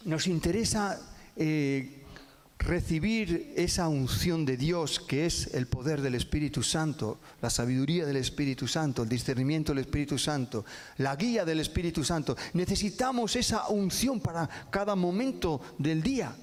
nos 0.04 0.28
interesa 0.28 1.00
eh, 1.36 2.05
recibir 2.66 3.54
esa 3.56 3.88
unción 3.88 4.44
de 4.44 4.58
Dios 4.58 5.00
que 5.00 5.26
es 5.26 5.54
el 5.54 5.68
poder 5.68 6.02
del 6.02 6.16
Espíritu 6.16 6.64
Santo, 6.64 7.20
la 7.42 7.50
sabiduría 7.50 8.06
del 8.06 8.18
Espíritu 8.18 8.68
Santo, 8.68 9.04
el 9.04 9.10
discernimiento 9.10 9.72
del 9.72 9.84
Espíritu 9.86 10.18
Santo, 10.18 10.66
la 10.98 11.16
guía 11.16 11.46
del 11.46 11.60
Espíritu 11.60 12.04
Santo. 12.04 12.36
Necesitamos 12.54 13.36
esa 13.36 13.68
unción 13.68 14.20
para 14.20 14.50
cada 14.72 14.96
momento 14.96 15.62
del 15.78 16.02
día. 16.02 16.36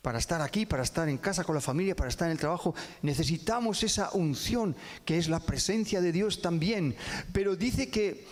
Para 0.00 0.18
estar 0.18 0.40
aquí, 0.40 0.66
para 0.66 0.82
estar 0.82 1.08
en 1.08 1.18
casa 1.18 1.44
con 1.44 1.54
la 1.54 1.60
familia, 1.60 1.94
para 1.94 2.08
estar 2.08 2.26
en 2.26 2.32
el 2.32 2.38
trabajo, 2.38 2.74
necesitamos 3.02 3.82
esa 3.82 4.10
unción 4.12 4.74
que 5.04 5.18
es 5.18 5.28
la 5.28 5.40
presencia 5.40 6.00
de 6.00 6.12
Dios 6.12 6.40
también. 6.40 6.96
Pero 7.32 7.54
dice 7.54 7.88
que 7.88 8.26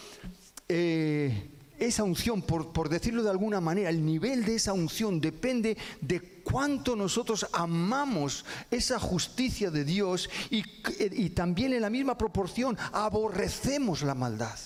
eh, 0.69 1.50
esa 1.81 2.05
unción, 2.05 2.43
por, 2.43 2.73
por 2.73 2.89
decirlo 2.89 3.23
de 3.23 3.31
alguna 3.31 3.61
manera, 3.61 3.91
el 3.91 4.05
nivel 4.05 4.45
de 4.45 4.55
esa 4.55 4.73
unción 4.73 5.21
depende 5.21 5.77
de 6.01 6.21
cuánto 6.45 6.95
nosotros 6.95 7.47
amamos 7.53 8.45
esa 8.71 9.01
justicia 9.01 9.71
de 9.71 9.85
Dios 9.85 10.31
y, 10.51 10.63
y 10.99 11.31
también 11.31 11.73
en 11.73 11.83
la 11.83 11.91
misma 11.91 12.17
proporción 12.17 12.77
aborrecemos 12.93 14.03
la 14.03 14.15
maldad. 14.15 14.59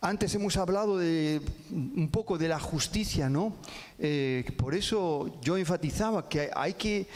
Antes 0.00 0.32
hemos 0.36 0.56
hablado 0.56 0.96
de 0.96 1.42
un 1.72 2.08
poco 2.12 2.38
de 2.38 2.46
la 2.46 2.60
justicia, 2.60 3.28
¿no? 3.28 3.56
Eh, 3.98 4.48
por 4.56 4.76
eso 4.76 5.40
yo 5.42 5.56
enfatizaba 5.56 6.28
que 6.28 6.50
hay 6.54 6.74
que 6.74 7.08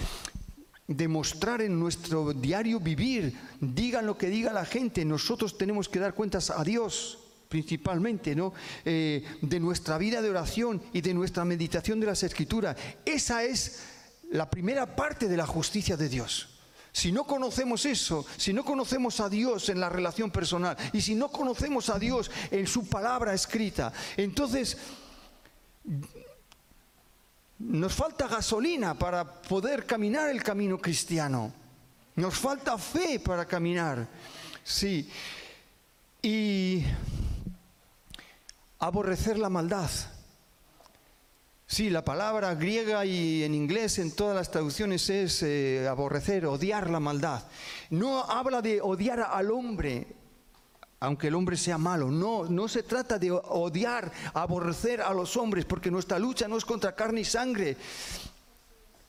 demostrar 0.86 1.62
en 1.62 1.78
nuestro 1.78 2.32
diario 2.32 2.80
vivir, 2.80 3.38
digan 3.60 4.06
lo 4.06 4.18
que 4.18 4.28
diga 4.28 4.52
la 4.52 4.64
gente, 4.64 5.04
nosotros 5.04 5.56
tenemos 5.56 5.88
que 5.88 6.00
dar 6.00 6.14
cuentas 6.14 6.50
a 6.50 6.62
Dios 6.64 7.18
principalmente, 7.48 8.34
¿no? 8.34 8.54
Eh, 8.82 9.22
de 9.42 9.60
nuestra 9.60 9.98
vida 9.98 10.22
de 10.22 10.30
oración 10.30 10.82
y 10.94 11.02
de 11.02 11.12
nuestra 11.12 11.44
meditación 11.44 12.00
de 12.00 12.06
las 12.06 12.22
escrituras. 12.22 12.76
Esa 13.04 13.44
es 13.44 13.82
la 14.30 14.48
primera 14.48 14.96
parte 14.96 15.28
de 15.28 15.36
la 15.36 15.46
justicia 15.46 15.96
de 15.98 16.08
Dios. 16.08 16.48
Si 16.92 17.12
no 17.12 17.24
conocemos 17.24 17.84
eso, 17.84 18.24
si 18.36 18.52
no 18.52 18.64
conocemos 18.64 19.20
a 19.20 19.28
Dios 19.28 19.68
en 19.68 19.80
la 19.80 19.90
relación 19.90 20.30
personal 20.30 20.76
y 20.92 21.02
si 21.02 21.14
no 21.14 21.28
conocemos 21.28 21.90
a 21.90 21.98
Dios 21.98 22.30
en 22.50 22.66
su 22.66 22.86
palabra 22.88 23.34
escrita, 23.34 23.92
entonces 24.16 24.78
nos 27.62 27.94
falta 27.94 28.26
gasolina 28.26 28.94
para 28.98 29.24
poder 29.24 29.86
caminar 29.86 30.28
el 30.30 30.42
camino 30.42 30.78
cristiano. 30.78 31.52
Nos 32.16 32.34
falta 32.34 32.76
fe 32.76 33.20
para 33.20 33.46
caminar. 33.46 34.06
Sí. 34.64 35.08
Y 36.20 36.84
aborrecer 38.78 39.38
la 39.38 39.48
maldad. 39.48 39.90
Sí, 41.66 41.88
la 41.88 42.04
palabra 42.04 42.54
griega 42.54 43.06
y 43.06 43.44
en 43.44 43.54
inglés 43.54 43.98
en 43.98 44.14
todas 44.14 44.36
las 44.36 44.50
traducciones 44.50 45.08
es 45.08 45.42
eh, 45.42 45.88
aborrecer, 45.88 46.44
odiar 46.44 46.90
la 46.90 47.00
maldad. 47.00 47.44
No 47.88 48.24
habla 48.24 48.60
de 48.60 48.80
odiar 48.82 49.20
al 49.20 49.50
hombre, 49.50 50.06
aunque 51.02 51.26
el 51.26 51.34
hombre 51.34 51.56
sea 51.56 51.78
malo. 51.78 52.10
No, 52.10 52.44
no 52.44 52.68
se 52.68 52.84
trata 52.84 53.18
de 53.18 53.32
odiar, 53.32 54.12
aborrecer 54.34 55.00
a 55.00 55.12
los 55.12 55.36
hombres, 55.36 55.64
porque 55.64 55.90
nuestra 55.90 56.16
lucha 56.18 56.46
no 56.46 56.56
es 56.56 56.64
contra 56.64 56.94
carne 56.94 57.22
y 57.22 57.24
sangre, 57.24 57.76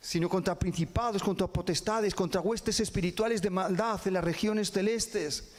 sino 0.02 0.28
contra 0.28 0.58
principados, 0.58 1.22
contra 1.22 1.46
potestades, 1.46 2.16
contra 2.16 2.42
huestes 2.42 2.80
espirituales 2.80 3.44
de 3.44 3.52
maldad 3.52 4.02
en 4.06 4.14
las 4.14 4.24
regiones 4.24 4.72
celestes. 4.72 5.52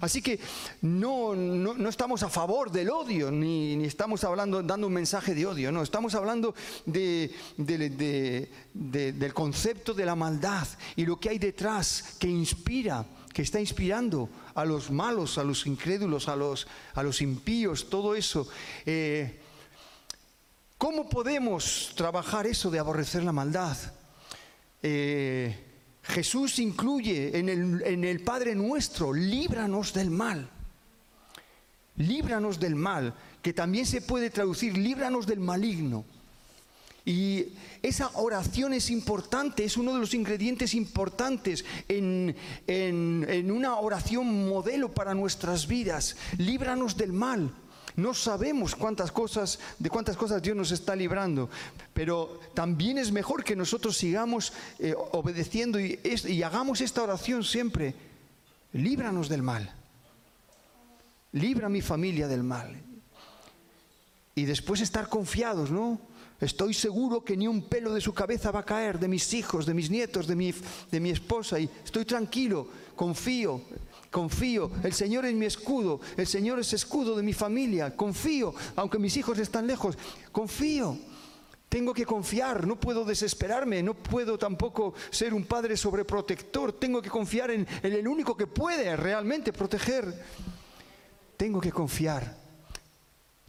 Así 0.00 0.22
que 0.22 0.40
no, 0.80 1.34
no, 1.36 1.88
estamos 1.88 2.22
a 2.22 2.30
favor 2.30 2.72
del 2.72 2.88
odio, 2.88 3.30
ni, 3.30 3.84
estamos 3.84 4.24
hablando, 4.24 4.62
dando 4.62 4.86
un 4.86 4.92
mensaje 4.94 5.34
de 5.34 5.46
odio, 5.46 5.70
no, 5.70 5.82
estamos 5.82 6.14
hablando 6.14 6.54
de, 6.86 7.30
del 7.58 9.34
concepto 9.34 9.92
de 9.92 10.06
la 10.06 10.16
maldad 10.16 10.66
y 10.96 11.04
lo 11.04 11.20
que 11.20 11.28
hay 11.28 11.38
detrás 11.38 12.16
que 12.18 12.28
inspira, 12.28 13.04
que 13.32 13.42
está 13.42 13.60
inspirando 13.60 14.28
a 14.54 14.64
los 14.64 14.90
malos, 14.90 15.38
a 15.38 15.44
los 15.44 15.66
incrédulos, 15.66 16.28
a 16.28 16.36
los, 16.36 16.66
a 16.94 17.02
los 17.02 17.22
impíos, 17.22 17.88
todo 17.88 18.14
eso. 18.14 18.48
Eh, 18.84 19.40
¿Cómo 20.78 21.08
podemos 21.08 21.92
trabajar 21.96 22.46
eso 22.46 22.70
de 22.70 22.78
aborrecer 22.78 23.22
la 23.24 23.32
maldad? 23.32 23.76
Eh, 24.82 25.56
Jesús 26.02 26.58
incluye 26.58 27.38
en 27.38 27.48
el, 27.48 27.82
en 27.82 28.04
el 28.04 28.20
Padre 28.20 28.54
nuestro, 28.54 29.12
líbranos 29.12 29.92
del 29.92 30.10
mal. 30.10 30.50
Líbranos 31.96 32.58
del 32.58 32.74
mal, 32.74 33.14
que 33.42 33.52
también 33.52 33.86
se 33.86 34.00
puede 34.00 34.30
traducir, 34.30 34.76
líbranos 34.76 35.26
del 35.26 35.40
maligno. 35.40 36.04
Y 37.04 37.48
esa 37.82 38.10
oración 38.14 38.72
es 38.74 38.90
importante, 38.90 39.64
es 39.64 39.76
uno 39.76 39.92
de 39.92 40.00
los 40.00 40.14
ingredientes 40.14 40.74
importantes 40.74 41.64
en, 41.88 42.36
en, 42.66 43.26
en, 43.28 43.50
una 43.50 43.76
oración 43.76 44.48
modelo 44.48 44.92
para 44.92 45.14
nuestras 45.14 45.66
vidas. 45.66 46.16
Líbranos 46.38 46.96
del 46.96 47.12
mal. 47.12 47.52
No 47.96 48.14
sabemos 48.14 48.74
cuántas 48.74 49.12
cosas, 49.12 49.58
de 49.78 49.90
cuántas 49.90 50.16
cosas 50.16 50.40
Dios 50.40 50.56
nos 50.56 50.70
está 50.70 50.96
librando, 50.96 51.50
pero 51.92 52.40
también 52.54 52.96
es 52.96 53.12
mejor 53.12 53.44
que 53.44 53.54
nosotros 53.54 53.96
sigamos 53.98 54.52
eh, 54.78 54.94
obedeciendo 55.12 55.78
y, 55.78 56.00
y 56.28 56.42
hagamos 56.42 56.80
esta 56.80 57.02
oración 57.02 57.44
siempre. 57.44 57.94
Líbranos 58.72 59.28
del 59.28 59.42
mal. 59.42 59.74
Libra 61.32 61.66
a 61.66 61.70
mi 61.70 61.82
familia 61.82 62.28
del 62.28 62.42
mal. 62.42 62.80
Y 64.34 64.44
después 64.44 64.80
estar 64.80 65.08
confiados, 65.08 65.70
¿no? 65.70 66.00
Estoy 66.42 66.74
seguro 66.74 67.24
que 67.24 67.36
ni 67.36 67.46
un 67.46 67.62
pelo 67.62 67.94
de 67.94 68.00
su 68.00 68.12
cabeza 68.12 68.50
va 68.50 68.60
a 68.60 68.64
caer, 68.64 68.98
de 68.98 69.06
mis 69.06 69.32
hijos, 69.32 69.64
de 69.64 69.74
mis 69.74 69.88
nietos, 69.88 70.26
de 70.26 70.34
mi, 70.34 70.52
de 70.90 70.98
mi 70.98 71.10
esposa. 71.10 71.60
Y 71.60 71.70
estoy 71.84 72.04
tranquilo, 72.04 72.66
confío 72.96 73.62
confío, 74.10 74.70
el 74.84 74.92
Señor 74.92 75.24
es 75.24 75.32
mi 75.32 75.46
escudo, 75.46 75.98
el 76.18 76.26
Señor 76.26 76.60
es 76.60 76.74
escudo 76.74 77.16
de 77.16 77.22
mi 77.22 77.32
familia, 77.32 77.96
confío, 77.96 78.54
aunque 78.76 78.98
mis 78.98 79.16
hijos 79.16 79.38
están 79.38 79.66
lejos, 79.66 79.96
confío. 80.30 80.98
Tengo 81.70 81.94
que 81.94 82.04
confiar, 82.04 82.66
no 82.66 82.78
puedo 82.78 83.02
desesperarme, 83.06 83.82
no 83.82 83.94
puedo 83.94 84.36
tampoco 84.36 84.92
ser 85.08 85.32
un 85.32 85.46
padre 85.46 85.78
sobreprotector, 85.78 86.74
tengo 86.74 87.00
que 87.00 87.08
confiar 87.08 87.50
en, 87.50 87.66
en 87.82 87.92
el 87.94 88.06
único 88.06 88.36
que 88.36 88.46
puede 88.46 88.94
realmente 88.94 89.54
proteger. 89.54 90.12
Tengo 91.38 91.62
que 91.62 91.72
confiar, 91.72 92.36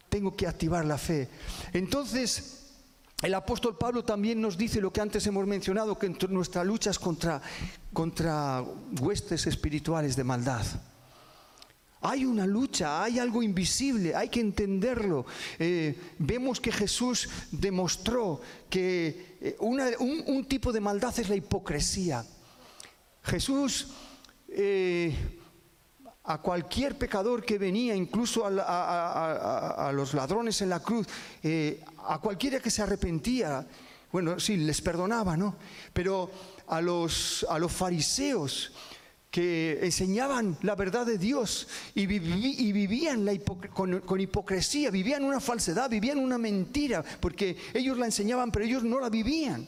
tengo 0.08 0.34
que 0.34 0.48
activar 0.48 0.86
la 0.86 0.98
fe. 0.98 1.28
Entonces, 1.74 2.63
el 3.24 3.34
apóstol 3.36 3.78
Pablo 3.78 4.04
también 4.04 4.42
nos 4.42 4.58
dice 4.58 4.82
lo 4.82 4.92
que 4.92 5.00
antes 5.00 5.26
hemos 5.28 5.48
mencionado, 5.48 5.98
que 5.98 6.10
nuestra 6.30 6.64
lucha 6.64 6.90
es 6.90 7.00
contra, 7.00 7.42
contra 7.94 8.62
huestes 9.00 9.48
espirituales 9.48 10.18
de 10.18 10.26
maldad. 10.26 10.66
Hay 12.02 12.26
una 12.26 12.46
lucha, 12.46 13.02
hay 13.02 13.20
algo 13.20 13.42
invisible, 13.42 14.14
hay 14.14 14.28
que 14.28 14.42
entenderlo. 14.42 15.26
Eh, 15.58 15.98
vemos 16.20 16.60
que 16.60 16.74
Jesús 16.74 17.30
demostró 17.50 18.42
que 18.70 19.38
eh, 19.40 19.56
un, 19.60 20.46
tipo 20.46 20.74
de 20.74 20.82
maldad 20.82 21.18
es 21.18 21.30
la 21.30 21.38
hipocresía. 21.38 22.26
Jesús 23.24 23.88
eh, 24.50 25.16
a 26.26 26.42
cualquier 26.42 26.98
pecador 26.98 27.44
que 27.44 27.58
venía, 27.58 27.96
incluso 27.96 28.46
a, 28.46 29.92
los 29.94 30.14
ladrones 30.14 30.62
en 30.62 30.70
la 30.70 30.80
cruz, 30.80 31.08
a 32.06 32.20
cualquiera 32.20 32.60
que 32.60 32.72
se 32.72 32.82
arrepentía, 32.82 33.66
bueno, 34.12 34.40
sí, 34.40 34.58
les 34.58 34.80
perdonaba, 34.82 35.36
¿no? 35.36 35.56
Pero 35.92 36.30
a 36.68 36.80
los, 36.82 37.46
a 37.50 37.58
los 37.58 37.72
fariseos 37.72 38.72
que 39.34 39.80
enseñaban 39.82 40.56
la 40.62 40.76
verdad 40.76 41.08
de 41.08 41.18
Dios 41.18 41.68
y, 41.96 42.06
vivían 42.06 43.28
con, 43.74 44.02
con, 44.02 44.22
hipocresía, 44.22 44.92
vivían 44.92 45.24
una 45.24 45.40
falsedad, 45.40 45.90
vivían 45.90 46.20
una 46.20 46.38
mentira, 46.38 47.04
porque 47.20 47.58
ellos 47.74 47.98
la 47.98 48.06
enseñaban, 48.06 48.52
pero 48.52 48.66
ellos 48.66 48.84
no 48.84 49.00
la 49.00 49.10
vivían. 49.10 49.68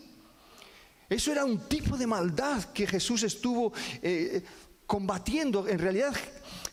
Eso 1.10 1.32
era 1.32 1.46
un 1.46 1.68
tipo 1.68 1.98
de 1.98 2.06
maldad 2.06 2.66
que 2.66 2.86
Jesús 2.86 3.24
estuvo 3.24 3.74
eh, 4.04 4.44
combatiendo. 4.88 5.68
En 5.68 5.80
realidad 5.80 6.14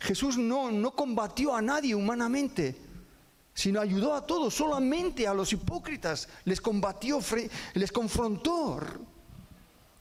Jesús 0.01 0.37
no, 0.37 0.71
no 0.71 0.93
combatió 0.93 1.55
a 1.55 1.63
nadie 1.63 1.95
humanamente, 1.95 2.77
sino 3.55 3.81
ayudó 3.81 4.15
a 4.15 4.27
todos, 4.27 4.55
solamente 4.55 5.27
a 5.27 5.35
los 5.35 5.53
hipócritas. 5.53 6.29
Les 6.45 6.61
combatió, 6.61 7.21
les 7.75 7.93
confrontó 7.93 8.81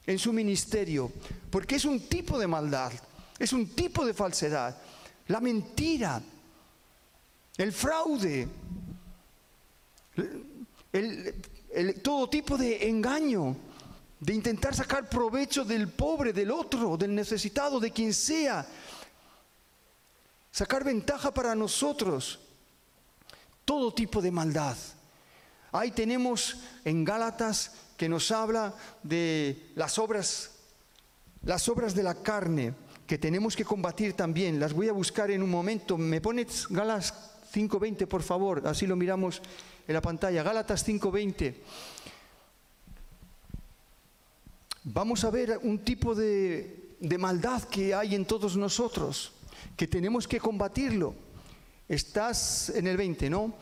en 0.05 0.19
su 0.19 0.33
ministerio, 0.33 1.11
porque 1.49 1.75
es 1.75 1.85
un 1.85 2.07
tipo 2.07 2.39
de 2.39 2.47
maldad, 2.47 2.91
es 3.37 3.53
un 3.53 3.67
tipo 3.67 4.05
de 4.05 4.13
falsedad, 4.13 4.77
la 5.27 5.39
mentira, 5.39 6.21
el 7.57 7.71
fraude, 7.71 8.47
todo 12.01 12.29
tipo 12.29 12.57
de 12.57 12.89
engaño 12.89 13.55
de 14.21 14.35
intentar 14.35 14.75
sacar 14.75 15.09
provecho 15.09 15.65
del 15.65 15.89
pobre, 15.89 16.31
del 16.31 16.51
otro, 16.51 16.95
del 16.95 17.13
necesitado, 17.13 17.79
de 17.79 17.91
quien 17.91 18.13
sea, 18.13 18.65
sacar 20.51 20.83
ventaja 20.83 21.33
para 21.33 21.55
nosotros, 21.55 22.39
todo 23.65 23.91
tipo 23.91 24.21
de 24.21 24.29
maldad. 24.29 24.77
Ahí 25.71 25.89
tenemos 25.89 26.57
en 26.85 27.03
Gálatas 27.03 27.71
que 27.97 28.07
nos 28.07 28.29
habla 28.29 28.75
de 29.01 29.71
las 29.73 29.97
obras, 29.97 30.51
las 31.43 31.67
obras 31.67 31.95
de 31.95 32.03
la 32.03 32.13
carne 32.13 32.75
que 33.07 33.17
tenemos 33.17 33.55
que 33.55 33.65
combatir 33.65 34.13
también. 34.13 34.59
Las 34.59 34.73
voy 34.73 34.87
a 34.87 34.93
buscar 34.93 35.31
en 35.31 35.41
un 35.41 35.49
momento. 35.49 35.97
¿Me 35.97 36.21
pones 36.21 36.67
Gálatas 36.69 37.13
5.20, 37.51 38.05
por 38.07 38.21
favor? 38.21 38.67
Así 38.67 38.85
lo 38.85 38.95
miramos 38.95 39.41
en 39.87 39.93
la 39.95 40.01
pantalla. 40.01 40.43
Gálatas 40.43 40.87
5.20 40.87 41.55
vamos 44.83 45.23
a 45.23 45.29
ver 45.29 45.59
un 45.63 45.79
tipo 45.79 46.15
de, 46.15 46.97
maldad 47.19 47.63
que 47.63 47.93
hay 47.93 48.15
en 48.15 48.25
todos 48.25 48.55
nosotros, 48.57 49.33
que 49.77 49.87
tenemos 49.87 50.27
que 50.27 50.39
combatirlo. 50.39 51.15
Estás 51.87 52.69
en 52.69 52.87
el 52.87 52.97
20, 52.97 53.29
¿no? 53.29 53.55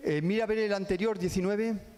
Eh, 0.00 0.20
mira 0.22 0.44
a 0.44 0.46
ver 0.46 0.58
el 0.58 0.72
anterior, 0.72 1.18
19. 1.18 1.96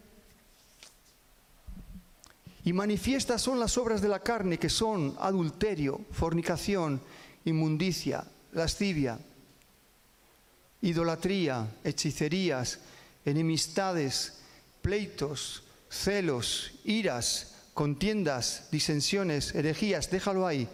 Y 2.64 2.72
manifiestas 2.72 3.42
son 3.42 3.60
las 3.60 3.76
obras 3.78 4.00
de 4.00 4.08
la 4.08 4.20
carne, 4.20 4.58
que 4.58 4.68
son 4.68 5.16
adulterio, 5.20 6.00
fornicación, 6.10 7.00
inmundicia, 7.44 8.24
lascivia, 8.52 9.18
idolatría, 10.82 11.76
hechicerías, 11.84 12.80
enemistades, 13.24 14.38
pleitos, 14.80 15.64
celos, 15.88 16.72
iras, 16.84 17.57
contiendas, 17.78 18.64
disensiones, 18.72 19.54
herejías, 19.54 20.10
déjalo 20.10 20.48
ahí. 20.48 20.68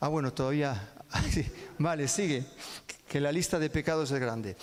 Ah, 0.00 0.08
bueno, 0.08 0.34
todavía. 0.34 0.92
vale, 1.78 2.08
sigue, 2.08 2.44
que 3.08 3.20
la 3.20 3.32
lista 3.32 3.58
de 3.58 3.70
pecados 3.70 4.10
es 4.10 4.20
grande. 4.20 4.54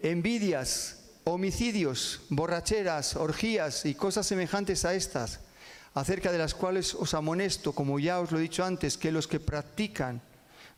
Envidias, 0.00 1.00
homicidios, 1.24 2.20
borracheras, 2.28 3.16
orgías 3.16 3.84
y 3.86 3.96
cosas 3.96 4.24
semejantes 4.24 4.84
a 4.84 4.94
estas, 4.94 5.40
acerca 5.94 6.30
de 6.30 6.38
las 6.38 6.54
cuales 6.54 6.94
os 6.94 7.12
amonesto, 7.14 7.72
como 7.72 7.98
ya 7.98 8.20
os 8.20 8.30
lo 8.30 8.38
he 8.38 8.42
dicho 8.42 8.64
antes, 8.64 8.96
que 8.96 9.10
los 9.10 9.26
que 9.26 9.40
practican, 9.40 10.22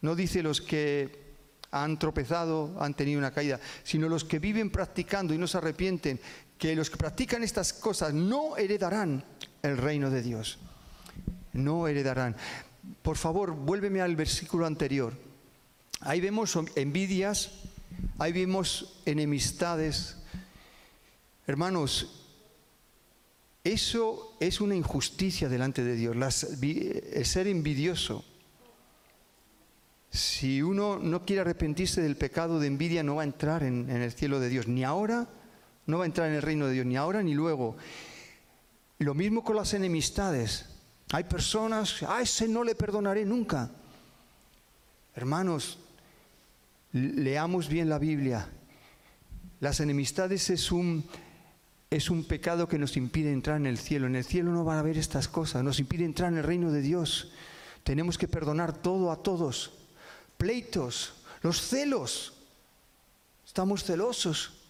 no 0.01 0.15
dice 0.15 0.43
los 0.43 0.63
que 0.63 1.35
han 1.73 1.99
tropezado, 1.99 2.75
han 2.81 2.95
tenido 2.95 3.19
una 3.19 3.33
caída, 3.33 3.61
sino 3.85 4.09
los 4.09 4.25
que 4.25 4.39
viven 4.39 4.71
practicando 4.71 5.35
y 5.35 5.39
no 5.39 5.47
se 5.47 5.59
arrepienten, 5.59 6.19
que 6.63 6.77
los 6.77 6.91
que 6.91 6.97
practican 6.97 7.43
estas 7.43 7.73
cosas 7.73 8.15
no 8.15 8.57
heredarán 8.57 9.25
el 9.65 9.77
reino 9.77 10.11
de 10.11 10.23
Dios. 10.23 10.61
No 11.55 11.89
heredarán. 11.89 12.37
Por 13.03 13.17
favor, 13.17 13.51
vuélveme 13.51 14.01
al 14.01 14.15
versículo 14.15 14.65
anterior. 14.65 15.13
Ahí 16.03 16.21
vemos 16.21 16.57
envidias, 16.77 17.51
ahí 18.17 18.31
vemos 18.31 19.01
enemistades. 19.07 20.19
Hermanos, 21.49 22.29
eso 23.65 24.37
es 24.39 24.61
una 24.61 24.77
injusticia 24.77 25.49
delante 25.49 25.83
de 25.83 25.97
Dios, 25.97 26.17
el 26.63 27.27
ser 27.27 27.49
envidioso. 27.49 28.25
Si 30.13 30.63
uno 30.63 31.01
no 31.01 31.25
quiere 31.25 31.41
arrepentirse 31.41 32.01
del 32.03 32.17
pecado 32.17 32.61
de 32.61 32.69
envidia, 32.69 33.03
no 33.03 33.17
va 33.17 33.23
a 33.23 33.25
entrar 33.25 33.65
en 33.65 33.91
el 33.91 34.13
cielo 34.13 34.39
de 34.39 34.49
Dios, 34.49 34.69
ni 34.69 34.85
ahora 34.85 35.27
no 35.87 35.99
va 35.99 36.05
a 36.05 36.07
entrar 36.07 36.29
en 36.29 36.35
el 36.35 36.43
reino 36.43 36.67
de 36.67 36.75
Dios 36.75 36.87
ni 36.87 36.97
ahora 36.97 37.23
ni 37.23 37.35
luego. 37.35 37.77
Lo 38.99 39.15
mismo 39.15 39.43
con 39.43 39.57
las 39.57 39.75
enemistades. 39.75 40.67
Hay 41.13 41.25
personas, 41.25 42.03
a 42.05 42.23
ese 42.23 42.49
no 42.49 42.65
le 42.65 42.75
perdonaré 42.75 43.25
nunca. 43.25 43.71
Hermanos, 45.15 45.79
leamos 46.93 47.69
bien 47.69 47.89
la 47.89 47.99
Biblia. 47.99 48.49
Las 49.61 49.81
enemistades 49.81 50.51
es 50.51 50.73
un, 50.73 51.05
es 51.91 52.11
un 52.11 52.25
pecado 52.25 52.69
que 52.69 52.79
nos 52.79 52.97
impide 52.97 53.33
entrar 53.33 53.57
en 53.57 53.67
el 53.67 53.79
cielo. 53.79 54.07
En 54.07 54.17
el 54.17 54.25
cielo 54.25 54.53
no 54.53 54.65
van 54.65 54.77
a 54.77 54.81
haber 54.81 54.97
estas 54.97 55.29
cosas, 55.29 55.63
nos 55.63 55.81
impide 55.81 56.05
entrar 56.05 56.33
en 56.33 56.39
el 56.39 56.45
reino 56.45 56.71
de 56.71 56.81
Dios. 56.81 57.33
Tenemos 57.85 58.17
que 58.17 58.29
perdonar 58.29 58.73
todo 58.73 59.11
a 59.11 59.23
todos. 59.23 59.73
Pleitos, 60.39 61.15
los 61.43 61.61
celos. 61.61 62.35
Estamos 63.45 63.85
celosos. 63.85 64.62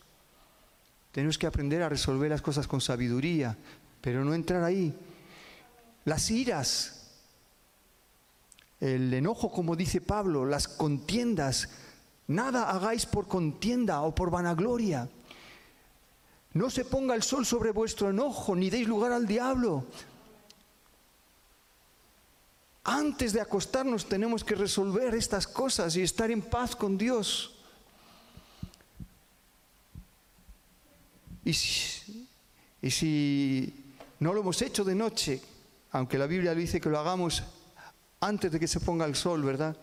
Tenemos 1.12 1.36
que 1.38 1.46
aprender 1.46 1.82
a 1.82 1.88
resolver 1.88 2.30
las 2.30 2.42
cosas 2.42 2.66
con 2.66 2.80
sabiduría, 2.80 3.56
pero 4.00 4.24
no 4.24 4.34
entrar 4.34 4.64
ahí. 4.64 4.94
Las 6.06 6.30
iras, 6.30 7.10
el 8.80 9.12
enojo, 9.12 9.52
como 9.52 9.76
dice 9.76 10.00
Pablo, 10.00 10.46
las 10.46 10.66
contiendas, 10.66 11.68
nada 12.26 12.70
hagáis 12.70 13.06
por 13.06 13.28
contienda 13.28 14.00
o 14.00 14.14
por 14.14 14.30
vanagloria. 14.30 15.08
No 16.54 16.70
se 16.70 16.84
ponga 16.84 17.14
el 17.14 17.22
sol 17.22 17.46
sobre 17.46 17.70
vuestro 17.70 18.10
enojo, 18.10 18.56
ni 18.56 18.70
deis 18.70 18.88
lugar 18.88 19.12
al 19.12 19.26
diablo. 19.26 19.86
Antes 22.84 23.32
de 23.32 23.40
acostarnos 23.40 24.08
tenemos 24.08 24.42
que 24.42 24.54
resolver 24.54 25.14
estas 25.14 25.46
cosas 25.46 25.94
y 25.96 26.02
estar 26.02 26.30
en 26.30 26.42
paz 26.42 26.74
con 26.74 26.98
Dios. 26.98 27.51
Y 31.45 31.53
si, 32.90 33.74
no 34.20 34.32
lo 34.32 34.40
hemos 34.40 34.62
hecho 34.62 34.84
de 34.84 34.95
noche, 34.95 35.40
aunque 35.90 36.18
la 36.18 36.26
Biblia 36.26 36.55
dice 36.55 36.80
que 36.80 36.88
lo 36.88 36.99
hagamos 36.99 37.43
antes 38.20 38.53
de 38.53 38.61
que 38.61 38.68
se 38.68 38.80
ponga 38.80 39.05
el 39.05 39.16
sol, 39.16 39.43
¿verdad? 39.43 39.76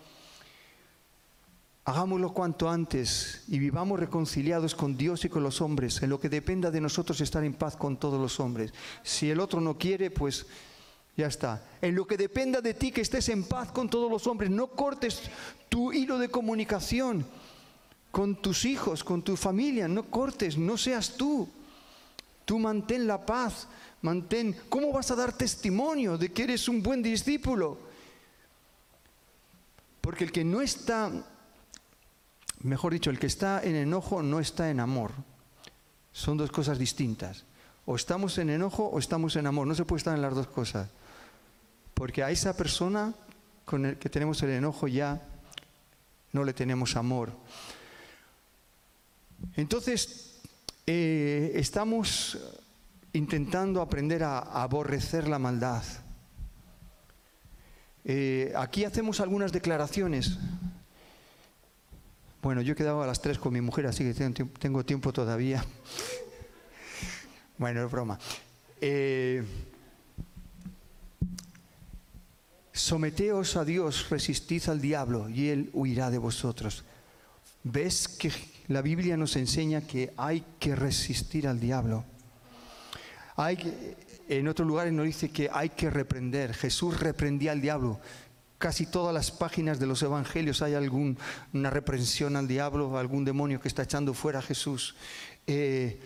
Hagámoslo 1.83 2.33
cuanto 2.33 2.69
antes 2.69 3.43
y 3.47 3.59
vivamos 3.59 3.99
reconciliados 3.99 4.75
con 4.75 4.95
Dios 4.95 5.25
y 5.25 5.29
con 5.29 5.43
los 5.43 5.59
hombres, 5.59 6.01
en 6.01 6.09
lo 6.09 6.19
que 6.19 6.29
dependa 6.29 6.71
de 6.71 6.79
nosotros 6.79 7.19
estar 7.19 7.43
en 7.43 7.53
paz 7.53 7.75
con 7.75 7.97
todos 7.97 8.21
los 8.21 8.39
hombres. 8.39 8.73
Si 9.03 9.29
el 9.29 9.39
otro 9.39 9.59
no 9.59 9.77
quiere, 9.77 10.11
pues 10.11 10.45
ya 11.17 11.27
está. 11.27 11.61
En 11.81 11.95
lo 11.95 12.07
que 12.07 12.15
dependa 12.15 12.61
de 12.61 12.73
ti 12.73 12.91
que 12.91 13.01
estés 13.01 13.27
en 13.29 13.43
paz 13.43 13.71
con 13.71 13.89
todos 13.89 14.09
los 14.09 14.27
hombres, 14.27 14.49
no 14.49 14.67
cortes 14.67 15.23
tu 15.67 15.91
hilo 15.91 16.17
de 16.17 16.29
comunicación 16.29 17.25
con 18.11 18.41
tus 18.41 18.65
hijos, 18.65 19.03
con 19.03 19.21
tu 19.21 19.35
familia, 19.35 19.87
no 19.87 20.03
cortes, 20.09 20.57
no 20.57 20.77
seas 20.77 21.15
tú. 21.15 21.47
Tú 22.45 22.57
mantén 22.57 23.05
la 23.05 23.23
paz, 23.25 23.67
mantén... 24.01 24.55
¿Cómo 24.69 24.91
vas 24.91 25.11
a 25.11 25.15
dar 25.15 25.33
testimonio 25.33 26.17
de 26.17 26.31
que 26.33 26.43
eres 26.43 26.67
un 26.67 26.81
buen 26.81 27.03
discípulo? 27.03 27.77
Porque 30.01 30.23
el 30.23 30.31
que 30.31 30.43
no 30.43 30.61
está, 30.61 31.11
mejor 32.61 32.93
dicho, 32.93 33.11
el 33.11 33.19
que 33.19 33.27
está 33.27 33.61
en 33.63 33.75
enojo 33.75 34.23
no 34.23 34.39
está 34.39 34.71
en 34.71 34.79
amor. 34.79 35.11
Son 36.11 36.37
dos 36.37 36.51
cosas 36.51 36.79
distintas. 36.79 37.45
O 37.85 37.95
estamos 37.95 38.37
en 38.39 38.49
enojo 38.49 38.85
o 38.85 38.97
estamos 38.97 39.35
en 39.35 39.45
amor. 39.45 39.67
No 39.67 39.75
se 39.75 39.85
puede 39.85 39.99
estar 39.99 40.15
en 40.15 40.23
las 40.23 40.33
dos 40.33 40.47
cosas. 40.47 40.89
Porque 41.93 42.23
a 42.23 42.31
esa 42.31 42.57
persona 42.57 43.13
con 43.65 43.85
el 43.85 43.97
que 43.99 44.09
tenemos 44.09 44.41
el 44.41 44.49
enojo 44.49 44.87
ya 44.87 45.21
no 46.31 46.43
le 46.43 46.53
tenemos 46.53 46.95
amor. 46.95 47.31
Entonces, 49.55 50.39
eh, 50.85 51.51
estamos 51.55 52.37
intentando 53.13 53.81
aprender 53.81 54.23
a, 54.23 54.39
aborrecer 54.39 55.27
la 55.27 55.39
maldad. 55.39 55.83
Eh, 58.05 58.53
aquí 58.55 58.85
hacemos 58.85 59.19
algunas 59.19 59.51
declaraciones. 59.51 60.37
Bueno, 62.41 62.61
yo 62.61 62.73
he 62.73 62.75
quedado 62.75 63.03
a 63.03 63.07
las 63.07 63.21
tres 63.21 63.37
con 63.37 63.53
mi 63.53 63.61
mujer, 63.61 63.85
así 63.87 64.03
que 64.03 64.13
tengo 64.59 64.85
tiempo 64.85 65.13
todavía. 65.13 65.63
Bueno, 67.57 67.85
es 67.85 67.91
broma. 67.91 68.17
eh, 68.79 69.43
someteos 72.71 73.57
a 73.57 73.65
Dios, 73.65 74.09
resistid 74.09 74.69
al 74.69 74.79
diablo 74.79 75.27
y 75.29 75.49
él 75.49 75.69
huirá 75.73 76.09
de 76.09 76.17
vosotros. 76.19 76.85
¿Ves 77.63 78.07
que 78.07 78.31
la 78.69 78.81
Biblia 78.83 79.17
nos 79.17 79.35
enseña 79.35 79.81
que 79.81 80.13
hay 80.15 80.45
que 80.59 80.75
resistir 80.75 81.47
al 81.47 81.59
diablo? 81.59 82.05
Hay, 83.35 83.95
en 84.27 84.47
otros 84.47 84.67
lugares 84.67 84.93
nos 84.93 85.05
dice 85.05 85.31
que 85.31 85.49
hay 85.51 85.69
que 85.69 85.89
reprender. 85.89 86.53
Jesús 86.53 86.99
reprendía 86.99 87.51
al 87.51 87.61
diablo. 87.61 87.99
Casi 88.59 88.85
todas 88.85 89.13
las 89.13 89.31
páginas 89.31 89.79
de 89.79 89.87
los 89.87 90.03
evangelios 90.03 90.61
hay 90.61 90.75
alguna 90.75 91.69
reprensión 91.71 92.35
al 92.35 92.47
diablo, 92.47 92.97
algún 92.97 93.25
demonio 93.25 93.59
que 93.59 93.67
está 93.67 93.83
echando 93.83 94.13
fuera 94.13 94.39
a 94.39 94.43
Jesús. 94.43 94.95
Eh, 95.47 95.99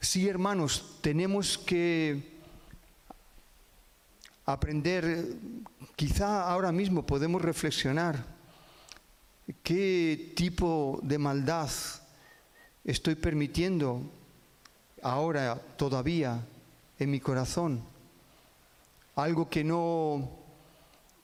sí, 0.00 0.28
hermanos, 0.28 0.98
tenemos 1.02 1.56
que 1.56 2.34
aprender, 4.44 5.36
quizá 5.94 6.50
ahora 6.50 6.72
mismo 6.72 7.06
podemos 7.06 7.40
reflexionar 7.40 8.33
qué 9.62 10.32
tipo 10.36 11.00
de 11.02 11.18
maldad 11.18 11.70
estoy 12.84 13.14
permitiendo 13.14 14.02
ahora 15.02 15.60
todavía 15.76 16.40
en 16.98 17.10
mi 17.10 17.20
corazón. 17.20 17.82
Algo 19.16 19.48
que 19.48 19.62
no, 19.64 20.28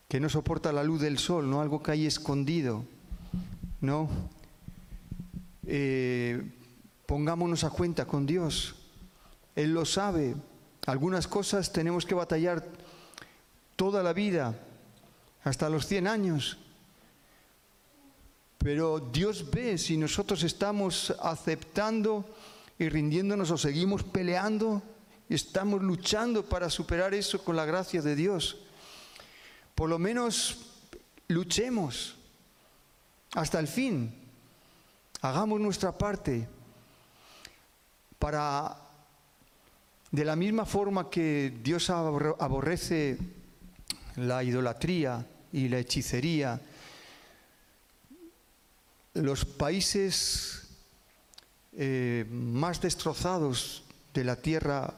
que 0.09 0.21
no 0.21 0.29
soporta 0.29 0.73
la 0.73 0.85
luz 0.85 1.01
del 1.01 1.19
sol, 1.19 1.49
¿no? 1.51 1.61
algo 1.61 1.83
que 1.83 1.93
hay 1.93 2.07
escondido. 2.07 2.85
¿no? 3.81 4.09
Eh, 5.67 6.43
pongámonos 7.07 7.65
a 7.65 7.71
cuenta 7.71 8.05
con 8.07 8.27
Dios. 8.27 8.75
Él 9.57 9.73
lo 9.75 9.85
sabe. 9.85 10.37
Algunas 10.87 11.27
cosas 11.27 11.73
tenemos 11.73 12.07
que 12.07 12.15
batallar 12.15 12.67
toda 13.77 14.03
la 14.03 14.13
vida, 14.13 14.59
hasta 15.45 15.69
los 15.71 15.87
100 15.87 16.07
años. 16.07 16.59
Pero 18.63 19.01
Dios 19.01 19.51
ve 19.51 19.79
si 19.79 19.97
nosotros 19.97 20.43
estamos 20.43 21.15
aceptando 21.21 22.25
y 22.79 22.89
rindiéndonos 22.89 23.51
o 23.51 23.59
seguimos 23.59 24.05
peleando 24.05 24.83
estamos 25.31 25.81
luchando 25.81 26.45
para 26.45 26.69
superar 26.69 27.15
eso 27.15 27.43
con 27.45 27.55
la 27.55 27.65
gracia 27.65 28.03
de 28.03 28.17
Dios. 28.17 28.59
Por 29.77 29.89
lo 29.89 29.99
menos 29.99 30.59
luchemos 31.29 32.17
hasta 33.35 33.61
el 33.61 33.69
fin. 33.69 34.13
Hagamos 35.23 35.61
nuestra 35.61 35.97
parte 35.97 36.49
para, 38.19 38.77
de 40.11 40.25
la 40.25 40.35
misma 40.35 40.67
forma 40.67 41.09
que 41.09 41.61
Dios 41.63 41.91
aborrece 41.91 43.17
la 44.17 44.43
idolatría 44.43 45.25
y 45.53 45.69
la 45.69 45.79
hechicería, 45.79 46.61
los 49.15 49.45
países 49.45 50.69
eh, 51.73 52.27
más 52.31 52.81
destrozados 52.81 53.85
de 54.15 54.25
la 54.25 54.37
tierra 54.37 54.95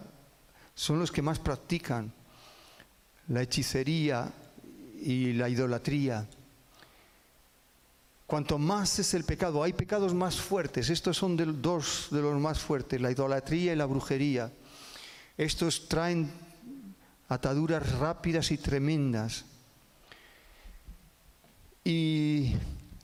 son 0.74 0.98
los 0.98 1.12
que 1.12 1.22
más 1.22 1.38
practican 1.38 2.12
la 3.28 3.42
hechicería 3.42 4.32
y 5.00 5.32
la 5.32 5.48
idolatría. 5.48 6.26
Cuanto 8.26 8.58
más 8.58 8.98
es 8.98 9.12
el 9.14 9.24
pecado, 9.24 9.62
hay 9.62 9.72
pecados 9.74 10.14
más 10.14 10.36
fuertes, 10.40 10.88
estos 10.88 11.18
son 11.18 11.36
dos 11.60 12.08
de 12.10 12.22
los 12.22 12.40
más 12.40 12.60
fuertes, 12.60 13.00
la 13.00 13.10
idolatría 13.10 13.72
y 13.72 13.76
la 13.76 13.86
brujería. 13.86 14.50
Estos 15.36 15.88
traen 15.88 16.30
ataduras 17.28 17.92
rápidas 17.98 18.50
y 18.50 18.58
tremendas. 18.58 19.44
Y 21.84 22.54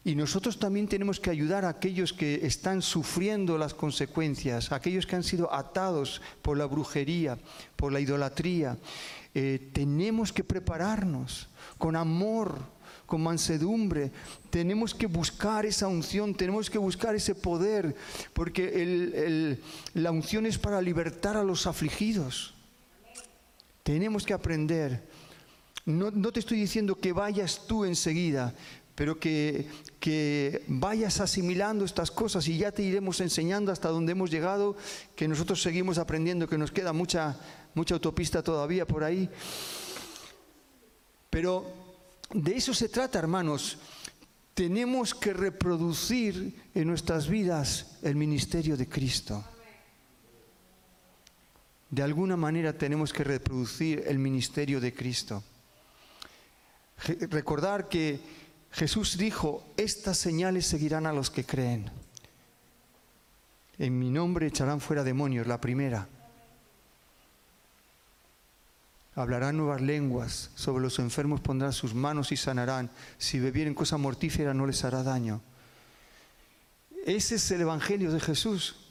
y 0.09 0.15
nosotros 0.15 0.59
también 0.59 0.89
tenemos 0.89 1.21
que 1.21 1.29
ayudar 1.29 1.67
a 1.67 1.69
aquellos 1.69 2.15
que 2.15 2.47
están 2.47 2.81
sufriendo 2.81 3.59
las 3.59 3.75
consecuencias, 3.75 4.73
aquellos 4.73 5.05
que 5.05 5.17
han 5.17 5.23
sido 5.23 5.53
atados 5.53 6.23
por 6.41 6.57
la 6.57 6.65
brujería, 6.65 7.37
por 7.77 7.93
la 7.93 8.01
idolatría. 8.01 8.79
Eh, 9.35 9.69
tenemos 9.75 10.33
que 10.33 10.43
prepararnos 10.43 11.51
con 11.77 11.95
amor, 11.95 12.59
con 13.05 13.23
mansedumbre. 13.23 14.11
Tenemos 14.49 14.95
que 14.95 15.07
buscar 15.07 15.67
esa 15.67 15.89
unción, 15.89 16.35
tenemos 16.35 16.71
que 16.71 16.79
buscar 16.79 17.15
ese 17.15 17.35
poder, 17.35 17.95
porque 18.33 19.59
la 19.93 20.11
unción 20.11 20.47
es 20.47 20.57
para 20.57 20.81
libertar 20.81 21.37
a 21.37 21.45
los 21.45 21.67
afligidos. 21.67 22.55
Tenemos 23.83 24.25
que 24.25 24.33
aprender. 24.33 25.07
No, 25.85 26.11
no, 26.11 26.33
te 26.33 26.41
estoy 26.41 26.61
diciendo 26.61 26.97
que 26.97 27.15
vayas 27.15 27.67
tú 27.67 27.87
enseguida, 27.87 28.55
pero 28.99 29.21
que, 29.21 29.65
que 30.01 30.65
vayas 30.67 31.21
asimilando 31.21 31.85
estas 31.85 32.11
cosas 32.11 32.49
y 32.49 32.59
ya 32.59 32.73
te 32.73 32.83
iremos 32.83 33.21
enseñando 33.21 33.71
hasta 33.71 33.91
donde 33.91 34.11
hemos 34.11 34.29
llegado, 34.29 34.77
que 35.15 35.29
nosotros 35.29 35.63
seguimos 35.63 35.99
aprendiendo, 35.99 36.49
que 36.49 36.59
nos 36.59 36.73
queda 36.73 36.93
mucha, 36.93 37.39
mucha 37.75 37.95
autopista 37.95 38.43
todavía 38.43 38.89
por 38.89 39.05
ahí. 39.05 39.31
Pero 41.31 41.73
de 42.35 42.57
eso 42.57 42.75
se 42.75 42.89
trata, 42.89 43.21
hermanos. 43.21 43.79
Tenemos 44.53 45.15
que 45.15 45.33
reproducir 45.33 46.61
en 46.75 46.89
nuestras 46.89 47.29
vidas 47.29 47.99
el 48.03 48.17
ministerio 48.17 48.77
de 48.77 48.89
Cristo. 48.89 49.45
De 51.89 52.03
alguna 52.03 52.37
manera 52.37 52.73
tenemos 52.73 53.13
que 53.13 53.23
reproducir 53.23 54.03
el 54.09 54.19
ministerio 54.19 54.81
de 54.81 54.93
Cristo. 54.93 55.45
Recordar 57.31 57.89
que 57.89 58.48
Jesús 58.73 59.17
dijo, 59.17 59.67
estas 59.77 60.19
señales 60.19 60.67
seguirán 60.67 61.07
a 61.07 61.13
los 61.13 61.31
que 61.31 61.45
creen. 61.45 61.91
En 63.79 63.99
mi 63.99 64.11
nombre 64.11 64.47
echarán 64.47 64.81
fuera 64.81 65.05
demonios, 65.05 65.47
la 65.47 65.61
primera. 65.61 66.09
Hablarán 69.15 69.57
nuevas 69.57 69.81
lenguas, 69.81 70.51
sobre 70.55 70.83
los 70.83 70.99
enfermos 70.99 71.41
pondrán 71.41 71.73
sus 71.73 71.95
manos 71.95 72.31
y 72.31 72.37
sanarán. 72.37 72.91
Si 73.19 73.41
bebieren 73.41 73.75
cosa 73.75 73.97
mortífera 73.97 74.55
no 74.55 74.67
les 74.67 74.85
hará 74.85 75.03
daño. 75.03 75.41
Ese 77.05 77.37
es 77.37 77.51
el 77.51 77.63
Evangelio 77.63 78.13
de 78.13 78.21
Jesús. 78.21 78.88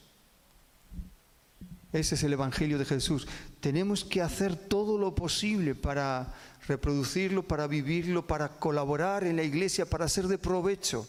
Ese 1.92 2.16
es 2.16 2.22
el 2.22 2.34
Evangelio 2.34 2.78
de 2.78 2.84
Jesús. 2.84 3.26
Tenemos 3.60 4.04
que 4.04 4.20
hacer 4.20 4.56
todo 4.56 4.98
lo 4.98 5.14
posible 5.14 5.74
para 5.74 6.34
reproducirlo, 6.66 7.42
para 7.42 7.66
vivirlo, 7.66 8.26
para 8.26 8.48
colaborar 8.48 9.24
en 9.24 9.36
la 9.36 9.42
iglesia, 9.42 9.86
para 9.86 10.08
ser 10.08 10.28
de 10.28 10.36
provecho. 10.36 11.08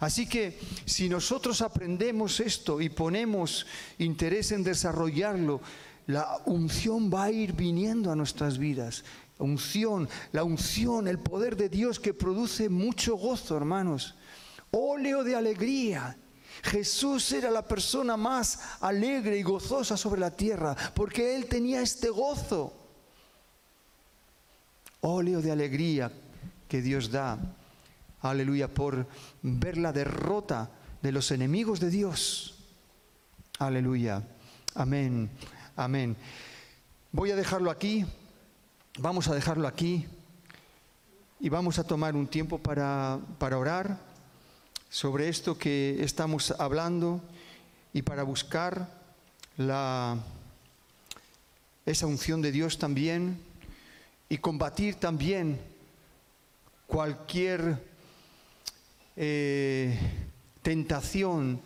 Así 0.00 0.26
que 0.26 0.58
si 0.86 1.08
nosotros 1.08 1.60
aprendemos 1.60 2.40
esto 2.40 2.80
y 2.80 2.88
ponemos 2.88 3.66
interés 3.98 4.52
en 4.52 4.62
desarrollarlo, 4.62 5.60
la 6.06 6.40
unción 6.46 7.12
va 7.12 7.24
a 7.24 7.30
ir 7.30 7.52
viniendo 7.52 8.10
a 8.10 8.16
nuestras 8.16 8.56
vidas. 8.58 9.04
Unción, 9.38 10.08
la 10.32 10.44
unción, 10.44 11.08
el 11.08 11.18
poder 11.18 11.56
de 11.56 11.68
Dios 11.68 12.00
que 12.00 12.14
produce 12.14 12.68
mucho 12.68 13.16
gozo, 13.16 13.56
hermanos. 13.56 14.14
Óleo 14.70 15.24
de 15.24 15.36
alegría. 15.36 16.16
Jesús 16.62 17.32
era 17.32 17.50
la 17.50 17.66
persona 17.66 18.16
más 18.16 18.60
alegre 18.80 19.38
y 19.38 19.42
gozosa 19.42 19.96
sobre 19.96 20.20
la 20.20 20.30
tierra 20.30 20.76
porque 20.94 21.36
él 21.36 21.46
tenía 21.46 21.80
este 21.80 22.10
gozo. 22.10 22.72
Óleo 25.00 25.40
de 25.40 25.52
alegría 25.52 26.10
que 26.68 26.82
Dios 26.82 27.10
da, 27.10 27.38
aleluya, 28.20 28.68
por 28.68 29.06
ver 29.42 29.78
la 29.78 29.92
derrota 29.92 30.70
de 31.02 31.12
los 31.12 31.30
enemigos 31.30 31.80
de 31.80 31.90
Dios. 31.90 32.56
Aleluya, 33.58 34.22
amén, 34.74 35.30
amén. 35.76 36.16
Voy 37.12 37.30
a 37.30 37.36
dejarlo 37.36 37.70
aquí, 37.70 38.04
vamos 38.98 39.28
a 39.28 39.34
dejarlo 39.34 39.66
aquí. 39.66 40.06
Y 41.40 41.48
vamos 41.48 41.78
a 41.78 41.84
tomar 41.84 42.16
un 42.16 42.26
tiempo 42.26 42.58
para, 42.58 43.20
para 43.38 43.58
orar 43.58 44.07
sobre 44.90 45.28
esto 45.28 45.58
que 45.58 46.02
estamos 46.02 46.52
hablando 46.58 47.20
y 47.92 48.02
para 48.02 48.22
buscar 48.22 48.88
la, 49.56 50.16
esa 51.84 52.06
unción 52.06 52.40
de 52.40 52.52
Dios 52.52 52.78
también 52.78 53.40
y 54.28 54.38
combatir 54.38 54.94
también 54.96 55.60
cualquier 56.86 57.82
eh, 59.16 59.98
tentación 60.62 61.60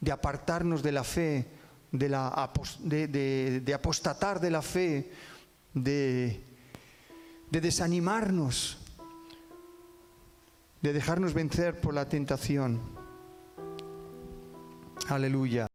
de 0.00 0.12
apartarnos 0.12 0.82
de 0.82 0.92
la 0.92 1.04
fe, 1.04 1.46
de, 1.92 2.08
la, 2.08 2.50
de, 2.80 3.74
apostatar 3.74 4.40
de 4.40 4.50
la 4.50 4.62
fe, 4.62 5.10
de, 5.72 6.40
de 7.50 7.60
desanimarnos, 7.60 8.78
de 10.84 10.92
dejarnos 10.92 11.32
vencer 11.32 11.80
por 11.80 11.94
la 11.94 12.10
tentación. 12.10 12.78
Aleluya. 15.08 15.66